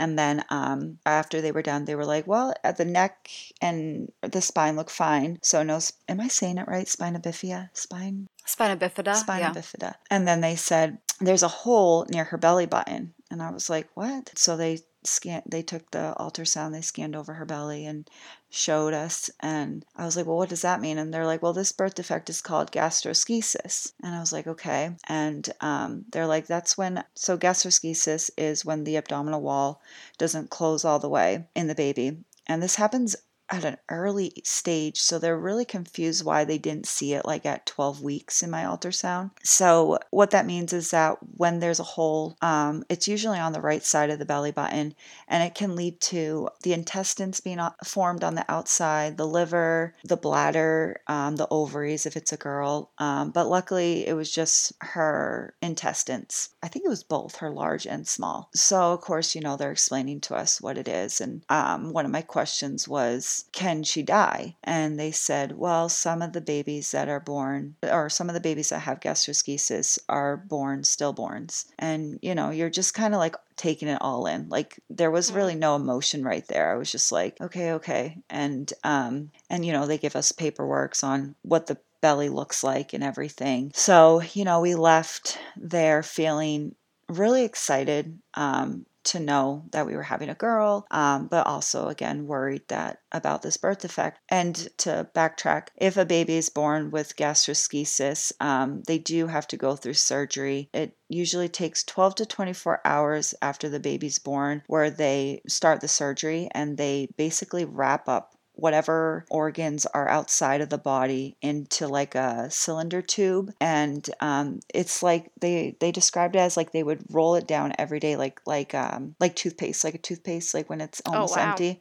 And 0.00 0.18
then 0.18 0.42
um, 0.48 0.98
after 1.04 1.42
they 1.42 1.52
were 1.52 1.62
done, 1.62 1.84
they 1.84 1.94
were 1.94 2.06
like, 2.06 2.26
"Well, 2.26 2.54
at 2.64 2.78
the 2.78 2.86
neck 2.86 3.28
and 3.60 4.10
the 4.22 4.40
spine 4.40 4.74
look 4.74 4.88
fine. 4.88 5.38
So 5.42 5.62
no, 5.62 5.78
sp- 5.78 6.00
am 6.08 6.20
I 6.20 6.28
saying 6.28 6.56
it 6.56 6.66
right? 6.66 6.88
Spina 6.88 7.20
bifida, 7.20 7.68
spine, 7.74 8.26
Spina 8.46 8.78
bifida. 8.78 9.14
spina 9.14 9.40
yeah. 9.40 9.52
bifida." 9.52 9.94
And 10.10 10.26
then 10.26 10.40
they 10.40 10.56
said, 10.56 10.98
"There's 11.20 11.42
a 11.42 11.48
hole 11.48 12.06
near 12.08 12.24
her 12.24 12.38
belly 12.38 12.64
button." 12.66 13.12
And 13.30 13.42
I 13.42 13.50
was 13.50 13.68
like, 13.68 13.88
"What?" 13.94 14.32
So 14.38 14.56
they 14.56 14.78
scan. 15.04 15.42
They 15.46 15.62
took 15.62 15.90
the 15.90 16.14
ultrasound. 16.18 16.72
They 16.72 16.80
scanned 16.80 17.16
over 17.16 17.34
her 17.34 17.44
belly 17.44 17.86
and 17.86 18.08
showed 18.48 18.92
us. 18.94 19.30
And 19.40 19.84
I 19.96 20.04
was 20.04 20.16
like, 20.16 20.26
"Well, 20.26 20.36
what 20.36 20.48
does 20.48 20.62
that 20.62 20.80
mean?" 20.80 20.98
And 20.98 21.12
they're 21.12 21.26
like, 21.26 21.42
"Well, 21.42 21.52
this 21.52 21.72
birth 21.72 21.94
defect 21.94 22.28
is 22.30 22.40
called 22.40 22.72
gastroschisis." 22.72 23.92
And 24.02 24.14
I 24.14 24.20
was 24.20 24.32
like, 24.32 24.46
"Okay." 24.46 24.96
And 25.08 25.48
um, 25.60 26.04
they're 26.10 26.26
like, 26.26 26.46
"That's 26.46 26.76
when." 26.76 27.04
So 27.14 27.38
gastroschisis 27.38 28.30
is 28.36 28.64
when 28.64 28.84
the 28.84 28.96
abdominal 28.96 29.40
wall 29.40 29.82
doesn't 30.18 30.50
close 30.50 30.84
all 30.84 30.98
the 30.98 31.08
way 31.08 31.46
in 31.54 31.66
the 31.66 31.74
baby. 31.74 32.24
And 32.46 32.62
this 32.62 32.76
happens 32.76 33.16
at 33.50 33.64
an 33.64 33.76
early 33.88 34.32
stage. 34.44 35.00
So 35.00 35.18
they're 35.18 35.38
really 35.38 35.64
confused 35.64 36.24
why 36.24 36.44
they 36.44 36.58
didn't 36.58 36.86
see 36.86 37.14
it 37.14 37.24
like 37.24 37.44
at 37.44 37.66
12 37.66 38.02
weeks 38.02 38.42
in 38.42 38.50
my 38.50 38.62
ultrasound. 38.62 39.30
So, 39.42 39.98
what 40.10 40.30
that 40.30 40.46
means 40.46 40.72
is 40.72 40.90
that 40.90 41.18
when 41.36 41.58
there's 41.58 41.80
a 41.80 41.84
hole, 41.84 42.36
um, 42.40 42.84
it's 42.88 43.08
usually 43.08 43.38
on 43.38 43.52
the 43.52 43.60
right 43.60 43.82
side 43.82 44.10
of 44.10 44.18
the 44.18 44.24
belly 44.24 44.52
button, 44.52 44.94
and 45.28 45.42
it 45.42 45.54
can 45.54 45.76
lead 45.76 46.00
to 46.00 46.48
the 46.62 46.72
intestines 46.72 47.40
being 47.40 47.60
formed 47.84 48.22
on 48.22 48.34
the 48.34 48.44
outside, 48.48 49.16
the 49.16 49.26
liver, 49.26 49.94
the 50.04 50.16
bladder, 50.16 51.00
um, 51.06 51.36
the 51.36 51.48
ovaries 51.50 52.06
if 52.06 52.16
it's 52.16 52.32
a 52.32 52.36
girl. 52.36 52.90
Um, 52.98 53.30
but 53.30 53.48
luckily, 53.48 54.06
it 54.06 54.14
was 54.14 54.30
just 54.32 54.72
her 54.80 55.54
intestines. 55.60 56.50
I 56.62 56.68
think 56.68 56.84
it 56.84 56.88
was 56.88 57.02
both 57.02 57.36
her 57.36 57.50
large 57.50 57.86
and 57.86 58.06
small. 58.06 58.50
So, 58.54 58.92
of 58.92 59.00
course, 59.00 59.34
you 59.34 59.40
know, 59.40 59.56
they're 59.56 59.72
explaining 59.72 60.20
to 60.22 60.34
us 60.34 60.60
what 60.60 60.78
it 60.78 60.88
is. 60.88 61.20
And 61.20 61.42
um, 61.48 61.92
one 61.92 62.04
of 62.04 62.10
my 62.10 62.22
questions 62.22 62.86
was, 62.86 63.39
can 63.52 63.82
she 63.82 64.02
die? 64.02 64.56
And 64.64 64.98
they 64.98 65.10
said, 65.10 65.58
well, 65.58 65.88
some 65.88 66.22
of 66.22 66.32
the 66.32 66.40
babies 66.40 66.90
that 66.92 67.08
are 67.08 67.20
born, 67.20 67.76
or 67.82 68.08
some 68.08 68.28
of 68.28 68.34
the 68.34 68.40
babies 68.40 68.70
that 68.70 68.80
have 68.80 69.00
gastroschisis, 69.00 69.98
are 70.08 70.36
born 70.36 70.82
stillborns. 70.82 71.66
And, 71.78 72.18
you 72.22 72.34
know, 72.34 72.50
you're 72.50 72.70
just 72.70 72.94
kind 72.94 73.14
of 73.14 73.18
like 73.18 73.36
taking 73.60 73.88
it 73.88 73.98
all 74.00 74.26
in. 74.26 74.48
Like 74.48 74.80
there 74.88 75.10
was 75.10 75.32
really 75.32 75.54
no 75.54 75.76
emotion 75.76 76.24
right 76.24 76.46
there. 76.48 76.72
I 76.72 76.76
was 76.76 76.90
just 76.90 77.12
like, 77.12 77.38
okay, 77.40 77.72
okay. 77.72 78.16
And 78.30 78.72
um 78.84 79.30
and 79.50 79.66
you 79.66 79.72
know, 79.72 79.86
they 79.86 79.98
give 79.98 80.16
us 80.16 80.32
paperworks 80.32 81.04
on 81.04 81.34
what 81.42 81.66
the 81.66 81.76
belly 82.00 82.30
looks 82.30 82.64
like 82.64 82.94
and 82.94 83.04
everything. 83.04 83.70
So, 83.74 84.22
you 84.32 84.44
know, 84.44 84.60
we 84.60 84.74
left 84.74 85.38
there 85.58 86.02
feeling 86.02 86.74
really 87.08 87.44
excited 87.44 88.18
um 88.32 88.86
to 89.04 89.20
know 89.20 89.64
that 89.72 89.86
we 89.86 89.94
were 89.94 90.02
having 90.02 90.28
a 90.28 90.34
girl, 90.34 90.86
um, 90.90 91.26
but 91.26 91.46
also 91.46 91.88
again 91.88 92.26
worried 92.26 92.62
that 92.68 93.00
about 93.12 93.42
this 93.42 93.56
birth 93.56 93.80
defect. 93.80 94.18
And 94.28 94.54
to 94.78 95.08
backtrack, 95.14 95.68
if 95.76 95.96
a 95.96 96.04
baby 96.04 96.36
is 96.36 96.48
born 96.48 96.90
with 96.90 97.16
gastroschisis, 97.16 98.32
um, 98.40 98.82
they 98.86 98.98
do 98.98 99.26
have 99.26 99.46
to 99.48 99.56
go 99.56 99.76
through 99.76 99.94
surgery. 99.94 100.68
It 100.72 100.96
usually 101.08 101.48
takes 101.48 101.84
12 101.84 102.16
to 102.16 102.26
24 102.26 102.80
hours 102.84 103.34
after 103.42 103.68
the 103.68 103.80
baby's 103.80 104.18
born 104.18 104.62
where 104.66 104.90
they 104.90 105.42
start 105.48 105.80
the 105.80 105.88
surgery 105.88 106.48
and 106.52 106.76
they 106.76 107.08
basically 107.16 107.64
wrap 107.64 108.08
up 108.08 108.34
whatever 108.60 109.24
organs 109.30 109.86
are 109.86 110.08
outside 110.08 110.60
of 110.60 110.68
the 110.68 110.78
body 110.78 111.36
into 111.42 111.88
like 111.88 112.14
a 112.14 112.50
cylinder 112.50 113.02
tube 113.02 113.52
and 113.60 114.08
um, 114.20 114.60
it's 114.72 115.02
like 115.02 115.30
they 115.40 115.76
they 115.80 115.92
described 115.92 116.36
it 116.36 116.40
as 116.40 116.56
like 116.56 116.72
they 116.72 116.82
would 116.82 117.02
roll 117.10 117.34
it 117.34 117.46
down 117.46 117.72
every 117.78 118.00
day 118.00 118.16
like 118.16 118.40
like 118.46 118.74
um 118.74 119.14
like 119.20 119.34
toothpaste 119.36 119.84
like 119.84 119.94
a 119.94 119.98
toothpaste 119.98 120.54
like 120.54 120.68
when 120.68 120.80
it's 120.80 121.02
almost 121.06 121.36
oh, 121.36 121.40
wow. 121.40 121.50
empty 121.50 121.80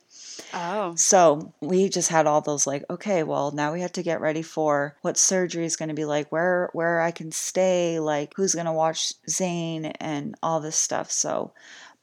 Oh. 0.54 0.96
so 0.96 1.54
we 1.62 1.90
just 1.90 2.10
had 2.10 2.28
all 2.28 2.42
those 2.42 2.66
like, 2.66 2.84
okay, 2.90 3.24
well 3.24 3.52
now 3.52 3.74
we 3.74 3.82
have 3.82 3.92
to 3.94 4.04
get 4.04 4.22
ready 4.22 4.42
for 4.42 4.96
what 5.02 5.18
surgery 5.18 5.66
is 5.66 5.76
going 5.76 5.90
to 5.90 5.96
be 5.96 6.06
like, 6.06 6.32
where 6.32 6.70
where 6.74 7.02
I 7.02 7.12
can 7.12 7.32
stay, 7.32 8.00
like 8.00 8.34
who's 8.36 8.56
going 8.56 8.66
to 8.66 8.74
watch 8.74 9.14
Zane 9.30 9.86
and 9.86 10.36
all 10.42 10.60
this 10.60 10.76
stuff. 10.76 11.12
So, 11.12 11.54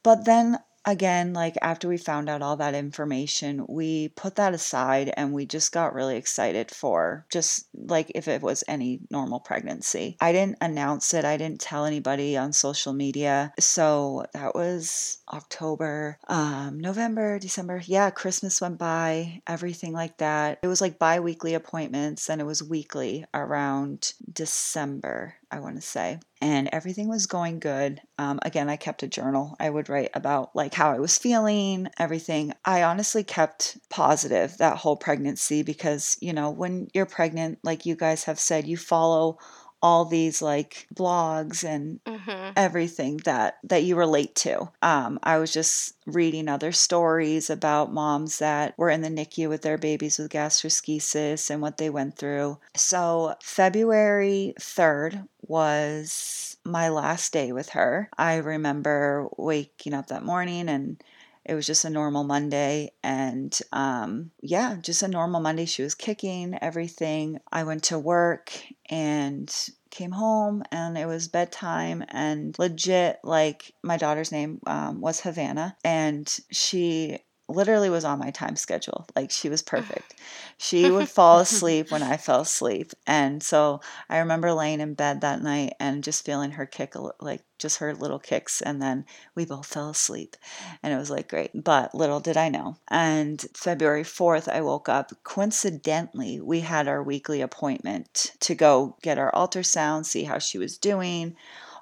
but 0.03 0.25
then 0.25 0.59
again, 0.87 1.33
like 1.33 1.55
after 1.61 1.87
we 1.87 1.97
found 1.97 2.29
out 2.29 2.41
all 2.41 2.55
that 2.57 2.73
information, 2.73 3.65
we 3.69 4.07
put 4.09 4.35
that 4.35 4.53
aside 4.55 5.13
and 5.15 5.33
we 5.33 5.45
just 5.45 5.71
got 5.71 5.93
really 5.93 6.15
excited 6.15 6.71
for 6.71 7.27
just 7.29 7.67
like 7.75 8.11
if 8.15 8.27
it 8.27 8.41
was 8.41 8.63
any 8.67 9.01
normal 9.11 9.39
pregnancy. 9.39 10.17
I 10.21 10.31
didn't 10.31 10.57
announce 10.61 11.13
it, 11.13 11.25
I 11.25 11.37
didn't 11.37 11.61
tell 11.61 11.85
anybody 11.85 12.37
on 12.37 12.53
social 12.53 12.93
media. 12.93 13.53
So 13.59 14.25
that 14.33 14.55
was 14.55 15.16
October, 15.31 16.17
um, 16.27 16.79
November, 16.79 17.39
December. 17.39 17.81
Yeah, 17.85 18.09
Christmas 18.09 18.61
went 18.61 18.77
by, 18.77 19.41
everything 19.47 19.93
like 19.93 20.17
that. 20.17 20.59
It 20.61 20.67
was 20.67 20.81
like 20.81 20.99
bi 20.99 21.19
weekly 21.19 21.53
appointments 21.53 22.29
and 22.29 22.41
it 22.41 22.45
was 22.45 22.63
weekly 22.63 23.25
around 23.33 24.13
December, 24.31 25.35
I 25.51 25.59
want 25.59 25.75
to 25.75 25.81
say 25.81 26.19
and 26.41 26.69
everything 26.71 27.07
was 27.07 27.25
going 27.25 27.59
good. 27.59 28.01
Um, 28.17 28.39
again, 28.43 28.69
I 28.69 28.75
kept 28.75 29.03
a 29.03 29.07
journal. 29.07 29.55
I 29.59 29.69
would 29.69 29.89
write 29.89 30.11
about 30.13 30.55
like 30.55 30.73
how 30.73 30.91
I 30.91 30.99
was 30.99 31.17
feeling, 31.17 31.87
everything. 31.97 32.53
I 32.63 32.83
honestly 32.83 33.23
kept 33.23 33.77
positive 33.89 34.57
that 34.57 34.77
whole 34.77 34.95
pregnancy 34.95 35.63
because, 35.63 36.17
you 36.21 36.33
know, 36.33 36.51
when 36.51 36.89
you're 36.93 37.05
pregnant, 37.05 37.59
like 37.63 37.85
you 37.85 37.95
guys 37.95 38.25
have 38.25 38.39
said, 38.39 38.67
you 38.67 38.77
follow 38.77 39.39
all 39.81 40.05
these 40.05 40.41
like 40.41 40.87
blogs 40.95 41.63
and 41.63 41.99
Mm-hmm. 42.07 42.51
everything 42.55 43.17
that 43.25 43.57
that 43.63 43.83
you 43.83 43.95
relate 43.95 44.33
to. 44.35 44.69
Um, 44.81 45.19
I 45.23 45.37
was 45.37 45.53
just 45.53 45.95
reading 46.05 46.47
other 46.47 46.71
stories 46.71 47.49
about 47.49 47.93
moms 47.93 48.39
that 48.39 48.73
were 48.77 48.89
in 48.89 49.01
the 49.01 49.09
NICU 49.09 49.49
with 49.49 49.61
their 49.61 49.77
babies 49.77 50.17
with 50.17 50.31
gastroschisis 50.31 51.49
and 51.49 51.61
what 51.61 51.77
they 51.77 51.89
went 51.89 52.17
through. 52.17 52.59
So 52.75 53.35
February 53.43 54.53
third 54.59 55.27
was 55.41 56.57
my 56.65 56.89
last 56.89 57.31
day 57.33 57.51
with 57.51 57.69
her. 57.69 58.09
I 58.17 58.37
remember 58.37 59.27
waking 59.37 59.93
up 59.93 60.07
that 60.07 60.23
morning 60.23 60.69
and 60.69 61.01
it 61.47 61.55
was 61.55 61.65
just 61.65 61.85
a 61.85 61.89
normal 61.89 62.23
Monday. 62.23 62.91
And 63.03 63.57
um, 63.71 64.31
yeah, 64.41 64.75
just 64.81 65.01
a 65.01 65.07
normal 65.07 65.39
Monday. 65.39 65.65
She 65.65 65.81
was 65.81 65.95
kicking 65.95 66.57
everything. 66.61 67.39
I 67.51 67.63
went 67.63 67.83
to 67.85 67.97
work 67.97 68.51
and 68.89 69.53
came 69.89 70.11
home 70.11 70.63
and 70.71 70.97
it 70.97 71.05
was 71.05 71.27
bedtime 71.29 72.03
and 72.09 72.57
legit 72.59 73.19
like 73.23 73.73
my 73.83 73.97
daughter's 73.97 74.31
name 74.31 74.59
um, 74.67 74.99
was 75.01 75.21
havana 75.21 75.75
and 75.83 76.39
she 76.51 77.17
literally 77.49 77.89
was 77.89 78.05
on 78.05 78.19
my 78.19 78.31
time 78.31 78.55
schedule. 78.55 79.07
Like 79.15 79.31
she 79.31 79.49
was 79.49 79.61
perfect. 79.61 80.15
She 80.59 80.89
would 80.89 81.07
fall 81.07 81.37
asleep 81.37 81.91
when 81.91 82.01
I 82.01 82.17
fell 82.17 82.41
asleep. 82.41 82.91
And 83.05 83.43
so 83.43 83.79
I 84.09 84.17
remember 84.17 84.53
laying 84.53 84.81
in 84.81 84.95
bed 84.95 85.21
that 85.21 85.43
night 85.43 85.73
and 85.79 86.03
just 86.03 86.25
feeling 86.25 86.49
her 86.51 86.65
kick, 86.65 86.93
like 87.19 87.43
just 87.59 87.77
her 87.77 87.93
little 87.93 88.17
kicks. 88.17 88.59
And 88.59 88.81
then 88.81 89.05
we 89.35 89.45
both 89.45 89.67
fell 89.67 89.91
asleep. 89.91 90.35
And 90.81 90.91
it 90.91 90.97
was 90.97 91.11
like 91.11 91.29
great. 91.29 91.51
But 91.53 91.93
little 91.93 92.19
did 92.19 92.37
I 92.37 92.49
know. 92.49 92.77
And 92.87 93.39
February 93.53 94.03
4th, 94.03 94.47
I 94.47 94.61
woke 94.61 94.89
up. 94.89 95.11
Coincidentally, 95.23 96.41
we 96.41 96.61
had 96.61 96.87
our 96.87 97.03
weekly 97.03 97.41
appointment 97.41 98.31
to 98.39 98.55
go 98.55 98.97
get 99.03 99.19
our 99.19 99.31
ultrasound, 99.33 100.05
see 100.05 100.23
how 100.23 100.39
she 100.39 100.57
was 100.57 100.79
doing 100.79 101.35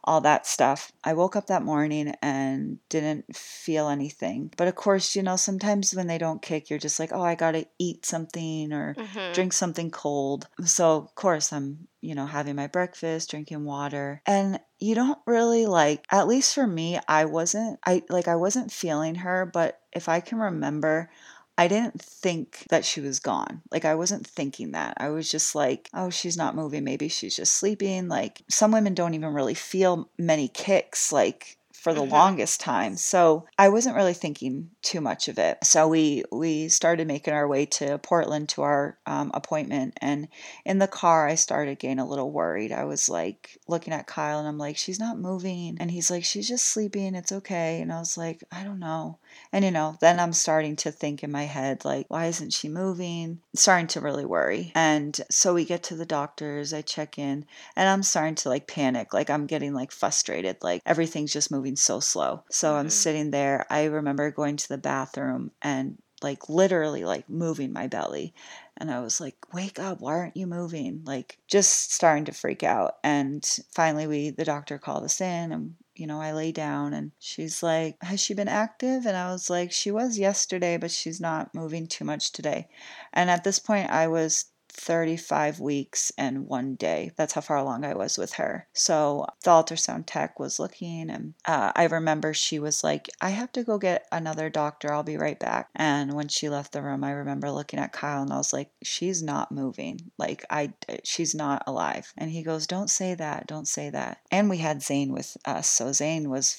all 0.06 0.22
that 0.22 0.46
stuff. 0.46 0.92
I 1.04 1.14
woke 1.14 1.36
up 1.36 1.48
that 1.48 1.64
morning 1.64 2.14
and 2.22 2.78
didn't 2.90 3.36
feel 3.36 3.90
anything. 3.90 4.54
But 4.56 4.68
of 4.68 4.76
course, 4.76 5.16
you 5.16 5.24
know, 5.24 5.36
sometimes 5.36 5.94
when 5.94 6.08
they 6.08 6.18
don't 6.18 6.42
kick, 6.42 6.70
you're 6.70 6.80
just 6.80 7.00
like, 7.00 7.12
oh, 7.12 7.22
I 7.22 7.36
got 7.36 7.52
to 7.52 7.66
eat 7.80 8.06
something 8.06 8.72
or 8.72 8.96
mm-hmm. 8.98 9.34
drink 9.34 9.54
something 9.54 9.92
cold. 9.92 10.48
So, 10.64 10.98
of 10.98 11.16
course, 11.16 11.52
I'm, 11.52 11.88
you 12.02 12.16
know, 12.16 12.28
having 12.28 12.56
my 12.56 12.68
breakfast, 12.68 13.32
drinking 13.32 13.66
water. 13.66 14.22
And 14.28 14.60
you 14.80 14.94
don't 14.94 15.20
really 15.26 15.66
like, 15.66 16.06
at 16.12 16.28
least 16.28 16.54
for 16.54 16.68
me, 16.68 17.00
I 17.08 17.26
wasn't, 17.26 17.80
I 17.86 18.04
like, 18.10 18.28
I 18.28 18.36
wasn't 18.36 18.72
feeling 18.72 19.16
her. 19.16 19.50
But 19.52 19.80
if 19.92 20.08
I 20.08 20.20
can 20.20 20.38
remember, 20.38 21.10
I 21.58 21.68
didn't 21.68 22.02
think 22.02 22.66
that 22.70 22.84
she 22.84 23.02
was 23.02 23.20
gone. 23.20 23.62
Like, 23.72 23.86
I 23.86 23.96
wasn't 23.96 24.28
thinking 24.28 24.72
that. 24.72 24.96
I 24.98 25.10
was 25.10 25.30
just 25.30 25.56
like, 25.56 25.90
oh, 25.94 26.10
she's 26.10 26.36
not 26.36 26.56
moving. 26.56 26.84
Maybe 26.84 27.08
she's 27.08 27.36
just 27.36 27.54
sleeping. 27.54 28.08
Like, 28.08 28.42
some 28.50 28.72
women 28.72 28.94
don't 28.94 29.14
even 29.14 29.34
really 29.34 29.54
feel 29.54 30.10
many 30.18 30.48
kicks. 30.50 31.12
Like, 31.14 31.58
for 31.86 31.94
the 31.94 32.02
mm-hmm. 32.02 32.14
longest 32.14 32.60
time. 32.62 32.98
So 32.98 33.46
I 33.60 33.70
wasn't 33.70 33.96
really 33.96 34.16
thinking 34.16 34.72
too 34.82 35.02
much 35.02 35.28
of 35.28 35.38
it. 35.38 35.64
So 35.64 35.88
we 35.88 36.24
we 36.32 36.68
started 36.68 37.06
making 37.06 37.36
our 37.36 37.48
way 37.48 37.68
to 37.78 38.00
Portland 38.00 38.50
to 38.50 38.64
our 38.64 38.98
um, 39.06 39.30
appointment, 39.36 39.96
and 40.02 40.28
in 40.66 40.80
the 40.80 40.88
car 40.88 41.28
I 41.28 41.36
started 41.36 41.78
getting 41.78 42.00
a 42.00 42.08
little 42.08 42.32
worried. 42.32 42.72
I 42.72 42.86
was 42.86 43.08
like 43.08 43.60
looking 43.68 43.94
at 43.94 44.08
Kyle, 44.08 44.40
and 44.40 44.48
I'm 44.48 44.58
like, 44.58 44.78
she's 44.78 45.00
not 45.00 45.20
moving, 45.20 45.78
and 45.80 45.92
he's 45.92 46.10
like, 46.10 46.24
she's 46.24 46.48
just 46.48 46.66
sleeping. 46.70 47.14
It's 47.14 47.32
okay. 47.32 47.82
And 47.82 47.94
I 47.94 48.00
was 48.00 48.18
like, 48.18 48.44
I 48.52 48.64
don't 48.64 48.80
know. 48.80 49.20
And 49.52 49.64
you 49.64 49.72
know, 49.72 49.98
then 50.02 50.20
I'm 50.20 50.34
starting 50.34 50.76
to 50.78 50.92
think 50.92 51.24
in 51.24 51.32
my 51.32 51.44
head, 51.44 51.86
like, 51.86 52.06
why 52.10 52.26
isn't 52.26 52.54
she 52.54 52.70
moving? 52.70 53.40
Starting 53.56 53.88
to 53.88 54.02
really 54.02 54.26
worry. 54.26 54.72
And 54.76 55.20
so 55.30 55.54
we 55.54 55.66
get 55.66 55.84
to 55.84 55.96
the 55.96 56.06
doctors, 56.06 56.74
I 56.74 56.82
check 56.82 57.18
in, 57.18 57.46
and 57.76 57.90
I'm 57.90 58.04
starting 58.04 58.36
to 58.36 58.50
like 58.50 58.68
panic. 58.68 59.14
Like, 59.14 59.30
I'm 59.30 59.46
getting 59.48 59.74
like 59.74 59.92
frustrated. 59.92 60.58
Like, 60.62 60.82
everything's 60.86 61.34
just 61.34 61.52
moving 61.52 61.76
so 61.76 62.00
slow. 62.00 62.44
So 62.50 62.70
mm-hmm. 62.70 62.80
I'm 62.80 62.90
sitting 62.90 63.32
there. 63.32 63.66
I 63.70 63.86
remember 63.86 64.32
going 64.32 64.58
to 64.58 64.70
the 64.70 64.78
bathroom 64.78 65.52
and 65.62 65.98
like 66.22 66.50
literally 66.50 67.04
like 67.04 67.30
moving 67.30 67.74
my 67.74 67.88
belly 67.88 68.34
and 68.78 68.90
i 68.90 69.00
was 69.00 69.20
like 69.20 69.36
wake 69.54 69.80
up 69.80 70.00
why 70.00 70.14
aren't 70.14 70.38
you 70.38 70.48
moving 70.48 71.02
like 71.06 71.38
just 71.48 71.92
starting 71.92 72.26
to 72.26 72.32
freak 72.32 72.64
out 72.64 72.96
and 73.04 73.60
finally 73.74 74.08
we 74.08 74.30
the 74.30 74.46
doctor 74.46 74.78
called 74.78 75.04
us 75.04 75.20
in 75.20 75.52
and 75.52 75.76
you 76.00 76.08
know, 76.08 76.22
I 76.22 76.32
lay 76.34 76.52
down 76.52 76.94
and 76.94 77.12
she's 77.20 77.62
like, 77.64 77.98
Has 78.02 78.20
she 78.22 78.34
been 78.34 78.48
active? 78.48 79.06
And 79.06 79.16
I 79.18 79.32
was 79.32 79.50
like, 79.50 79.72
She 79.72 79.92
was 79.92 80.18
yesterday, 80.18 80.78
but 80.78 80.92
she's 80.92 81.22
not 81.22 81.54
moving 81.54 81.88
too 81.88 82.06
much 82.06 82.32
today. 82.32 82.68
And 83.14 83.30
at 83.30 83.44
this 83.44 83.60
point, 83.60 83.90
I 83.90 84.08
was 84.08 84.46
35 84.76 85.60
weeks 85.60 86.12
and 86.18 86.48
one 86.48 86.76
day. 86.76 87.12
That's 87.16 87.34
how 87.34 87.42
far 87.42 87.58
along 87.58 87.86
I 87.86 87.96
was 87.96 88.18
with 88.18 88.34
her. 88.34 88.68
So 88.74 89.26
the 89.44 89.52
ultrasound 89.52 90.04
tech 90.06 90.40
was 90.40 90.60
looking, 90.60 91.10
and 91.10 91.34
uh, 91.46 91.72
I 91.76 91.86
remember 91.86 92.34
she 92.34 92.60
was 92.60 92.84
like, 92.84 93.10
I 93.22 93.30
have 93.30 93.52
to 93.54 93.64
go 93.64 93.78
get 93.78 94.06
another 94.12 94.50
doctor. 94.50 94.94
I'll 94.94 95.04
be 95.04 95.18
right 95.18 95.40
back. 95.40 95.70
And 95.76 96.14
when 96.14 96.28
she 96.28 96.50
left 96.50 96.74
the 96.74 96.82
room, 96.82 97.04
I 97.04 97.12
remember 97.12 97.52
looking 97.52 97.80
at 97.80 97.94
Kyle 97.94 98.22
and 98.22 98.34
I 98.34 98.38
was 98.38 98.54
like, 98.54 98.70
She's 98.84 99.24
not 99.24 99.52
moving. 99.52 100.12
Like, 100.18 100.46
I, 100.50 100.74
she's 101.04 101.34
not 101.34 101.64
alive. 101.66 102.14
And 102.18 102.32
he 102.32 102.44
goes, 102.44 102.68
Don't 102.68 102.90
say 102.90 103.16
that. 103.16 103.48
Don't 103.48 103.68
say 103.68 103.90
that. 103.90 104.20
And 104.32 104.50
we 104.50 104.58
had 104.58 104.84
Zane 104.84 105.12
with 105.12 105.38
us. 105.46 105.70
So 105.70 105.92
Zane 105.92 106.30
was 106.30 106.54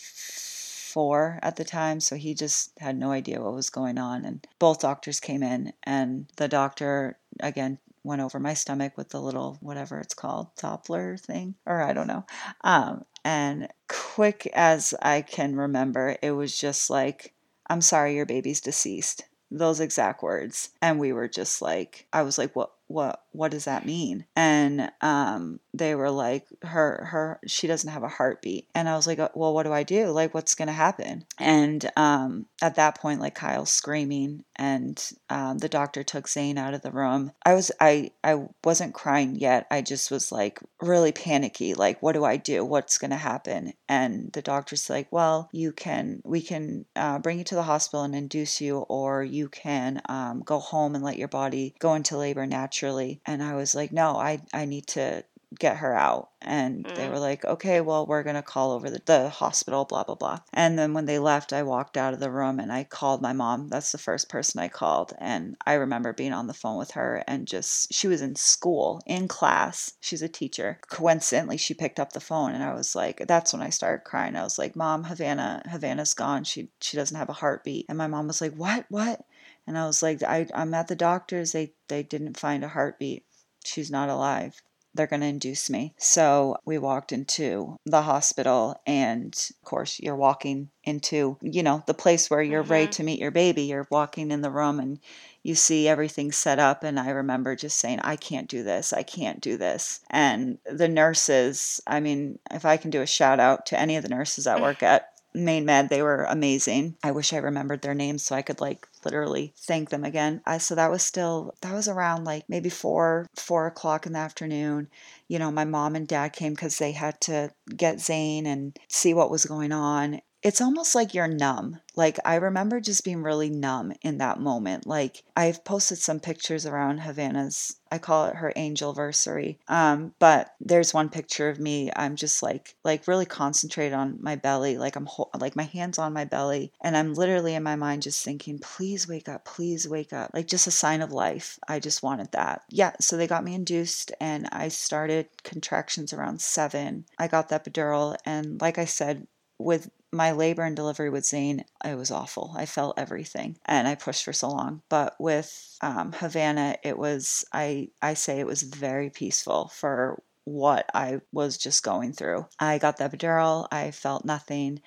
four 0.97 1.39
at 1.43 1.57
the 1.57 1.64
time, 1.64 2.01
so 2.01 2.17
he 2.17 2.33
just 2.33 2.71
had 2.79 2.97
no 2.97 3.11
idea 3.11 3.39
what 3.39 3.53
was 3.53 3.69
going 3.69 3.99
on. 3.99 4.25
And 4.25 4.47
both 4.59 4.81
doctors 4.81 5.21
came 5.21 5.43
in, 5.43 5.75
and 5.83 6.27
the 6.39 6.49
doctor, 6.49 7.19
again, 7.39 7.79
went 8.07 8.23
over 8.23 8.39
my 8.39 8.55
stomach 8.55 8.97
with 8.97 9.11
the 9.11 9.21
little 9.21 9.59
whatever 9.61 9.99
it's 9.99 10.15
called 10.15 10.55
Doppler 10.57 11.21
thing, 11.21 11.57
or 11.67 11.83
I 11.83 11.93
don't 11.93 12.07
know. 12.07 12.25
Um, 12.63 13.05
and 13.25 13.69
quick 13.89 14.47
as 14.55 14.95
I 15.03 15.23
can 15.23 15.57
remember, 15.57 16.17
it 16.23 16.31
was 16.31 16.59
just 16.59 16.89
like, 16.89 17.35
"I'm 17.69 17.81
sorry, 17.81 18.15
your 18.15 18.27
baby's 18.27 18.61
deceased." 18.61 19.25
Those 19.51 19.81
exact 19.81 20.23
words, 20.23 20.71
and 20.81 20.99
we 20.99 21.13
were 21.13 21.29
just 21.29 21.61
like, 21.63 22.07
I 22.13 22.23
was 22.23 22.39
like, 22.39 22.55
"What? 22.57 22.71
What 22.89 23.22
what 23.32 23.51
does 23.51 23.64
that 23.64 23.84
mean? 23.84 24.24
And 24.34 24.91
um 25.01 25.61
they 25.74 25.95
were 25.95 26.11
like 26.11 26.47
her 26.62 27.07
her 27.11 27.41
she 27.47 27.66
doesn't 27.66 27.91
have 27.91 28.03
a 28.03 28.09
heartbeat. 28.09 28.68
And 28.74 28.89
i 28.89 28.97
was 28.97 29.07
like 29.07 29.18
uh, 29.18 29.28
well 29.34 29.53
what 29.53 29.64
do 29.64 29.72
i 29.72 29.82
do? 29.82 30.07
Like 30.07 30.32
what's 30.34 30.55
going 30.55 30.68
to 30.68 30.72
happen? 30.72 31.24
And 31.39 31.91
um 31.97 32.47
at 32.62 32.76
that 32.76 32.99
point 32.99 33.20
like 33.20 33.34
kyle's 33.34 33.70
screaming 33.70 34.45
and 34.59 35.11
um, 35.28 35.59
the 35.59 35.68
doctor 35.68 36.03
took 36.03 36.28
zane 36.28 36.57
out 36.57 36.74
of 36.74 36.82
the 36.82 36.91
room. 36.91 37.32
I 37.45 37.55
was 37.55 37.70
i 37.80 38.11
i 38.22 38.47
wasn't 38.64 38.95
crying 38.95 39.37
yet. 39.37 39.66
I 39.70 39.82
just 39.82 40.11
was 40.11 40.30
like 40.30 40.61
really 40.80 41.12
panicky 41.12 41.74
like 41.74 42.03
what 42.03 42.12
do 42.12 42.24
i 42.24 42.37
do? 42.37 42.64
What's 42.64 42.99
going 42.99 43.11
to 43.11 43.16
happen? 43.16 43.72
And 43.89 44.32
the 44.32 44.43
doctor's 44.43 44.89
like 44.89 45.09
well 45.11 45.49
you 45.53 45.72
can 45.72 46.22
we 46.24 46.41
can 46.41 46.87
uh, 46.95 47.18
bring 47.18 47.39
you 47.39 47.45
to 47.45 47.55
the 47.57 47.62
hospital 47.62 48.05
and 48.05 48.14
induce 48.14 48.61
you 48.61 48.78
or 48.78 49.24
you 49.24 49.49
can 49.49 50.01
um, 50.09 50.43
go 50.45 50.59
home 50.59 50.95
and 50.95 51.05
let 51.05 51.18
your 51.18 51.28
body 51.28 51.74
go 51.80 51.95
into 51.95 52.16
labor 52.16 52.47
naturally 52.47 52.76
naturally. 52.77 53.20
And 53.27 53.43
I 53.43 53.55
was 53.55 53.74
like, 53.74 53.93
no, 53.93 54.16
I, 54.16 54.41
I 54.53 54.66
need 54.66 54.87
to 54.89 55.24
get 55.59 55.79
her 55.79 55.95
out. 55.95 56.31
And 56.43 56.85
mm. 56.85 56.95
they 56.97 57.09
were 57.09 57.20
like, 57.20 57.45
okay, 57.45 57.81
well, 57.81 58.05
we're 58.05 58.24
going 58.24 58.37
to 58.37 58.43
call 58.43 58.72
over 58.72 58.91
the, 58.91 59.01
the 59.07 59.29
hospital, 59.31 59.85
blah, 59.85 60.05
blah, 60.05 60.16
blah. 60.16 60.41
And 60.53 60.79
then 60.79 60.93
when 60.93 61.07
they 61.07 61.18
left, 61.18 61.53
I 61.53 61.62
walked 61.62 61.97
out 61.97 62.12
of 62.12 62.20
the 62.20 62.31
room 62.31 62.59
and 62.59 62.70
I 62.70 62.85
called 62.85 63.22
my 63.22 63.33
mom. 63.33 63.68
That's 63.68 63.93
the 63.93 63.99
first 63.99 64.29
person 64.29 64.61
I 64.61 64.68
called. 64.68 65.14
And 65.18 65.57
I 65.64 65.74
remember 65.74 66.12
being 66.12 66.33
on 66.33 66.49
the 66.49 66.53
phone 66.53 66.77
with 66.77 66.91
her 66.91 67.24
and 67.27 67.47
just, 67.47 67.95
she 67.95 68.09
was 68.09 68.20
in 68.20 68.37
school, 68.37 69.01
in 69.07 69.29
class. 69.29 69.95
She's 70.01 70.20
a 70.20 70.29
teacher. 70.29 70.79
Coincidentally, 70.91 71.57
she 71.57 71.72
picked 71.72 72.01
up 72.01 72.12
the 72.12 72.20
phone 72.20 72.53
and 72.53 72.62
I 72.62 72.74
was 72.74 72.95
like, 72.95 73.24
that's 73.27 73.53
when 73.53 73.62
I 73.62 73.70
started 73.70 74.05
crying. 74.05 74.37
I 74.37 74.43
was 74.43 74.59
like, 74.59 74.77
Mom, 74.77 75.05
Havana, 75.05 75.62
Havana's 75.70 76.12
gone. 76.12 76.45
She, 76.45 76.68
she 76.81 76.97
doesn't 76.97 77.16
have 77.16 77.31
a 77.31 77.35
heartbeat. 77.35 77.87
And 77.89 77.97
my 77.97 78.09
mom 78.09 78.27
was 78.27 78.41
like, 78.41 78.55
what, 78.55 78.85
what? 78.91 79.24
And 79.67 79.77
I 79.77 79.87
was 79.87 80.03
like, 80.03 80.23
I, 80.23 80.47
I'm 80.55 80.75
at 80.75 80.89
the 80.89 80.97
doctor's. 80.97 81.53
They, 81.53 81.73
they 81.89 82.03
didn't 82.03 82.39
find 82.39 82.64
a 82.64 82.69
heartbeat. 82.69 83.25
She's 83.64 83.91
not 83.91 84.09
alive. 84.09 84.62
They're 84.95 85.07
going 85.07 85.21
to 85.21 85.27
induce 85.27 85.69
me. 85.69 85.93
So 85.99 86.57
we 86.64 86.79
walked 86.79 87.12
into 87.12 87.77
the 87.85 88.03
hospital, 88.03 88.81
and 88.87 89.35
of 89.35 89.69
course, 89.69 90.01
you're 90.01 90.17
walking 90.17 90.71
into, 90.85 91.37
you 91.43 91.62
know, 91.62 91.83
the 91.87 91.93
place 91.93 92.31
where 92.31 92.41
you're 92.41 92.62
mm-hmm. 92.62 92.73
ready 92.73 92.89
to 92.93 93.03
meet 93.03 93.19
your 93.19 93.31
baby. 93.31 93.64
You're 93.64 93.87
walking 93.91 94.31
in 94.31 94.41
the 94.41 94.51
room 94.51 94.81
and 94.81 94.99
you 95.43 95.55
see 95.55 95.87
everything 95.87 96.33
set 96.33 96.59
up. 96.59 96.83
And 96.83 96.99
I 96.99 97.11
remember 97.11 97.55
just 97.57 97.79
saying, 97.79 98.01
I 98.01 98.17
can't 98.17 98.49
do 98.49 98.62
this. 98.62 98.95
I 98.95 99.03
can't 99.03 99.41
do 99.41 99.59
this. 99.59 100.01
And 100.09 100.59
the 100.64 100.89
nurses, 100.89 101.81
I 101.87 102.01
mean, 102.01 102.39
if 102.51 102.64
I 102.64 102.79
can 102.79 102.91
do 102.91 103.03
a 103.03 103.07
shout 103.07 103.39
out 103.39 103.67
to 103.67 103.79
any 103.79 103.97
of 103.97 104.03
the 104.03 104.09
nurses 104.09 104.45
that 104.45 104.62
work 104.62 104.83
at 104.83 105.11
Maine 105.37 105.66
Med, 105.66 105.89
they 105.89 106.03
were 106.03 106.24
amazing. 106.24 106.97
I 107.03 107.11
wish 107.11 107.32
I 107.32 107.39
remembered 107.39 107.82
their 107.82 107.95
names 107.95 108.22
so 108.22 108.34
I 108.34 108.43
could 108.43 108.61
like 108.61 108.89
literally 109.05 109.53
thank 109.57 109.91
them 109.91 110.05
again. 110.05 110.41
I, 110.47 110.59
so 110.59 110.74
that 110.74 110.91
was 110.91 111.03
still 111.03 111.55
that 111.61 111.74
was 111.74 111.89
around 111.89 112.24
like 112.24 112.45
maybe 112.49 112.70
four 112.70 113.26
four 113.34 113.66
o'clock 113.66 114.07
in 114.07 114.12
the 114.12 114.18
afternoon. 114.18 114.89
You 115.28 115.39
know, 115.39 115.51
my 115.51 115.64
mom 115.64 115.95
and 115.95 116.09
dad 116.09 116.32
came 116.32 116.55
because 116.55 116.78
they 116.78 116.93
had 116.93 117.20
to 117.22 117.51
get 117.76 118.01
Zane 118.01 118.47
and 118.47 118.76
see 118.89 119.12
what 119.12 119.30
was 119.30 119.45
going 119.45 119.72
on 119.72 120.20
it's 120.47 120.61
almost 120.61 120.94
like 120.94 121.12
you're 121.12 121.26
numb. 121.26 121.80
Like 121.97 122.20
I 122.24 122.36
remember 122.36 122.78
just 122.78 123.03
being 123.05 123.24
really 123.24 123.51
numb 123.51 123.92
in 124.03 124.18
that 124.18 124.38
moment. 124.38 124.86
Like 124.86 125.24
I've 125.34 125.64
posted 125.64 125.99
some 125.99 126.20
pictures 126.20 126.64
around 126.64 127.01
Havana's 127.01 127.78
I 127.90 127.99
call 127.99 128.26
it 128.26 128.36
her 128.36 128.53
angel 128.55 128.94
versary. 128.94 129.59
Um, 129.66 130.14
but 130.20 130.55
there's 130.61 130.94
one 130.94 131.09
picture 131.09 131.49
of 131.49 131.59
me. 131.59 131.90
I'm 131.97 132.14
just 132.14 132.44
like 132.44 132.76
like 132.84 133.09
really 133.09 133.26
concentrated 133.26 133.92
on 133.92 134.18
my 134.20 134.36
belly. 134.36 134.78
Like 134.78 134.94
I'm 134.94 135.07
ho- 135.07 135.30
like 135.36 135.57
my 135.57 135.64
hands 135.64 135.99
on 135.99 136.12
my 136.12 136.24
belly, 136.24 136.72
and 136.80 136.97
I'm 136.97 137.14
literally 137.14 137.57
in 137.57 137.64
my 137.64 137.74
mind 137.74 138.03
just 138.03 138.24
thinking, 138.24 138.61
please 138.61 139.09
wake 139.09 139.28
up, 139.28 139.44
please 139.44 139.88
wake 139.88 140.12
up. 140.12 140.30
Like 140.32 140.47
just 140.47 140.68
a 140.68 140.72
sign 140.72 141.03
of 141.03 141.11
life. 141.11 141.59
I 141.66 141.80
just 141.80 142.05
wanted 142.05 142.30
that. 142.32 142.62
Yeah. 142.70 142.92
So 143.01 143.16
they 143.16 143.26
got 143.26 143.42
me 143.42 143.55
induced, 143.57 144.12
and 144.20 144.49
I 144.53 144.68
started 144.68 145.26
contractions 145.42 146.12
around 146.12 146.40
seven. 146.40 147.05
I 147.18 147.26
got 147.26 147.49
the 147.49 147.59
epidural, 147.59 148.16
and 148.24 148.61
like 148.61 148.78
I 148.78 148.84
said, 148.84 149.26
with 149.59 149.90
my 150.13 150.33
labor 150.33 150.63
and 150.63 150.77
delivery 150.77 151.11
with 151.11 151.27
Zane, 151.27 151.65
it 151.85 151.97
was 151.97 152.11
awful. 152.11 152.55
I 152.57 152.67
felt 152.67 152.99
everything, 152.99 153.59
and 153.67 153.87
I 153.89 153.95
pushed 153.95 154.25
for 154.25 154.33
so 154.33 154.49
long. 154.49 154.83
But 154.89 155.15
with 155.21 155.77
um, 155.81 156.13
Havana, 156.13 156.77
it 156.83 156.99
was 156.99 157.45
I 157.53 157.89
I 158.03 158.15
say 158.15 158.41
it 158.41 158.47
was 158.47 158.63
very 158.63 159.11
peaceful 159.11 159.69
for 159.69 160.23
what 160.45 160.89
I 160.95 161.21
was 161.33 161.59
just 161.59 161.83
going 161.83 162.13
through. 162.13 162.47
I 162.61 162.79
got 162.79 162.97
the 162.99 163.09
epidural. 163.09 163.67
I 163.73 163.91
felt 163.91 164.25
nothing. 164.25 164.81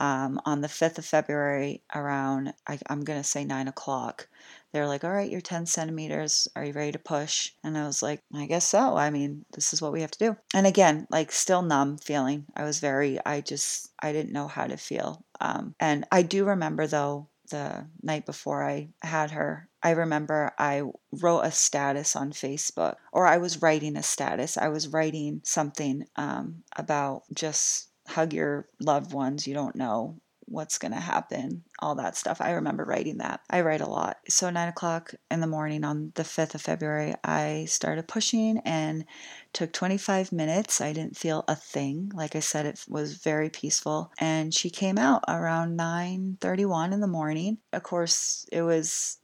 Um, 0.00 0.40
on 0.44 0.60
the 0.60 0.68
5th 0.68 0.98
of 0.98 1.04
February 1.04 1.82
around, 1.94 2.54
I, 2.66 2.78
I'm 2.88 3.04
going 3.04 3.20
to 3.20 3.24
say 3.24 3.44
9 3.44 3.68
o'clock. 3.68 4.28
They're 4.72 4.86
like, 4.86 5.04
all 5.04 5.12
right, 5.12 5.30
you're 5.30 5.40
10 5.40 5.66
centimeters. 5.66 6.48
Are 6.56 6.64
you 6.64 6.72
ready 6.72 6.92
to 6.92 6.98
push? 6.98 7.52
And 7.62 7.76
I 7.76 7.86
was 7.86 8.02
like, 8.02 8.22
I 8.34 8.46
guess 8.46 8.66
so. 8.66 8.96
I 8.96 9.10
mean, 9.10 9.44
this 9.52 9.72
is 9.72 9.82
what 9.82 9.92
we 9.92 10.00
have 10.00 10.10
to 10.12 10.18
do. 10.18 10.36
And 10.54 10.66
again, 10.66 11.06
like 11.10 11.30
still 11.30 11.62
numb 11.62 11.98
feeling. 11.98 12.46
I 12.56 12.64
was 12.64 12.80
very, 12.80 13.18
I 13.24 13.42
just, 13.42 13.90
I 14.00 14.12
didn't 14.12 14.32
know 14.32 14.48
how 14.48 14.66
to 14.66 14.76
feel. 14.76 15.24
Um, 15.40 15.74
and 15.78 16.06
I 16.10 16.22
do 16.22 16.46
remember 16.46 16.86
though, 16.86 17.28
the 17.50 17.86
night 18.02 18.24
before 18.24 18.64
I 18.64 18.88
had 19.02 19.30
her, 19.32 19.68
I 19.82 19.90
remember 19.90 20.52
I 20.58 20.82
wrote 21.12 21.42
a 21.42 21.50
status 21.50 22.16
on 22.16 22.32
Facebook, 22.32 22.96
or 23.12 23.26
I 23.26 23.36
was 23.36 23.60
writing 23.60 23.96
a 23.96 24.02
status. 24.02 24.56
I 24.56 24.68
was 24.68 24.88
writing 24.88 25.42
something 25.44 26.06
um, 26.16 26.62
about 26.76 27.24
just 27.34 27.88
hug 28.08 28.32
your 28.32 28.68
loved 28.80 29.12
ones. 29.12 29.46
You 29.46 29.54
don't 29.54 29.76
know 29.76 30.16
what's 30.46 30.78
going 30.78 30.92
to 30.92 31.00
happen, 31.00 31.64
all 31.78 31.94
that 31.94 32.16
stuff. 32.16 32.40
I 32.40 32.52
remember 32.52 32.84
writing 32.84 33.18
that. 33.18 33.40
I 33.48 33.62
write 33.62 33.80
a 33.80 33.88
lot. 33.88 34.18
So, 34.28 34.50
nine 34.50 34.68
o'clock 34.68 35.14
in 35.30 35.40
the 35.40 35.46
morning 35.46 35.84
on 35.84 36.12
the 36.14 36.24
5th 36.24 36.54
of 36.54 36.62
February, 36.62 37.14
I 37.24 37.64
started 37.66 38.06
pushing 38.08 38.58
and 38.58 39.04
took 39.52 39.72
25 39.72 40.32
minutes. 40.32 40.80
I 40.80 40.92
didn't 40.92 41.16
feel 41.16 41.44
a 41.48 41.56
thing. 41.56 42.10
Like 42.14 42.36
I 42.36 42.40
said, 42.40 42.66
it 42.66 42.84
was 42.88 43.16
very 43.16 43.48
peaceful. 43.48 44.12
And 44.18 44.52
she 44.52 44.68
came 44.68 44.98
out 44.98 45.24
around 45.26 45.76
9:31 45.76 46.92
in 46.92 47.00
the 47.00 47.06
morning. 47.06 47.58
Of 47.72 47.82
course, 47.82 48.46
it 48.52 48.62
was 48.62 49.18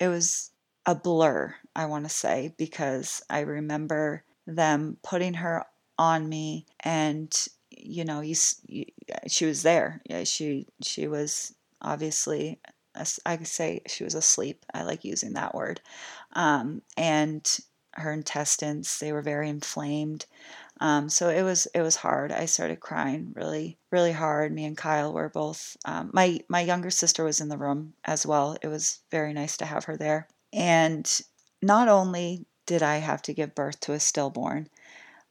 it 0.00 0.08
was 0.08 0.50
a 0.86 0.94
blur, 0.94 1.54
I 1.76 1.86
want 1.86 2.04
to 2.04 2.10
say, 2.10 2.54
because 2.58 3.22
I 3.30 3.40
remember 3.40 4.24
them 4.46 4.96
putting 5.02 5.34
her 5.34 5.64
on 5.98 6.28
me 6.28 6.66
and 6.80 7.32
you 7.84 8.04
know, 8.04 8.20
you, 8.20 8.34
you, 8.66 8.84
she 9.26 9.46
was 9.46 9.62
there. 9.62 10.02
She 10.24 10.66
she 10.82 11.08
was 11.08 11.54
obviously 11.80 12.60
I 13.24 13.36
could 13.36 13.46
say 13.46 13.82
she 13.86 14.04
was 14.04 14.14
asleep. 14.14 14.64
I 14.74 14.82
like 14.82 15.04
using 15.04 15.32
that 15.34 15.54
word. 15.54 15.80
Um, 16.34 16.82
and 16.96 17.58
her 17.94 18.12
intestines 18.12 18.98
they 18.98 19.12
were 19.12 19.22
very 19.22 19.48
inflamed. 19.48 20.26
Um, 20.80 21.08
so 21.08 21.28
it 21.28 21.42
was 21.42 21.66
it 21.74 21.82
was 21.82 21.96
hard. 21.96 22.32
I 22.32 22.46
started 22.46 22.80
crying 22.80 23.32
really 23.34 23.78
really 23.90 24.12
hard. 24.12 24.52
Me 24.52 24.64
and 24.64 24.76
Kyle 24.76 25.12
were 25.12 25.28
both. 25.28 25.76
Um, 25.84 26.10
my 26.12 26.40
my 26.48 26.60
younger 26.60 26.90
sister 26.90 27.24
was 27.24 27.40
in 27.40 27.48
the 27.48 27.58
room 27.58 27.94
as 28.04 28.26
well. 28.26 28.56
It 28.62 28.68
was 28.68 29.00
very 29.10 29.32
nice 29.32 29.56
to 29.58 29.66
have 29.66 29.84
her 29.84 29.96
there. 29.96 30.28
And 30.52 31.08
not 31.62 31.88
only 31.88 32.46
did 32.66 32.82
I 32.82 32.98
have 32.98 33.22
to 33.22 33.34
give 33.34 33.54
birth 33.54 33.80
to 33.80 33.92
a 33.92 34.00
stillborn, 34.00 34.68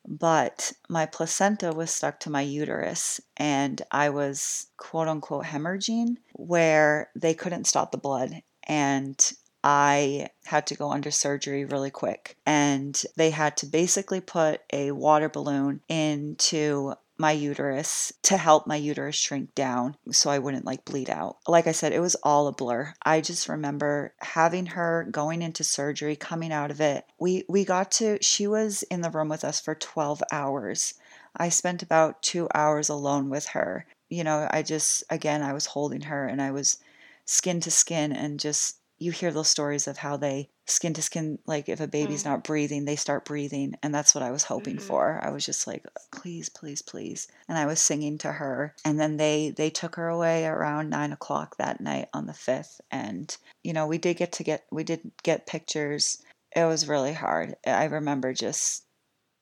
but 0.07 0.73
my 0.89 1.05
placenta 1.05 1.71
was 1.71 1.91
stuck 1.91 2.19
to 2.21 2.29
my 2.29 2.41
uterus 2.41 3.21
and 3.37 3.81
I 3.91 4.09
was 4.09 4.67
quote 4.77 5.07
unquote 5.07 5.45
hemorrhaging 5.45 6.17
where 6.33 7.09
they 7.15 7.33
couldn't 7.33 7.67
stop 7.67 7.91
the 7.91 7.97
blood 7.97 8.41
and 8.63 9.31
I 9.63 10.29
had 10.45 10.67
to 10.67 10.75
go 10.75 10.91
under 10.91 11.11
surgery 11.11 11.65
really 11.65 11.91
quick. 11.91 12.37
And 12.45 12.99
they 13.15 13.29
had 13.29 13.57
to 13.57 13.67
basically 13.67 14.21
put 14.21 14.61
a 14.73 14.91
water 14.91 15.29
balloon 15.29 15.81
into 15.87 16.95
my 17.21 17.31
uterus 17.31 18.11
to 18.23 18.35
help 18.35 18.67
my 18.67 18.75
uterus 18.75 19.15
shrink 19.15 19.55
down 19.55 19.95
so 20.11 20.29
I 20.29 20.39
wouldn't 20.39 20.65
like 20.65 20.83
bleed 20.83 21.09
out. 21.09 21.37
Like 21.47 21.67
I 21.67 21.71
said, 21.71 21.93
it 21.93 22.01
was 22.01 22.15
all 22.15 22.47
a 22.47 22.51
blur. 22.51 22.93
I 23.03 23.21
just 23.21 23.47
remember 23.47 24.13
having 24.19 24.65
her 24.65 25.07
going 25.09 25.41
into 25.41 25.63
surgery, 25.63 26.17
coming 26.17 26.51
out 26.51 26.71
of 26.71 26.81
it. 26.81 27.05
We 27.19 27.45
we 27.47 27.63
got 27.63 27.91
to 27.91 28.17
she 28.21 28.47
was 28.47 28.83
in 28.83 29.01
the 29.01 29.11
room 29.11 29.29
with 29.29 29.45
us 29.45 29.61
for 29.61 29.75
12 29.75 30.21
hours. 30.31 30.95
I 31.37 31.47
spent 31.47 31.81
about 31.81 32.21
2 32.23 32.49
hours 32.53 32.89
alone 32.89 33.29
with 33.29 33.47
her. 33.47 33.85
You 34.09 34.25
know, 34.25 34.49
I 34.51 34.63
just 34.63 35.03
again 35.09 35.41
I 35.41 35.53
was 35.53 35.67
holding 35.67 36.01
her 36.01 36.27
and 36.27 36.41
I 36.41 36.51
was 36.51 36.77
skin 37.25 37.61
to 37.61 37.71
skin 37.71 38.11
and 38.11 38.39
just 38.39 38.80
you 39.01 39.11
hear 39.11 39.31
those 39.31 39.47
stories 39.47 39.87
of 39.87 39.97
how 39.97 40.15
they 40.15 40.47
skin 40.67 40.93
to 40.93 41.01
skin 41.01 41.39
like 41.47 41.67
if 41.67 41.79
a 41.79 41.87
baby's 41.87 42.21
mm-hmm. 42.21 42.33
not 42.33 42.43
breathing 42.43 42.85
they 42.85 42.95
start 42.95 43.25
breathing 43.25 43.73
and 43.81 43.93
that's 43.93 44.13
what 44.13 44.23
i 44.23 44.29
was 44.29 44.43
hoping 44.43 44.75
mm-hmm. 44.75 44.85
for 44.85 45.19
i 45.23 45.31
was 45.31 45.43
just 45.43 45.65
like 45.65 45.83
please 46.11 46.49
please 46.49 46.83
please 46.83 47.27
and 47.49 47.57
i 47.57 47.65
was 47.65 47.81
singing 47.81 48.17
to 48.17 48.31
her 48.31 48.75
and 48.85 48.99
then 48.99 49.17
they 49.17 49.51
they 49.57 49.71
took 49.71 49.95
her 49.95 50.07
away 50.07 50.45
around 50.45 50.89
nine 50.89 51.11
o'clock 51.11 51.57
that 51.57 51.81
night 51.81 52.07
on 52.13 52.27
the 52.27 52.33
fifth 52.33 52.79
and 52.91 53.37
you 53.63 53.73
know 53.73 53.87
we 53.87 53.97
did 53.97 54.17
get 54.17 54.31
to 54.31 54.43
get 54.43 54.65
we 54.71 54.83
did 54.83 55.11
get 55.23 55.47
pictures 55.47 56.21
it 56.55 56.65
was 56.65 56.87
really 56.87 57.13
hard 57.13 57.55
i 57.65 57.85
remember 57.85 58.33
just 58.33 58.85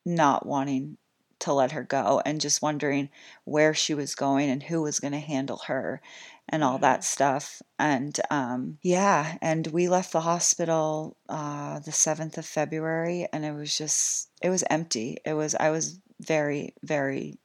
not 0.05 0.45
wanting 0.45 0.97
to 1.39 1.53
let 1.53 1.71
her 1.71 1.83
go 1.83 2.21
and 2.25 2.41
just 2.41 2.61
wondering 2.61 3.09
where 3.45 3.73
she 3.73 3.93
was 3.93 4.15
going 4.15 4.49
and 4.49 4.63
who 4.63 4.81
was 4.81 4.99
going 4.99 5.13
to 5.13 5.19
handle 5.19 5.61
her 5.67 6.01
and 6.49 6.63
all 6.63 6.79
that 6.79 7.03
stuff. 7.03 7.61
And 7.77 8.19
um, 8.29 8.77
yeah, 8.83 9.37
and 9.41 9.65
we 9.67 9.87
left 9.87 10.11
the 10.11 10.21
hospital 10.21 11.17
uh, 11.29 11.79
the 11.79 11.91
7th 11.91 12.37
of 12.37 12.45
February 12.45 13.27
and 13.31 13.45
it 13.45 13.53
was 13.53 13.77
just, 13.77 14.29
it 14.41 14.49
was 14.49 14.63
empty. 14.69 15.17
It 15.25 15.33
was, 15.33 15.55
I 15.55 15.69
was 15.69 15.99
very, 16.19 16.73
very, 16.83 17.39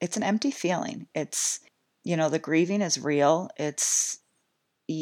it's 0.00 0.16
an 0.16 0.22
empty 0.22 0.50
feeling. 0.50 1.08
It's, 1.14 1.60
you 2.04 2.16
know, 2.16 2.28
the 2.28 2.38
grieving 2.38 2.82
is 2.82 3.00
real. 3.00 3.50
It's, 3.56 4.20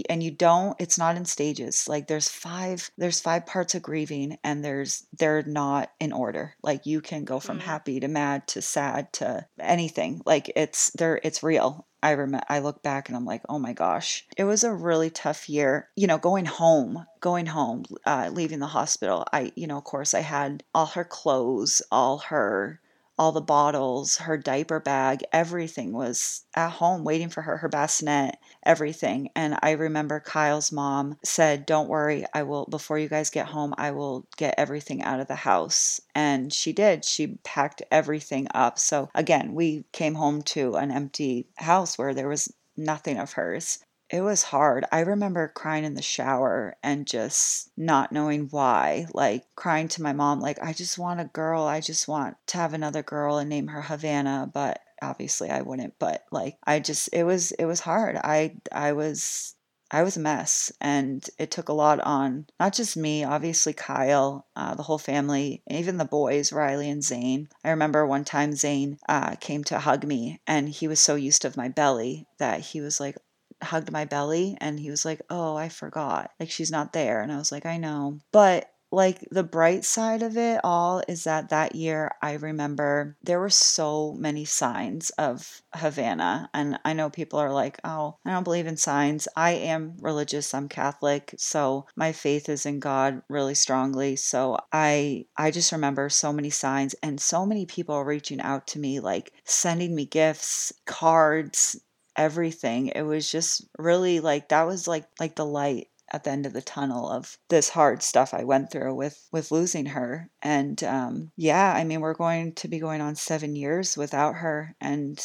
and 0.09 0.23
you 0.23 0.31
don't 0.31 0.77
it's 0.79 0.99
not 0.99 1.17
in 1.17 1.25
stages 1.25 1.89
like 1.89 2.07
there's 2.07 2.29
five 2.29 2.91
there's 2.99 3.21
five 3.21 3.47
parts 3.47 3.75
of 3.75 3.83
grieving 3.83 4.37
and 4.45 4.63
there's 4.63 5.07
they're 5.19 5.43
not 5.43 5.91
in 5.99 6.13
order 6.13 6.55
like 6.63 6.85
you 6.85 7.01
can 7.01 7.25
go 7.25 7.41
from 7.41 7.59
mm. 7.59 7.63
happy 7.63 7.99
to 7.99 8.09
mad 8.09 8.47
to 8.47 8.61
sad 8.61 9.11
to 9.15 9.47
anything 9.59 10.21
like 10.27 10.53
it's 10.55 10.91
there 10.91 11.19
it's 11.23 11.43
real 11.43 11.87
I 12.03 12.13
remember 12.13 12.47
I 12.49 12.61
look 12.61 12.83
back 12.83 13.09
and 13.09 13.17
I'm 13.17 13.25
like, 13.25 13.43
oh 13.49 13.59
my 13.59 13.73
gosh, 13.73 14.27
it 14.37 14.45
was 14.45 14.65
a 14.65 14.73
really 14.73 15.11
tough 15.11 15.49
year. 15.49 15.89
You 15.97 16.07
know, 16.07 16.19
going 16.19 16.45
home, 16.45 17.07
going 17.21 17.47
home, 17.47 17.85
uh, 18.07 18.31
leaving 18.33 18.61
the 18.61 18.67
hospital. 18.67 19.25
I, 19.33 19.53
you 19.57 19.67
know, 19.67 19.79
of 19.79 19.85
course, 19.85 20.15
I 20.15 20.21
had 20.21 20.63
all 20.75 20.87
her 20.87 21.05
clothes, 21.05 21.83
all 21.91 22.19
her 22.19 22.81
all 23.19 23.33
the 23.33 23.41
bottles, 23.41 24.19
her 24.19 24.39
diaper 24.39 24.79
bag, 24.79 25.25
everything 25.33 25.93
was 25.93 26.45
at 26.55 26.71
home 26.71 27.03
waiting 27.03 27.29
for 27.29 27.43
her, 27.43 27.57
her 27.57 27.69
bassinet, 27.69 28.39
everything. 28.69 29.31
And 29.35 29.59
I 29.63 29.73
remember 29.73 30.21
Kyle's 30.21 30.71
mom 30.71 31.17
said, 31.25 31.67
Don't 31.67 31.89
worry, 31.89 32.25
I 32.33 32.45
will, 32.45 32.67
before 32.67 32.99
you 32.99 33.09
guys 33.09 33.31
get 33.31 33.47
home, 33.47 33.75
I 33.77 33.91
will 33.91 34.29
get 34.37 34.55
everything 34.57 35.03
out 35.03 35.19
of 35.19 35.27
the 35.27 35.35
house. 35.35 36.01
And 36.15 36.53
she 36.53 36.73
did. 36.73 37.05
She 37.05 37.39
packed 37.43 37.83
everything 37.91 38.47
up. 38.55 38.79
So 38.79 39.09
again, 39.15 39.55
we 39.55 39.85
came 39.93 40.15
home 40.15 40.43
to 40.43 40.77
an 40.77 40.93
empty 40.93 41.49
house 41.57 41.99
where 41.99 42.15
there 42.15 42.29
was 42.29 42.53
nothing 42.77 43.19
of 43.19 43.33
hers 43.33 43.79
it 44.11 44.23
was 44.23 44.43
hard. 44.43 44.87
I 44.91 45.01
remember 45.01 45.49
crying 45.49 45.85
in 45.85 45.95
the 45.95 46.03
shower 46.03 46.77
and 46.83 47.07
just 47.07 47.71
not 47.77 48.11
knowing 48.11 48.49
why, 48.51 49.07
like 49.13 49.45
crying 49.55 49.89
to 49.89 50.03
my 50.03 50.13
mom, 50.15 50.41
like, 50.41 50.59
I 50.63 50.73
just 50.73 50.99
want 50.99 51.21
a 51.21 51.25
girl. 51.25 51.65
I 51.65 51.81
just 51.81 52.09
want 52.09 52.37
to 52.49 52.57
have 52.57 52.73
another 52.73 53.03
girl 53.03 53.37
and 53.37 53.51
name 53.51 53.67
her 53.69 53.83
Havana. 53.83 54.51
But 54.53 54.81
obviously 55.03 55.51
I 55.51 55.63
wouldn't. 55.63 55.95
But 55.99 56.25
like, 56.31 56.57
I 56.67 56.81
just, 56.81 57.09
it 57.13 57.25
was, 57.25 57.53
it 57.53 57.65
was 57.65 57.81
hard. 57.81 58.17
I, 58.17 58.57
I 58.73 58.93
was, 58.93 59.55
I 59.91 60.03
was 60.03 60.19
a 60.19 60.21
mess 60.21 60.71
and 60.81 61.27
it 61.39 61.51
took 61.51 61.71
a 61.71 61.75
lot 61.75 62.01
on 62.01 62.47
not 62.61 62.75
just 62.75 62.97
me, 62.97 63.25
obviously 63.25 63.73
Kyle, 63.73 64.47
uh, 64.55 64.75
the 64.75 64.83
whole 64.83 64.99
family, 64.99 65.63
even 65.71 65.97
the 65.97 66.05
boys, 66.05 66.53
Riley 66.53 66.91
and 66.91 67.03
Zane. 67.03 67.49
I 67.65 67.71
remember 67.71 68.07
one 68.07 68.25
time 68.25 68.55
Zane 68.55 68.99
uh, 69.09 69.37
came 69.37 69.65
to 69.65 69.79
hug 69.79 70.05
me 70.05 70.41
and 70.47 70.69
he 70.69 70.89
was 70.89 71.01
so 71.01 71.15
used 71.15 71.43
to 71.43 71.53
my 71.57 71.69
belly 71.69 72.27
that 72.39 72.61
he 72.61 72.81
was 72.83 73.01
like, 73.01 73.17
hugged 73.63 73.91
my 73.91 74.05
belly 74.05 74.57
and 74.61 74.79
he 74.79 74.91
was 74.91 75.05
like, 75.05 75.23
Oh, 75.31 75.57
I 75.57 75.69
forgot. 75.69 76.31
Like, 76.39 76.51
she's 76.51 76.71
not 76.71 76.93
there. 76.93 77.23
And 77.23 77.33
I 77.33 77.39
was 77.39 77.51
like, 77.51 77.67
I 77.67 77.79
know. 77.79 78.19
But 78.31 78.71
like 78.91 79.21
the 79.31 79.43
bright 79.43 79.85
side 79.85 80.23
of 80.23 80.37
it 80.37 80.61
all 80.65 81.03
is 81.09 81.25
that 81.25 81.51
that 81.51 81.75
year 81.75 82.11
I 82.23 82.35
remember 82.35 83.17
there 83.23 83.41
were 83.41 83.51
so 83.51 84.15
many 84.15 84.45
signs 84.45 85.11
of 85.11 85.63
Havana. 85.75 86.49
And 86.55 86.79
I 86.85 86.93
know 86.95 87.11
people 87.11 87.39
are 87.39 87.53
like, 87.53 87.79
oh, 87.85 88.17
I 88.25 88.31
don't 88.31 88.45
believe 88.45 88.67
in 88.67 88.77
signs. 88.77 89.29
I 89.37 89.51
am 89.53 89.97
religious, 90.01 90.55
I'm 90.55 90.69
Catholic, 90.69 91.35
so 91.37 91.87
my 91.97 92.13
faith 92.13 92.49
is 92.49 92.65
in 92.67 92.81
God 92.81 93.23
really 93.29 93.55
strongly. 93.55 94.17
So 94.17 94.59
I 94.73 95.27
I 95.37 95.51
just 95.51 95.73
remember 95.73 96.09
so 96.09 96.33
many 96.33 96.51
signs 96.51 96.95
and 97.03 97.21
so 97.21 97.45
many 97.45 97.67
people 97.67 98.03
reaching 98.05 98.41
out 98.41 98.67
to 98.69 98.79
me, 98.79 99.01
like 99.01 99.33
sending 99.45 99.95
me 99.95 100.07
gifts, 100.07 100.73
cards, 100.87 101.81
everything. 102.17 102.89
It 102.89 103.03
was 103.03 103.31
just 103.31 103.67
really 103.79 104.21
like 104.21 104.49
that 104.49 104.67
was 104.67 104.89
like 104.89 105.07
like 105.21 105.37
the 105.37 105.47
light 105.47 105.89
at 106.13 106.25
the 106.25 106.31
end 106.31 106.47
of 106.47 106.53
the 106.53 106.63
tunnel 106.63 107.09
of 107.09 107.39
this 107.49 107.71
hard 107.71 108.03
stuff 108.03 108.33
I 108.33 108.45
went 108.45 108.71
through 108.71 108.95
with 108.95 109.29
with 109.33 109.51
losing 109.51 109.87
her. 109.87 110.31
And 110.43 110.83
um, 110.85 111.31
yeah, 111.37 111.73
I 111.75 111.85
mean, 111.85 112.01
we're 112.01 112.15
going 112.15 112.55
to 112.55 112.69
be 112.69 112.79
going 112.79 113.01
on 113.01 113.15
seven 113.17 113.57
years 113.57 113.97
without 113.97 114.37
her, 114.37 114.75
and 114.81 115.21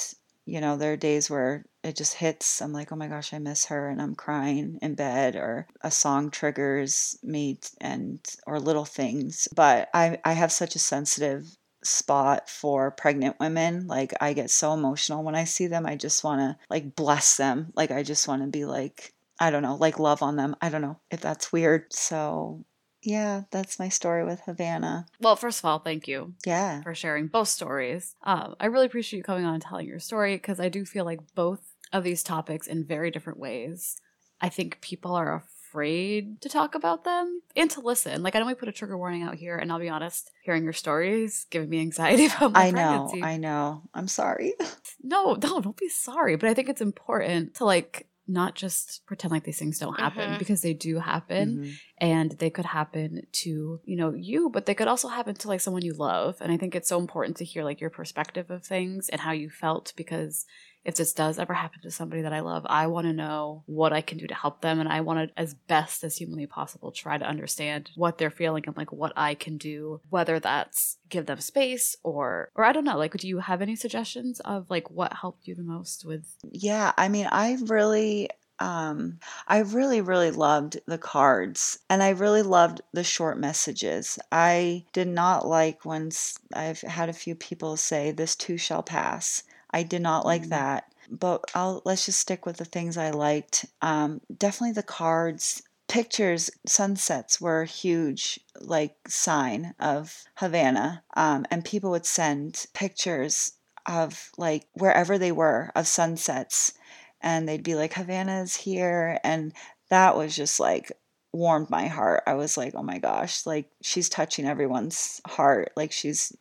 you 0.46 0.60
know, 0.60 0.76
there 0.76 0.94
are 0.94 0.98
days 0.98 1.30
where 1.30 1.66
it 1.84 1.96
just 1.96 2.16
hits. 2.16 2.62
I'm 2.62 2.74
like, 2.74 2.92
oh 2.92 2.98
my 2.98 3.08
gosh, 3.08 3.34
I 3.34 3.40
miss 3.40 3.66
her, 3.66 3.90
and 3.90 4.02
I'm 4.02 4.16
crying 4.16 4.80
in 4.82 4.96
bed, 4.96 5.36
or 5.36 5.68
a 5.82 5.92
song 5.92 6.32
triggers 6.32 7.18
me, 7.24 7.60
and 7.80 8.20
or 8.46 8.60
little 8.60 8.86
things. 8.86 9.48
But 9.56 9.90
I 9.94 10.20
I 10.26 10.34
have 10.34 10.52
such 10.52 10.76
a 10.76 10.80
sensitive 10.80 11.58
spot 11.84 12.50
for 12.50 12.92
pregnant 12.92 13.40
women. 13.40 13.88
Like 13.88 14.14
I 14.22 14.34
get 14.34 14.50
so 14.50 14.74
emotional 14.74 15.24
when 15.24 15.36
I 15.36 15.44
see 15.44 15.68
them. 15.68 15.86
I 15.86 15.96
just 15.96 16.24
want 16.24 16.40
to 16.40 16.58
like 16.70 16.96
bless 16.96 17.38
them. 17.38 17.72
Like 17.76 17.92
I 17.92 18.04
just 18.04 18.28
want 18.28 18.42
to 18.42 18.48
be 18.48 18.66
like 18.66 19.14
I 19.44 19.52
don't 19.52 19.62
know, 19.64 19.76
like 19.76 20.00
love 20.00 20.22
on 20.24 20.36
them. 20.38 20.56
I 20.62 20.70
don't 20.70 20.82
know 20.82 21.00
if 21.12 21.20
that's 21.22 21.52
weird. 21.52 21.92
So, 21.94 22.64
yeah, 23.02 23.42
that's 23.52 23.78
my 23.80 23.90
story 23.90 24.24
with 24.24 24.40
Havana. 24.46 25.06
Well, 25.20 25.36
first 25.36 25.60
of 25.60 25.66
all, 25.66 25.80
thank 25.80 26.08
you 26.08 26.34
Yeah. 26.46 26.82
for 26.82 26.96
sharing 26.96 27.28
both 27.28 27.50
stories. 27.50 28.16
Um, 28.24 28.56
I 28.60 28.68
really 28.68 28.86
appreciate 28.86 29.18
you 29.18 29.24
coming 29.24 29.44
on 29.46 29.56
and 29.56 29.62
telling 29.64 29.86
your 29.88 30.00
story 30.00 30.36
because 30.36 30.60
I 30.62 30.70
do 30.70 30.86
feel 30.86 31.04
like 31.04 31.20
both 31.36 31.60
of 31.92 32.04
these 32.06 32.24
topics 32.24 32.68
in 32.68 32.86
very 32.86 33.12
different 33.12 33.40
ways. 33.40 33.98
I 34.40 34.48
think 34.50 34.80
people 34.82 35.14
are 35.14 35.36
afraid 35.36 36.40
to 36.42 36.50
talk 36.50 36.76
about 36.76 37.04
them 37.04 37.42
and 37.56 37.70
to 37.72 37.82
listen. 37.82 38.24
Like 38.24 38.36
I 38.36 38.40
know 38.40 38.46
we 38.46 38.54
put 38.54 38.70
a 38.70 38.72
trigger 38.74 38.98
warning 38.98 39.24
out 39.24 39.36
here, 39.36 39.58
and 39.58 39.72
I'll 39.72 39.80
be 39.80 39.90
honest, 39.90 40.32
hearing 40.44 40.64
your 40.64 40.74
stories 40.74 41.46
giving 41.50 41.70
me 41.70 41.82
anxiety 41.82 42.26
about 42.38 42.54
my 42.54 42.68
I 42.68 42.72
know. 42.72 43.14
I 43.22 43.38
know. 43.38 43.82
I'm 43.94 44.08
sorry. 44.08 44.54
no, 45.04 45.34
no, 45.34 45.60
don't 45.62 45.76
be 45.78 45.90
sorry. 45.90 46.36
But 46.38 46.50
I 46.50 46.54
think 46.54 46.70
it's 46.70 46.82
important 46.82 47.56
to 47.56 47.66
like 47.66 48.08
not 48.42 48.52
just 48.64 49.06
pretend 49.10 49.32
like 49.32 49.44
these 49.46 49.60
things 49.60 49.80
don't 49.80 50.00
happen 50.06 50.28
Mhm. 50.32 50.40
because 50.40 50.62
they 50.66 50.74
do 50.74 50.94
happen 51.14 51.48
Mhm. 51.58 51.74
and 52.14 52.30
they 52.42 52.50
could 52.50 52.66
happen 52.80 53.10
to 53.44 53.80
you 53.90 53.96
know 54.00 54.12
you 54.30 54.50
but 54.56 54.66
they 54.66 54.74
could 54.80 54.88
also 54.94 55.08
happen 55.18 55.36
to 55.36 55.48
like 55.52 55.62
someone 55.62 55.86
you 55.90 55.94
love 56.12 56.34
and 56.42 56.50
i 56.52 56.58
think 56.58 56.74
it's 56.76 56.90
so 56.94 57.00
important 57.06 57.38
to 57.38 57.46
hear 57.52 57.64
like 57.70 57.80
your 57.84 57.90
perspective 58.00 58.48
of 58.56 58.62
things 58.74 59.02
and 59.10 59.22
how 59.22 59.32
you 59.42 59.50
felt 59.64 59.86
because 60.02 60.46
if 60.86 60.96
this 60.96 61.14
does 61.14 61.40
ever 61.40 61.54
happen 61.54 61.82
to 61.82 61.92
somebody 61.92 62.22
that 62.22 62.34
i 62.34 62.40
love 62.40 62.66
i 62.70 62.88
want 62.88 63.08
to 63.08 63.14
know 63.14 63.64
what 63.66 63.94
i 63.94 64.02
can 64.02 64.18
do 64.18 64.28
to 64.28 64.36
help 64.36 64.62
them 64.62 64.80
and 64.80 64.90
i 64.90 65.02
want 65.02 65.30
to 65.30 65.40
as 65.40 65.54
best 65.54 66.04
as 66.04 66.18
humanly 66.18 66.46
possible 66.46 66.92
try 66.92 67.18
to 67.18 67.26
understand 67.26 67.90
what 67.96 68.18
they're 68.18 68.30
feeling 68.30 68.64
and 68.66 68.78
like 68.78 68.92
what 68.92 69.14
i 69.16 69.34
can 69.34 69.58
do 69.58 70.00
whether 70.10 70.40
that's 70.40 70.98
give 71.10 71.26
them 71.26 71.40
space 71.40 71.96
or 72.04 72.50
or 72.56 72.64
i 72.64 72.72
don't 72.72 72.86
know 72.86 72.98
like 72.98 73.16
do 73.18 73.28
you 73.28 73.40
have 73.40 73.62
any 73.62 73.76
suggestions 73.76 74.40
of 74.42 74.70
like 74.70 74.90
what 74.90 75.14
helped 75.14 75.48
you 75.48 75.56
the 75.56 75.64
most 75.64 76.06
with 76.06 76.38
Yeah, 76.52 76.94
I 76.98 77.10
mean, 77.10 77.28
I 77.32 77.58
really 77.66 78.30
um 78.60 79.20
I 79.48 79.60
really 79.60 80.02
really 80.02 80.32
loved 80.32 80.80
the 80.86 80.98
cards 80.98 81.80
and 81.90 82.04
I 82.04 82.10
really 82.10 82.44
loved 82.44 82.82
the 82.94 83.04
short 83.04 83.38
messages. 83.40 84.20
I 84.32 84.86
did 84.94 85.08
not 85.08 85.48
like 85.48 85.86
when 85.86 86.12
I've 86.54 86.82
had 86.82 87.10
a 87.10 87.14
few 87.14 87.36
people 87.36 87.76
say 87.78 88.12
this 88.12 88.36
too 88.36 88.58
shall 88.58 88.84
pass. 88.84 89.44
I 89.74 89.84
did 89.84 90.02
not 90.02 90.26
like 90.26 90.44
Mm. 90.44 90.50
that. 90.50 90.94
But 91.10 91.44
I'll 91.54 91.82
let's 91.86 92.06
just 92.06 92.20
stick 92.20 92.46
with 92.46 92.58
the 92.58 92.66
things 92.66 92.98
I 92.98 93.10
liked. 93.12 93.66
Um 93.82 94.22
definitely 94.36 94.74
the 94.74 94.84
cards 94.84 95.62
pictures 95.88 96.50
sunsets 96.66 97.42
were 97.42 97.62
a 97.62 97.66
huge 97.68 98.40
like 98.62 98.96
sign 99.08 99.76
of 99.80 100.24
havana 100.36 101.04
um, 101.16 101.46
and 101.52 101.66
people 101.66 101.92
would 101.92 102.06
send 102.06 102.66
pictures 102.74 103.54
of 103.86 104.32
like 104.38 104.66
wherever 104.74 105.18
they 105.18 105.32
were 105.32 105.72
of 105.76 105.86
sunsets 105.86 106.74
and 107.22 107.48
they'd 107.48 107.64
be 107.64 107.76
like 107.76 107.94
havana's 107.94 108.56
here 108.56 109.20
and 109.26 109.54
that 109.90 110.16
was 110.16 110.36
just 110.36 110.60
like 110.60 110.92
warmed 111.34 111.70
my 111.70 111.88
heart 111.88 112.24
i 112.26 112.34
was 112.34 112.56
like 112.58 112.74
oh 112.76 112.84
my 112.84 112.98
gosh 112.98 113.46
like 113.46 113.70
she's 113.82 114.08
touching 114.10 114.46
everyone's 114.48 115.20
heart 115.28 115.72
like 115.76 115.92
she's 115.92 116.36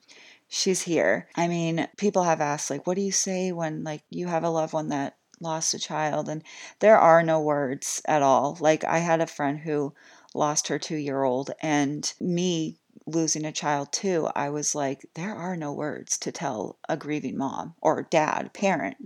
she's 0.52 0.82
here 0.82 1.26
i 1.34 1.48
mean 1.48 1.88
people 1.96 2.24
have 2.24 2.40
asked 2.40 2.68
like 2.68 2.86
what 2.86 2.94
do 2.94 3.00
you 3.00 3.10
say 3.10 3.52
when 3.52 3.82
like 3.82 4.02
you 4.10 4.26
have 4.26 4.44
a 4.44 4.50
loved 4.50 4.74
one 4.74 4.88
that 4.88 5.16
lost 5.40 5.72
a 5.72 5.78
child 5.78 6.28
and 6.28 6.42
there 6.80 6.98
are 6.98 7.22
no 7.22 7.40
words 7.40 8.02
at 8.04 8.22
all 8.22 8.58
like 8.60 8.84
i 8.84 8.98
had 8.98 9.20
a 9.22 9.26
friend 9.26 9.60
who 9.60 9.94
lost 10.34 10.68
her 10.68 10.78
2 10.78 10.94
year 10.94 11.24
old 11.24 11.50
and 11.62 12.12
me 12.20 12.76
losing 13.06 13.46
a 13.46 13.50
child 13.50 13.90
too 13.92 14.28
i 14.36 14.50
was 14.50 14.74
like 14.74 15.06
there 15.14 15.34
are 15.34 15.56
no 15.56 15.72
words 15.72 16.18
to 16.18 16.30
tell 16.30 16.78
a 16.86 16.98
grieving 16.98 17.36
mom 17.36 17.74
or 17.80 18.06
dad 18.10 18.52
parent 18.52 18.96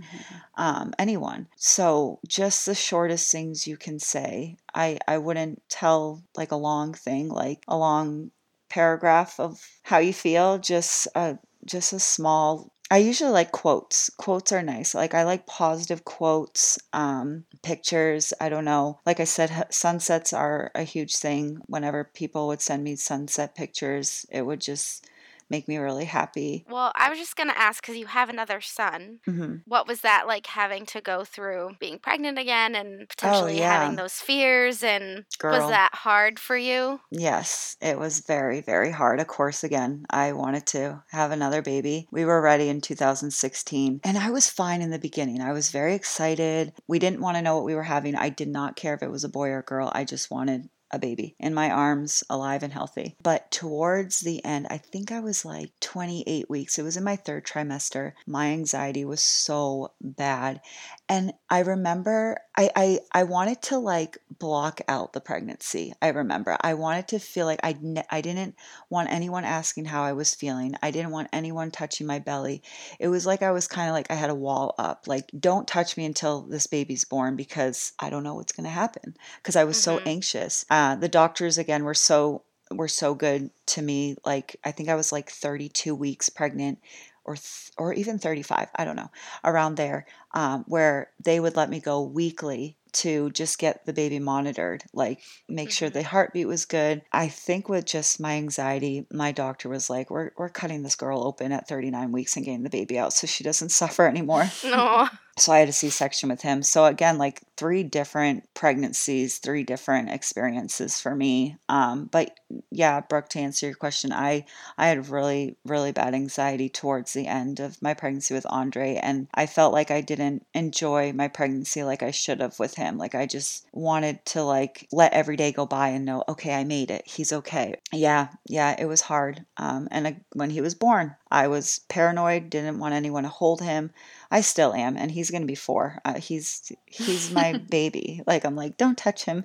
um, 0.57 0.95
anyone. 0.99 1.49
So 1.57 2.19
just 2.27 2.67
the 2.67 2.75
shortest 2.75 3.31
things 3.31 3.67
you 3.67 3.77
can 3.77 3.99
say. 3.99 4.57
I 4.75 4.99
I 5.07 5.19
wouldn't 5.19 5.63
tell 5.69 6.23
like 6.35 6.51
a 6.51 6.57
long 6.57 6.95
thing, 6.95 7.29
like 7.29 7.63
a 7.69 7.77
long 7.77 8.31
paragraph 8.69 9.39
of 9.41 9.61
how 9.83 9.99
you 9.99 10.13
feel. 10.13 10.59
Just 10.59 11.09
a 11.15 11.39
just 11.65 11.93
a 11.93 12.01
small. 12.01 12.73
I 12.91 12.99
usually 12.99 13.31
like 13.31 13.51
quotes. 13.51 14.11
Quotes 14.11 14.53
are 14.53 14.63
nice. 14.63 14.95
Like 14.95 15.15
I 15.15 15.25
like 15.25 15.47
positive 15.47 16.05
quotes, 16.05 16.79
um, 16.93 17.45
pictures. 17.63 18.33
I 18.41 18.49
don't 18.49 18.65
know. 18.65 19.01
Like 19.05 19.19
I 19.19 19.25
said, 19.25 19.67
sunsets 19.71 20.33
are 20.33 20.71
a 20.75 20.85
huge 20.85 21.17
thing. 21.17 21.59
Whenever 21.67 22.05
people 22.05 22.47
would 22.47 22.61
send 22.61 22.85
me 22.85 22.95
sunset 22.95 23.57
pictures, 23.57 24.25
it 24.31 24.43
would 24.43 24.61
just 24.61 25.05
make 25.51 25.69
me 25.69 25.77
really 25.79 26.05
happy. 26.07 26.65
Well, 26.69 26.93
I 26.95 27.09
was 27.11 27.19
just 27.19 27.37
going 27.37 27.49
to 27.49 27.59
ask 27.59 27.83
because 27.83 27.97
you 27.97 28.07
have 28.07 28.29
another 28.29 28.61
son. 28.61 29.21
hmm 29.25 29.57
What 29.67 29.87
was 29.87 30.01
that 30.03 30.27
like 30.27 30.47
having 30.47 30.87
to 30.87 31.01
go 31.01 31.25
through 31.25 31.77
being 31.81 31.99
pregnant 31.99 32.39
again 32.39 32.75
and 32.75 33.09
potentially 33.09 33.55
Oh, 33.57 33.59
yeah. 33.61 33.73
having 33.81 33.97
those 33.97 34.15
fears? 34.15 34.83
And 34.83 35.25
Girl. 35.39 35.59
was 35.61 35.71
that 35.71 35.95
hard 35.95 36.39
for 36.39 36.57
you? 36.57 37.01
Yes, 37.11 37.77
it 37.81 37.99
was 37.99 38.21
very, 38.21 38.61
very 38.61 38.91
hard. 38.91 39.21
Of 39.21 39.27
course, 39.27 39.63
again, 39.65 40.05
I 40.11 40.33
wanted 40.33 40.67
to 40.69 41.03
have 41.11 41.31
another 41.31 41.63
baby. 41.63 42.09
We 42.11 42.25
were 42.25 42.41
ready 42.41 42.69
in 42.69 42.81
2016, 42.81 44.01
and 44.05 44.19
I 44.19 44.31
was 44.31 44.49
fine 44.51 44.83
in 44.83 44.91
the 44.91 44.99
beginning. 44.99 45.41
I 45.41 45.53
was 45.53 45.71
very 45.71 45.95
excited. 45.95 46.73
We 46.89 46.99
didn't 46.99 47.21
want 47.21 47.37
to 47.37 47.43
know 47.43 47.57
what 47.57 47.65
we 47.65 47.75
were 47.75 47.83
having. 47.83 48.15
I 48.15 48.29
did 48.29 48.49
not 48.49 48.77
care 48.77 48.95
if 48.95 49.03
it 49.03 49.11
was 49.11 49.25
a 49.25 49.29
boy 49.29 49.49
or 49.51 49.59
a 49.61 49.63
girl. 49.65 49.91
I 49.95 50.05
just 50.05 50.31
wanted 50.31 50.69
a 50.91 50.99
baby 50.99 51.35
in 51.39 51.53
my 51.55 51.71
arms, 51.71 52.23
alive 52.31 52.63
and 52.63 52.73
healthy. 52.73 53.17
But 53.23 53.51
towards 53.51 54.21
the 54.21 54.45
end, 54.45 54.67
I 54.71 54.79
think 54.79 55.11
I 55.13 55.21
was 55.21 55.45
like 55.45 55.71
28 55.81 56.49
weeks. 56.49 56.79
It 56.79 56.83
was 56.83 56.97
in 56.97 57.05
my 57.05 57.17
third 57.17 57.45
trimester. 57.45 58.13
My 58.27 58.49
anxiety 58.49 59.05
was 59.05 59.23
so 59.23 59.93
bad. 60.01 60.61
And 61.09 61.33
I 61.49 61.61
remember 61.61 62.39
I, 62.57 62.71
I 62.75 62.99
I 63.13 63.23
wanted 63.25 63.63
to 63.63 63.79
like 63.79 64.19
block 64.39 64.81
out 64.89 65.13
the 65.13 65.21
pregnancy. 65.21 65.93
I 66.03 66.09
remember 66.09 66.57
I 66.61 66.75
wanted 66.75 67.09
to 67.09 67.19
feel 67.19 67.47
like 67.47 67.61
I 67.63 67.77
ne- 67.81 68.05
I 68.11 68.21
didn't 68.21 68.57
want 68.91 69.11
anyone 69.13 69.45
asking 69.45 69.85
how 69.85 70.03
I 70.03 70.15
was 70.15 70.35
feeling. 70.35 70.75
I 70.83 70.91
didn't 70.91 71.13
want 71.13 71.29
anyone 71.33 71.71
touching 71.71 72.07
my 72.07 72.19
belly. 72.19 72.63
It 72.99 73.09
was 73.09 73.25
like 73.25 73.43
I 73.43 73.53
was 73.53 73.69
kind 73.69 73.89
of 73.89 73.95
like 73.95 74.11
I 74.11 74.15
had 74.15 74.31
a 74.31 74.35
wall 74.35 74.75
up. 74.79 75.07
Like 75.07 75.31
don't 75.39 75.69
touch 75.69 75.97
me 75.97 76.05
until 76.05 76.43
this 76.43 76.67
baby's 76.67 77.05
born 77.05 77.37
because 77.37 77.93
I 78.01 78.11
don't 78.11 78.25
know 78.25 78.35
what's 78.35 78.53
going 78.53 78.65
to 78.65 78.71
happen 78.71 79.17
because 79.43 79.55
I 79.57 79.65
was 79.65 79.81
so 79.81 79.99
Mhm. 79.99 80.07
anxious. 80.07 80.65
Uh, 80.77 80.95
the 80.97 81.09
doctors 81.09 81.57
again 81.59 81.85
were 81.85 81.95
so 81.95 82.43
were 82.71 82.89
so 82.89 83.15
good 83.15 83.51
to 83.67 83.81
me. 83.83 84.17
Like 84.25 84.57
I 84.65 84.71
think 84.73 84.89
I 84.89 84.95
was 84.95 85.13
like 85.13 85.31
32 85.31 85.95
weeks 85.95 86.29
pregnant 86.29 86.79
or 87.25 87.35
th- 87.37 87.71
or 87.79 87.93
even 87.93 88.19
35 88.19 88.69
i 88.77 88.85
don't 88.85 88.95
know 88.97 89.11
around 89.45 89.75
there 89.77 90.07
um, 90.37 90.65
where 90.69 91.11
they 91.25 91.41
would 91.41 91.57
let 91.57 91.69
me 91.71 91.81
go 91.81 92.03
weekly 92.03 92.77
to 92.93 93.31
just 93.33 93.59
get 93.59 93.85
the 93.85 93.93
baby 93.93 94.19
monitored 94.19 94.83
like 94.95 95.21
make 95.49 95.71
sure 95.71 95.91
Mhm. 95.91 95.95
the 95.95 96.03
heartbeat 96.05 96.47
was 96.47 96.65
good 96.65 97.03
i 97.13 97.29
think 97.29 97.69
with 97.69 97.85
just 97.85 98.21
my 98.21 98.35
anxiety 98.37 99.07
my 99.13 99.33
doctor 99.33 99.69
was 99.69 99.91
like 99.91 100.09
we're, 100.09 100.31
we're 100.39 100.49
cutting 100.49 100.83
this 100.83 100.97
girl 100.97 101.23
open 101.25 101.53
at 101.53 101.69
39 101.69 102.11
weeks 102.13 102.37
and 102.37 102.47
getting 102.47 102.63
the 102.63 102.71
baby 102.71 102.99
out 102.99 103.13
so 103.13 103.27
she 103.27 103.45
doesn't 103.45 103.69
suffer 103.83 104.07
anymore 104.07 104.51
No. 104.65 105.09
so 105.39 105.53
I 105.53 105.59
had 105.59 105.69
a 105.69 105.73
C-section 105.73 106.31
with 106.31 106.41
him. 106.41 106.63
So 106.63 106.87
again, 106.87 107.19
like 107.19 107.43
three 107.59 107.83
different 107.83 108.45
pregnancies, 108.55 109.37
three 109.37 109.65
different 109.65 110.09
experiences 110.11 110.99
for 110.99 111.15
me. 111.15 111.57
Um, 111.69 112.09
but 112.11 112.39
yeah, 112.71 113.01
Brooke, 113.03 113.29
to 113.31 113.41
answer 113.41 113.67
your 113.67 113.75
question, 113.75 114.13
I 114.13 114.47
I 114.79 114.87
had 114.89 115.09
really 115.11 115.57
really 115.67 115.93
bad 115.93 116.15
anxiety 116.15 116.69
towards 116.71 117.13
the 117.13 117.27
end 117.27 117.61
of 117.61 117.81
my 117.83 117.93
pregnancy 117.95 118.33
with 118.33 118.47
Andre, 118.49 118.95
and 118.97 119.29
I 119.35 119.45
felt 119.47 119.75
like 119.75 119.91
I 119.91 120.01
didn't 120.01 120.26
enjoy 120.55 121.13
my 121.13 121.29
pregnancy 121.29 121.83
like 121.83 122.03
I 122.03 122.11
should 122.11 122.41
have 122.41 122.59
with 122.59 122.75
him. 122.75 122.99
Like 122.99 123.15
I 123.15 123.27
just 123.27 123.67
wanted 123.73 124.25
to 124.27 124.43
like 124.43 124.89
let 124.93 125.13
every 125.13 125.37
day 125.37 125.53
go 125.53 125.67
by 125.67 125.89
and 125.89 126.05
know, 126.05 126.25
okay, 126.29 126.55
I 126.55 126.65
made 126.65 126.91
it. 126.91 127.07
He's 127.07 127.33
okay. 127.33 127.77
Yeah, 127.93 128.29
yeah, 128.47 128.75
it 128.79 128.87
was 128.87 129.01
hard. 129.03 129.45
Um, 129.57 129.89
and 129.91 130.07
I, 130.09 130.21
when 130.33 130.51
he 130.51 130.61
was 130.61 130.75
born, 130.75 131.15
I 131.31 131.49
was 131.49 131.81
paranoid, 131.89 132.51
didn't 132.51 132.79
want 132.79 132.95
anyone 132.95 133.25
to 133.25 133.29
hold 133.29 133.61
him. 133.61 133.91
I 134.31 134.41
still 134.41 134.75
am, 134.75 134.97
and 134.97 135.11
he's 135.11 135.31
gonna 135.31 135.47
be 135.47 135.55
four. 135.55 136.01
Uh, 136.05 136.19
he's 136.19 136.73
he's 136.87 137.31
my 137.31 137.53
baby. 137.71 138.23
Like 138.27 138.45
I'm 138.45 138.57
like, 138.57 138.77
don't 138.77 138.99
touch 138.99 139.25
him. 139.25 139.45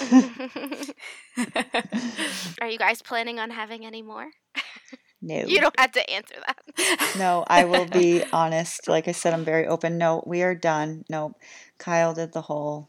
Are 2.60 2.68
you 2.68 2.78
guys 2.78 3.02
planning 3.02 3.38
on 3.38 3.50
having 3.50 3.84
any 3.86 4.02
more? 4.02 4.30
no, 5.22 5.44
You 5.46 5.60
don't 5.60 5.78
have 5.78 5.92
to 5.92 6.10
answer 6.10 6.34
that. 6.46 7.12
no. 7.18 7.44
I 7.46 7.64
will 7.64 7.86
be 7.86 8.24
honest. 8.32 8.88
Like 8.88 9.08
I 9.08 9.12
said, 9.12 9.34
I'm 9.34 9.44
very 9.44 9.66
open. 9.66 9.98
No, 9.98 10.22
we 10.26 10.42
are 10.42 10.54
done. 10.54 11.04
No, 11.08 11.34
Kyle 11.78 12.14
did 12.14 12.32
the 12.32 12.42
whole. 12.42 12.88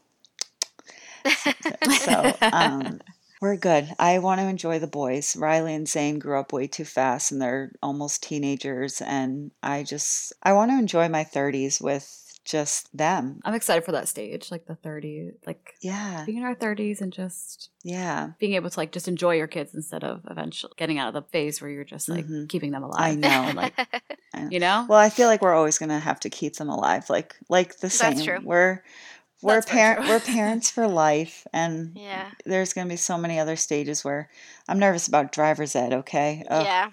So 1.90 2.38
um, 2.52 3.00
we're 3.40 3.56
good. 3.56 3.92
I 3.98 4.18
want 4.18 4.40
to 4.40 4.46
enjoy 4.46 4.78
the 4.78 4.86
boys. 4.86 5.36
Riley 5.36 5.74
and 5.74 5.88
Zane 5.88 6.18
grew 6.18 6.38
up 6.38 6.52
way 6.52 6.66
too 6.66 6.84
fast, 6.84 7.32
and 7.32 7.40
they're 7.40 7.72
almost 7.82 8.22
teenagers. 8.22 9.00
And 9.00 9.50
I 9.62 9.82
just 9.82 10.32
I 10.42 10.52
want 10.52 10.70
to 10.70 10.78
enjoy 10.78 11.08
my 11.08 11.24
30s 11.24 11.80
with 11.80 12.31
just 12.44 12.96
them. 12.96 13.40
I'm 13.44 13.54
excited 13.54 13.84
for 13.84 13.92
that 13.92 14.08
stage, 14.08 14.50
like 14.50 14.66
the 14.66 14.74
30, 14.74 15.30
like 15.46 15.74
Yeah. 15.80 16.24
being 16.26 16.38
in 16.38 16.44
our 16.44 16.54
30s 16.54 17.00
and 17.00 17.12
just 17.12 17.70
Yeah. 17.84 18.30
being 18.40 18.54
able 18.54 18.68
to 18.70 18.78
like 18.80 18.90
just 18.92 19.06
enjoy 19.08 19.36
your 19.36 19.46
kids 19.46 19.74
instead 19.74 20.02
of 20.02 20.22
eventually 20.30 20.72
getting 20.76 20.98
out 20.98 21.08
of 21.08 21.14
the 21.14 21.22
phase 21.30 21.60
where 21.60 21.70
you're 21.70 21.84
just 21.84 22.08
like 22.08 22.26
Mhm. 22.26 22.48
keeping 22.48 22.72
them 22.72 22.82
alive. 22.82 23.00
I 23.00 23.14
know. 23.14 23.52
like 23.56 23.74
I 24.34 24.40
know. 24.42 24.48
you 24.50 24.58
know. 24.60 24.86
Well, 24.88 24.98
I 24.98 25.08
feel 25.10 25.28
like 25.28 25.40
we're 25.42 25.54
always 25.54 25.78
gonna 25.78 26.00
have 26.00 26.18
to 26.20 26.30
keep 26.30 26.56
them 26.56 26.68
alive. 26.68 27.08
Like 27.08 27.36
like 27.48 27.78
the 27.78 27.90
same. 27.90 28.14
That's 28.14 28.24
true. 28.24 28.40
We're 28.42 28.82
we're 29.40 29.54
That's 29.54 29.66
parent 29.70 30.08
we're 30.08 30.20
parents 30.34 30.70
for 30.70 30.86
life 30.86 31.46
and 31.52 31.96
yeah. 31.96 32.30
there's 32.46 32.72
gonna 32.72 32.88
be 32.88 32.96
so 32.96 33.18
many 33.18 33.38
other 33.40 33.56
stages 33.56 34.04
where 34.04 34.30
I'm 34.68 34.78
nervous 34.78 35.06
about 35.08 35.32
driver's 35.32 35.74
ed, 35.76 35.92
okay? 35.92 36.44
Ugh. 36.48 36.64
Yeah. 36.64 36.90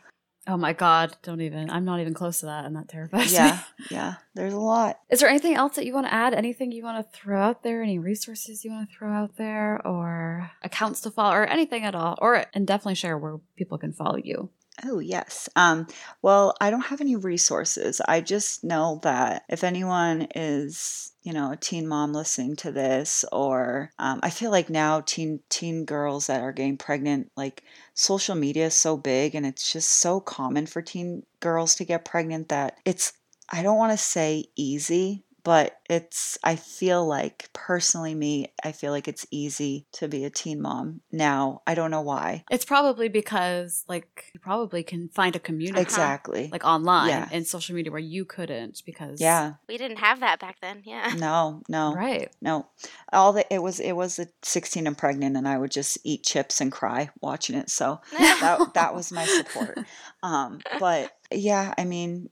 Oh 0.50 0.58
my 0.58 0.74
god, 0.74 1.16
don't 1.22 1.42
even. 1.42 1.70
I'm 1.70 1.86
not 1.86 2.00
even 2.00 2.14
close 2.14 2.40
to 2.40 2.48
that, 2.48 2.66
and 2.66 2.76
that 2.76 2.90
terrifies 2.90 3.32
me. 3.32 3.38
Yeah, 3.38 3.60
yeah. 3.92 4.14
There's 4.34 4.54
a 4.54 4.60
lot. 4.60 5.00
Is 5.10 5.20
there 5.20 5.30
anything 5.30 5.56
else 5.56 5.76
that 5.76 5.86
you 5.86 5.94
want 5.94 6.08
to 6.08 6.14
add? 6.14 6.34
Anything 6.34 6.72
you 6.72 6.84
want 6.84 6.98
to 6.98 7.18
throw 7.18 7.40
out 7.40 7.64
there? 7.64 7.84
Any 7.84 8.00
resources 8.00 8.66
you 8.66 8.72
want 8.72 8.90
to 8.90 8.96
throw 8.96 9.14
out 9.14 9.38
there, 9.38 9.86
or 9.86 10.52
accounts 10.64 11.02
to 11.02 11.12
follow, 11.12 11.36
or 11.36 11.46
anything 11.46 11.84
at 11.84 11.96
all? 11.96 12.18
Or 12.22 12.46
and 12.54 12.66
definitely 12.66 12.96
share 12.96 13.18
where 13.18 13.38
people 13.56 13.78
can 13.78 13.94
follow 13.94 14.18
you. 14.18 14.50
Oh, 14.86 15.00
yes. 15.00 15.50
Um, 15.56 15.88
well, 16.22 16.56
I 16.62 16.70
don't 16.72 16.86
have 16.86 17.02
any 17.02 17.16
resources. 17.16 18.02
I 18.08 18.22
just 18.22 18.64
know 18.64 19.00
that 19.04 19.44
if 19.50 19.64
anyone 19.64 20.28
is, 20.36 21.12
you 21.24 21.34
know, 21.34 21.52
a 21.52 21.58
teen 21.58 21.88
mom 21.88 22.14
listening 22.14 22.56
to 22.58 22.72
this, 22.72 23.26
or 23.32 23.92
um, 24.00 24.20
I 24.24 24.30
feel 24.30 24.52
like 24.52 24.70
now 24.70 25.02
teen 25.02 25.42
teen 25.50 25.86
girls 25.86 26.28
that 26.28 26.42
are 26.42 26.54
getting 26.54 26.78
pregnant, 26.78 27.32
like 27.36 27.64
social 27.94 28.36
media 28.36 28.68
is 28.68 28.78
so 28.78 28.96
big 28.96 29.36
and 29.36 29.46
it's 29.46 29.72
just 29.72 29.90
so 29.90 30.20
common 30.22 30.66
for 30.66 30.82
teen 30.82 31.24
girls 31.42 31.76
to 31.76 31.86
get 31.86 32.06
pregnant 32.06 32.50
that 32.50 32.78
it's 32.86 33.14
I 33.52 33.64
don't 33.64 33.78
want 33.78 33.92
to 33.92 33.98
say 33.98 34.46
easy, 34.56 35.24
but 35.44 35.78
it's 35.90 36.38
I 36.44 36.56
feel 36.56 37.06
like 37.06 37.50
personally 37.54 38.14
me, 38.16 38.52
I 38.64 38.72
feel 38.72 38.92
like 38.92 39.08
it's 39.08 39.26
easy 39.32 39.86
to 39.94 40.08
be 40.08 40.26
a 40.26 40.30
teen 40.30 40.62
mom 40.62 41.02
now. 41.12 41.62
I 41.66 41.76
don't 41.76 41.92
know 41.92 42.02
why. 42.02 42.44
It's 42.52 42.66
probably 42.66 43.10
because 43.10 43.84
like 43.88 44.26
you 44.34 44.40
probably 44.40 44.84
can 44.84 45.10
find 45.10 45.36
a 45.36 45.40
community 45.40 45.82
Exactly. 45.82 46.50
like 46.52 46.66
online 46.66 47.10
Yeah. 47.10 47.30
and 47.32 47.46
social 47.48 47.76
media 47.76 47.92
where 47.92 48.00
you 48.00 48.26
couldn't 48.26 48.84
because 48.86 49.20
yeah. 49.22 49.54
We 49.68 49.78
didn't 49.78 49.98
have 49.98 50.20
that 50.20 50.40
back 50.40 50.58
then. 50.62 50.82
Yeah. 50.86 51.14
No, 51.18 51.62
no. 51.70 51.94
right 51.94 52.32
No, 52.42 52.68
all 53.14 53.34
that 53.34 53.48
it 53.52 53.62
was 53.62 53.80
it 53.80 53.94
was 53.94 54.18
the 54.18 54.30
sixteen 54.44 54.88
and 54.88 54.98
pregnant, 54.98 55.38
and 55.38 55.48
I 55.48 55.58
would 55.58 55.72
just 55.72 55.98
eat 56.04 56.24
chips 56.24 56.62
and 56.62 56.72
cry 56.72 57.10
watching 57.22 57.56
it. 57.58 57.70
So 57.70 58.02
that 58.18 58.74
that 58.74 58.94
was 58.96 59.12
my 59.12 59.26
support. 59.26 59.78
Um, 60.24 60.60
but 60.80 61.12
yeah, 61.32 61.74
I 61.78 61.86
mean, 61.86 62.30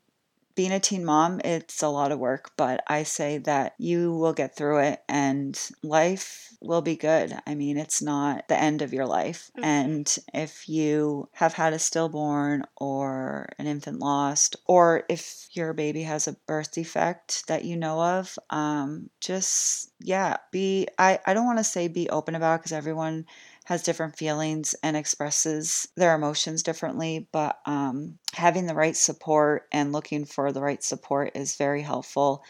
being 0.58 0.74
a 0.74 0.82
teen 0.82 1.06
mom, 1.06 1.40
it's 1.46 1.82
a 1.84 1.88
lot 1.90 2.12
of 2.12 2.20
work, 2.20 2.52
but 2.58 2.84
I 2.88 3.04
say 3.04 3.38
that 3.40 3.76
you 3.80 4.14
will 4.14 4.34
get 4.34 4.58
through 4.58 4.80
it, 4.80 5.04
and 5.08 5.58
life 5.84 6.52
will 6.62 6.82
be 6.82 6.98
good. 6.98 7.38
I 7.48 7.56
mean, 7.56 7.78
it's 7.78 8.02
not 8.02 8.50
the 8.50 8.60
end 8.60 8.82
of 8.82 8.94
your 8.94 9.06
life, 9.06 9.52
Mhm. 9.58 9.64
and 9.64 10.18
if 10.34 10.68
you 10.68 11.30
have 11.34 11.54
had 11.54 11.74
a 11.74 11.80
stillborn 11.80 12.66
or 12.76 13.48
an 13.60 13.68
infant 13.68 14.00
lost, 14.00 14.58
or 14.66 15.04
if 15.10 15.48
your 15.54 15.74
baby 15.74 16.04
has 16.04 16.28
a 16.28 16.34
birth 16.48 16.72
defect 16.74 17.48
that 17.48 17.64
you 17.64 17.78
know 17.78 18.02
of, 18.02 18.38
um, 18.50 19.10
just 19.22 19.90
yeah, 20.00 20.38
be. 20.52 20.88
I 20.98 21.20
I 21.26 21.34
don't 21.34 21.46
want 21.46 21.60
to 21.60 21.64
say 21.64 21.88
be 21.88 22.10
open 22.10 22.36
about 22.36 22.60
because 22.60 22.72
everyone 22.74 23.26
has 23.68 23.84
different 23.84 24.18
feelings 24.18 24.76
and 24.82 24.96
expresses 24.96 25.90
their 25.98 26.16
emotions 26.16 26.64
differently, 26.64 27.28
but 27.34 27.60
um, 27.66 28.18
having 28.34 28.66
the 28.66 28.74
right 28.74 28.96
support 28.96 29.68
and 29.74 29.92
looking 29.92 30.24
for 30.24 30.54
the 30.54 30.62
right 30.62 30.82
support 30.82 31.32
is 31.36 31.58
very 31.58 31.82
helpful. 31.82 32.42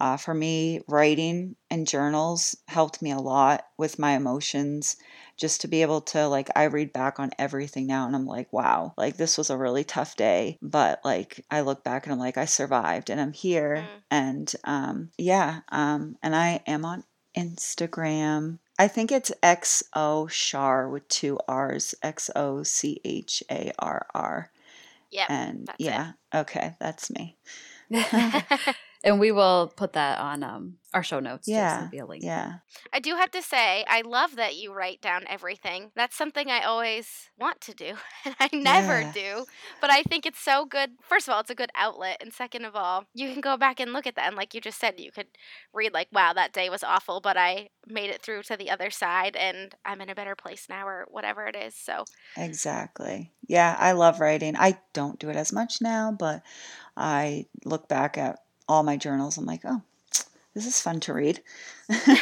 Uh, 0.00 0.16
for 0.16 0.32
me, 0.32 0.80
writing 0.88 1.56
and 1.70 1.86
journals 1.86 2.56
helped 2.68 3.02
me 3.02 3.10
a 3.10 3.18
lot 3.18 3.66
with 3.76 3.98
my 3.98 4.12
emotions. 4.12 4.96
Just 5.36 5.60
to 5.60 5.68
be 5.68 5.82
able 5.82 6.00
to, 6.00 6.26
like, 6.26 6.48
I 6.56 6.64
read 6.64 6.94
back 6.94 7.20
on 7.20 7.32
everything 7.38 7.86
now 7.86 8.06
and 8.06 8.16
I'm 8.16 8.24
like, 8.24 8.50
wow, 8.50 8.94
like, 8.96 9.18
this 9.18 9.36
was 9.36 9.50
a 9.50 9.58
really 9.58 9.84
tough 9.84 10.16
day. 10.16 10.56
But, 10.62 11.00
like, 11.04 11.44
I 11.50 11.60
look 11.60 11.84
back 11.84 12.06
and 12.06 12.14
I'm 12.14 12.18
like, 12.18 12.38
I 12.38 12.46
survived 12.46 13.10
and 13.10 13.20
I'm 13.20 13.34
here. 13.34 13.76
Mm. 13.76 14.02
And 14.10 14.52
um, 14.64 15.10
yeah, 15.18 15.60
um, 15.70 16.16
and 16.22 16.34
I 16.34 16.62
am 16.66 16.86
on 16.86 17.04
Instagram. 17.36 18.58
I 18.82 18.88
think 18.88 19.12
it's 19.12 19.30
XO 19.44 20.28
Char 20.28 20.88
with 20.88 21.06
two 21.06 21.38
R's, 21.46 21.94
X 22.02 22.30
O 22.34 22.64
C 22.64 23.00
H 23.04 23.44
A 23.48 23.70
R 23.78 24.08
R. 24.12 24.50
Yep. 25.12 25.30
And 25.30 25.66
that's 25.68 25.80
it. 25.80 25.84
yeah, 25.84 26.12
okay, 26.34 26.74
that's 26.80 27.08
me. 27.08 27.36
and 29.04 29.18
we 29.20 29.32
will 29.32 29.72
put 29.76 29.92
that 29.94 30.18
on 30.18 30.42
um 30.42 30.76
our 30.94 31.02
show 31.02 31.20
notes 31.20 31.48
Yeah, 31.48 31.78
just 31.78 31.90
via 31.90 32.06
link 32.06 32.24
Yeah. 32.24 32.58
I 32.92 33.00
do 33.00 33.16
have 33.16 33.30
to 33.32 33.42
say, 33.42 33.84
I 33.88 34.00
love 34.02 34.36
that 34.36 34.56
you 34.56 34.72
write 34.72 35.02
down 35.02 35.24
everything. 35.28 35.90
That's 35.94 36.16
something 36.16 36.50
I 36.50 36.62
always 36.62 37.30
want 37.38 37.60
to 37.62 37.74
do, 37.74 37.94
and 38.24 38.34
I 38.40 38.48
never 38.52 39.00
Yeah. 39.00 39.12
do. 39.12 39.46
But 39.80 39.90
I 39.90 40.02
think 40.02 40.24
it's 40.24 40.40
so 40.40 40.64
good. 40.64 40.92
First 41.02 41.28
of 41.28 41.34
all, 41.34 41.40
it's 41.40 41.50
a 41.50 41.54
good 41.54 41.70
outlet, 41.74 42.18
and 42.20 42.32
second 42.32 42.64
of 42.64 42.74
all, 42.74 43.04
you 43.14 43.30
can 43.32 43.40
go 43.40 43.56
back 43.56 43.80
and 43.80 43.92
look 43.92 44.06
at 44.06 44.14
that. 44.16 44.26
And 44.28 44.36
like 44.36 44.54
you 44.54 44.60
just 44.60 44.78
said, 44.80 44.98
you 44.98 45.10
could 45.12 45.28
read 45.74 45.92
like, 45.92 46.08
"Wow, 46.12 46.32
that 46.32 46.52
day 46.52 46.70
was 46.70 46.82
awful, 46.84 47.20
but 47.20 47.36
I 47.36 47.68
made 47.86 48.10
it 48.10 48.22
through 48.22 48.42
to 48.44 48.56
the 48.56 48.70
other 48.70 48.90
side, 48.90 49.36
and 49.36 49.74
I'm 49.84 50.00
in 50.00 50.08
a 50.10 50.14
better 50.14 50.34
place 50.36 50.66
now," 50.68 50.86
or 50.86 51.06
whatever 51.10 51.46
it 51.46 51.56
is. 51.56 51.74
So 51.74 52.04
Exactly. 52.36 53.32
Yeah, 53.46 53.76
I 53.78 53.92
love 53.92 54.20
writing. 54.20 54.56
I 54.56 54.78
don't 54.94 55.18
do 55.18 55.28
it 55.28 55.36
as 55.36 55.52
much 55.52 55.80
now, 55.82 56.12
but 56.12 56.42
I 56.96 57.46
look 57.64 57.88
back 57.88 58.16
at 58.16 58.38
all 58.72 58.82
my 58.82 58.96
journals. 58.96 59.36
I'm 59.36 59.46
like, 59.46 59.62
oh, 59.64 59.82
this 60.54 60.66
is 60.66 60.80
fun 60.80 61.00
to 61.00 61.12
read. 61.12 61.42
and 61.88 62.18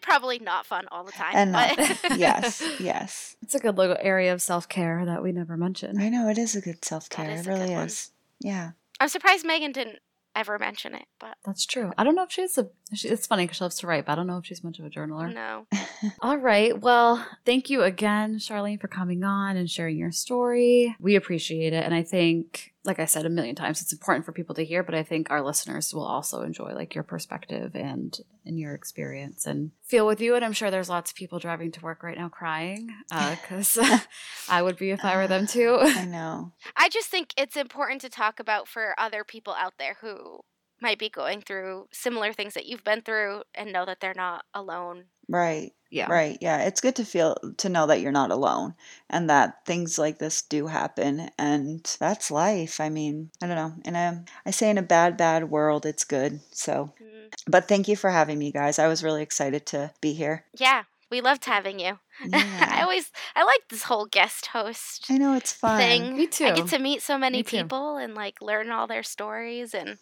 probably 0.00 0.38
not 0.38 0.66
fun 0.66 0.86
all 0.90 1.04
the 1.04 1.12
time. 1.12 1.32
And 1.34 1.52
not, 1.52 1.76
yes, 2.16 2.62
yes. 2.78 3.36
it's 3.42 3.54
a 3.54 3.58
good 3.58 3.76
little 3.76 3.96
area 4.00 4.32
of 4.32 4.40
self-care 4.40 5.04
that 5.04 5.22
we 5.22 5.32
never 5.32 5.56
mentioned 5.56 6.00
I 6.00 6.08
know 6.08 6.28
it 6.28 6.38
is 6.38 6.54
a 6.54 6.60
good 6.60 6.84
self 6.84 7.08
care. 7.10 7.30
It 7.30 7.40
a 7.40 7.42
good 7.42 7.48
really 7.48 7.74
one. 7.74 7.86
is. 7.86 8.10
Yeah. 8.40 8.70
I'm 9.00 9.08
surprised 9.08 9.44
Megan 9.44 9.72
didn't 9.72 9.98
ever 10.36 10.58
mention 10.58 10.94
it. 10.94 11.06
But 11.18 11.36
that's 11.44 11.66
true 11.66 11.92
i 11.98 12.04
don't 12.04 12.14
know 12.14 12.22
if 12.22 12.30
she's 12.30 12.56
a 12.58 12.68
she, 12.94 13.08
it's 13.08 13.26
funny 13.26 13.44
because 13.44 13.56
she 13.56 13.64
loves 13.64 13.76
to 13.78 13.88
write 13.88 14.06
but 14.06 14.12
i 14.12 14.14
don't 14.14 14.28
know 14.28 14.38
if 14.38 14.46
she's 14.46 14.62
much 14.62 14.78
of 14.78 14.84
a 14.84 14.90
journaler 14.90 15.34
no, 15.34 15.66
All 16.20 16.36
right. 16.36 16.78
Well, 16.78 17.24
thank 17.44 17.70
you 17.70 17.82
again, 17.82 18.38
Charlene, 18.38 18.80
for 18.80 18.88
coming 18.88 19.24
on 19.24 19.56
and 19.56 19.70
sharing 19.70 19.96
your 19.96 20.12
story. 20.12 20.94
We 21.00 21.16
appreciate 21.16 21.72
it. 21.72 21.84
And 21.84 21.94
I 21.94 22.02
think, 22.02 22.72
like 22.88 22.98
I 22.98 23.04
said 23.04 23.26
a 23.26 23.30
million 23.30 23.54
times, 23.54 23.80
it's 23.80 23.92
important 23.92 24.24
for 24.24 24.32
people 24.32 24.54
to 24.56 24.64
hear, 24.64 24.82
but 24.82 24.94
I 24.94 25.04
think 25.04 25.30
our 25.30 25.42
listeners 25.42 25.94
will 25.94 26.06
also 26.06 26.42
enjoy 26.42 26.72
like 26.74 26.94
your 26.94 27.04
perspective 27.04 27.76
and 27.76 28.18
and 28.44 28.58
your 28.58 28.74
experience 28.74 29.46
and 29.46 29.70
feel 29.84 30.06
with 30.06 30.20
you. 30.20 30.34
And 30.34 30.44
I'm 30.44 30.54
sure 30.54 30.70
there's 30.70 30.88
lots 30.88 31.10
of 31.10 31.16
people 31.16 31.38
driving 31.38 31.70
to 31.72 31.80
work 31.82 32.02
right 32.02 32.16
now 32.16 32.28
crying 32.30 32.88
uh, 33.12 33.36
because 33.42 33.78
I 34.48 34.62
would 34.62 34.78
be 34.78 34.90
if 34.90 35.04
I 35.04 35.16
were 35.16 35.28
them 35.28 35.44
uh, 35.44 35.46
too. 35.46 35.78
I 35.80 36.06
know. 36.06 36.52
I 36.74 36.88
just 36.88 37.08
think 37.08 37.34
it's 37.36 37.56
important 37.56 38.00
to 38.00 38.08
talk 38.08 38.40
about 38.40 38.66
for 38.66 38.94
other 38.98 39.22
people 39.22 39.54
out 39.54 39.74
there 39.78 39.98
who 40.00 40.40
might 40.80 40.98
be 40.98 41.08
going 41.08 41.42
through 41.42 41.88
similar 41.92 42.32
things 42.32 42.54
that 42.54 42.66
you've 42.66 42.84
been 42.84 43.02
through 43.02 43.42
and 43.54 43.72
know 43.72 43.84
that 43.84 44.00
they're 44.00 44.14
not 44.14 44.44
alone. 44.54 45.04
Right. 45.28 45.72
Yeah. 45.90 46.10
Right. 46.10 46.36
Yeah. 46.40 46.64
It's 46.64 46.80
good 46.80 46.96
to 46.96 47.04
feel 47.04 47.36
to 47.58 47.68
know 47.68 47.86
that 47.86 48.00
you're 48.00 48.12
not 48.12 48.30
alone 48.30 48.74
and 49.08 49.30
that 49.30 49.64
things 49.64 49.98
like 49.98 50.18
this 50.18 50.42
do 50.42 50.66
happen 50.66 51.30
and 51.38 51.82
that's 51.98 52.30
life. 52.30 52.80
I 52.80 52.88
mean, 52.90 53.30
I 53.42 53.46
don't 53.46 53.56
know. 53.56 53.72
In 53.84 53.96
a 53.96 54.24
I 54.44 54.50
say 54.50 54.68
in 54.70 54.78
a 54.78 54.82
bad 54.82 55.16
bad 55.16 55.50
world 55.50 55.86
it's 55.86 56.04
good. 56.04 56.40
So, 56.50 56.92
Mm, 57.02 57.32
but 57.46 57.68
thank 57.68 57.88
you 57.88 57.96
for 57.96 58.10
having 58.10 58.38
me 58.38 58.52
guys. 58.52 58.78
I 58.78 58.88
was 58.88 59.02
really 59.04 59.22
excited 59.22 59.64
to 59.66 59.92
be 60.00 60.12
here. 60.12 60.44
Yeah, 60.58 60.84
we 61.10 61.20
loved 61.20 61.44
having 61.46 61.78
you. 61.78 61.98
I 62.32 62.80
always 62.82 63.10
I 63.34 63.44
like 63.44 63.68
this 63.70 63.84
whole 63.84 64.06
guest 64.06 64.46
host 64.46 65.06
I 65.08 65.16
know 65.18 65.34
it's 65.36 65.52
fun. 65.52 65.78
thing. 65.78 66.16
Me 66.16 66.26
too. 66.26 66.44
I 66.46 66.50
get 66.54 66.66
to 66.68 66.78
meet 66.78 67.00
so 67.02 67.16
many 67.16 67.38
Me 67.38 67.42
people 67.44 67.96
and 67.96 68.14
like 68.14 68.42
learn 68.42 68.70
all 68.70 68.86
their 68.86 69.02
stories 69.02 69.72
and 69.74 69.98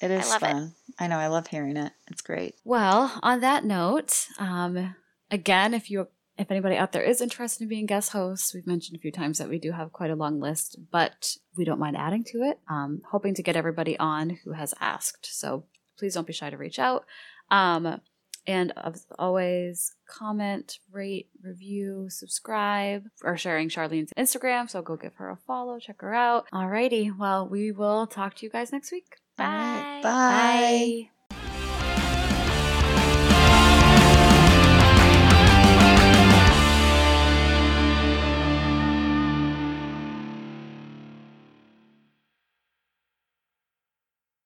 It 0.00 0.10
is 0.10 0.28
love 0.30 0.42
it. 0.42 0.46
fun. 0.52 0.74
I 0.98 1.08
know 1.08 1.18
I 1.18 1.26
love 1.26 1.48
hearing 1.48 1.76
it. 1.76 1.92
It's 2.10 2.22
great. 2.22 2.54
Well, 2.64 3.18
on 3.22 3.40
that 3.40 3.64
note, 3.64 4.28
um, 4.38 4.94
again, 5.30 5.74
if 5.74 5.90
you 5.90 6.08
if 6.38 6.50
anybody 6.50 6.76
out 6.76 6.92
there 6.92 7.02
is 7.02 7.20
interested 7.20 7.62
in 7.62 7.68
being 7.68 7.86
guest 7.86 8.12
hosts, 8.12 8.54
we've 8.54 8.66
mentioned 8.66 8.96
a 8.96 9.00
few 9.00 9.10
times 9.10 9.38
that 9.38 9.48
we 9.48 9.58
do 9.58 9.72
have 9.72 9.92
quite 9.92 10.10
a 10.10 10.16
long 10.16 10.38
list, 10.38 10.78
but 10.90 11.36
we 11.56 11.64
don't 11.64 11.78
mind 11.78 11.96
adding 11.96 12.24
to 12.24 12.42
it. 12.42 12.58
Um, 12.68 13.00
hoping 13.10 13.34
to 13.34 13.42
get 13.42 13.56
everybody 13.56 13.98
on 13.98 14.38
who 14.44 14.52
has 14.52 14.74
asked. 14.80 15.26
So 15.34 15.64
please 15.98 16.14
don't 16.14 16.26
be 16.26 16.34
shy 16.34 16.50
to 16.50 16.58
reach 16.58 16.78
out. 16.78 17.06
Um, 17.50 18.00
and 18.46 18.72
as 18.76 19.06
always, 19.18 19.94
comment, 20.08 20.78
rate, 20.92 21.28
review, 21.42 22.06
subscribe, 22.10 23.04
or 23.24 23.36
sharing 23.36 23.68
Charlene's 23.68 24.12
Instagram. 24.16 24.70
So 24.70 24.82
go 24.82 24.96
give 24.96 25.14
her 25.16 25.30
a 25.30 25.36
follow, 25.36 25.78
check 25.78 26.00
her 26.02 26.14
out. 26.14 26.46
Alrighty. 26.52 27.16
Well, 27.16 27.48
we 27.48 27.72
will 27.72 28.06
talk 28.06 28.34
to 28.36 28.46
you 28.46 28.50
guys 28.50 28.72
next 28.72 28.92
week. 28.92 29.16
Right. 29.38 30.00
Bye. 30.02 30.02
Bye. 30.02 31.15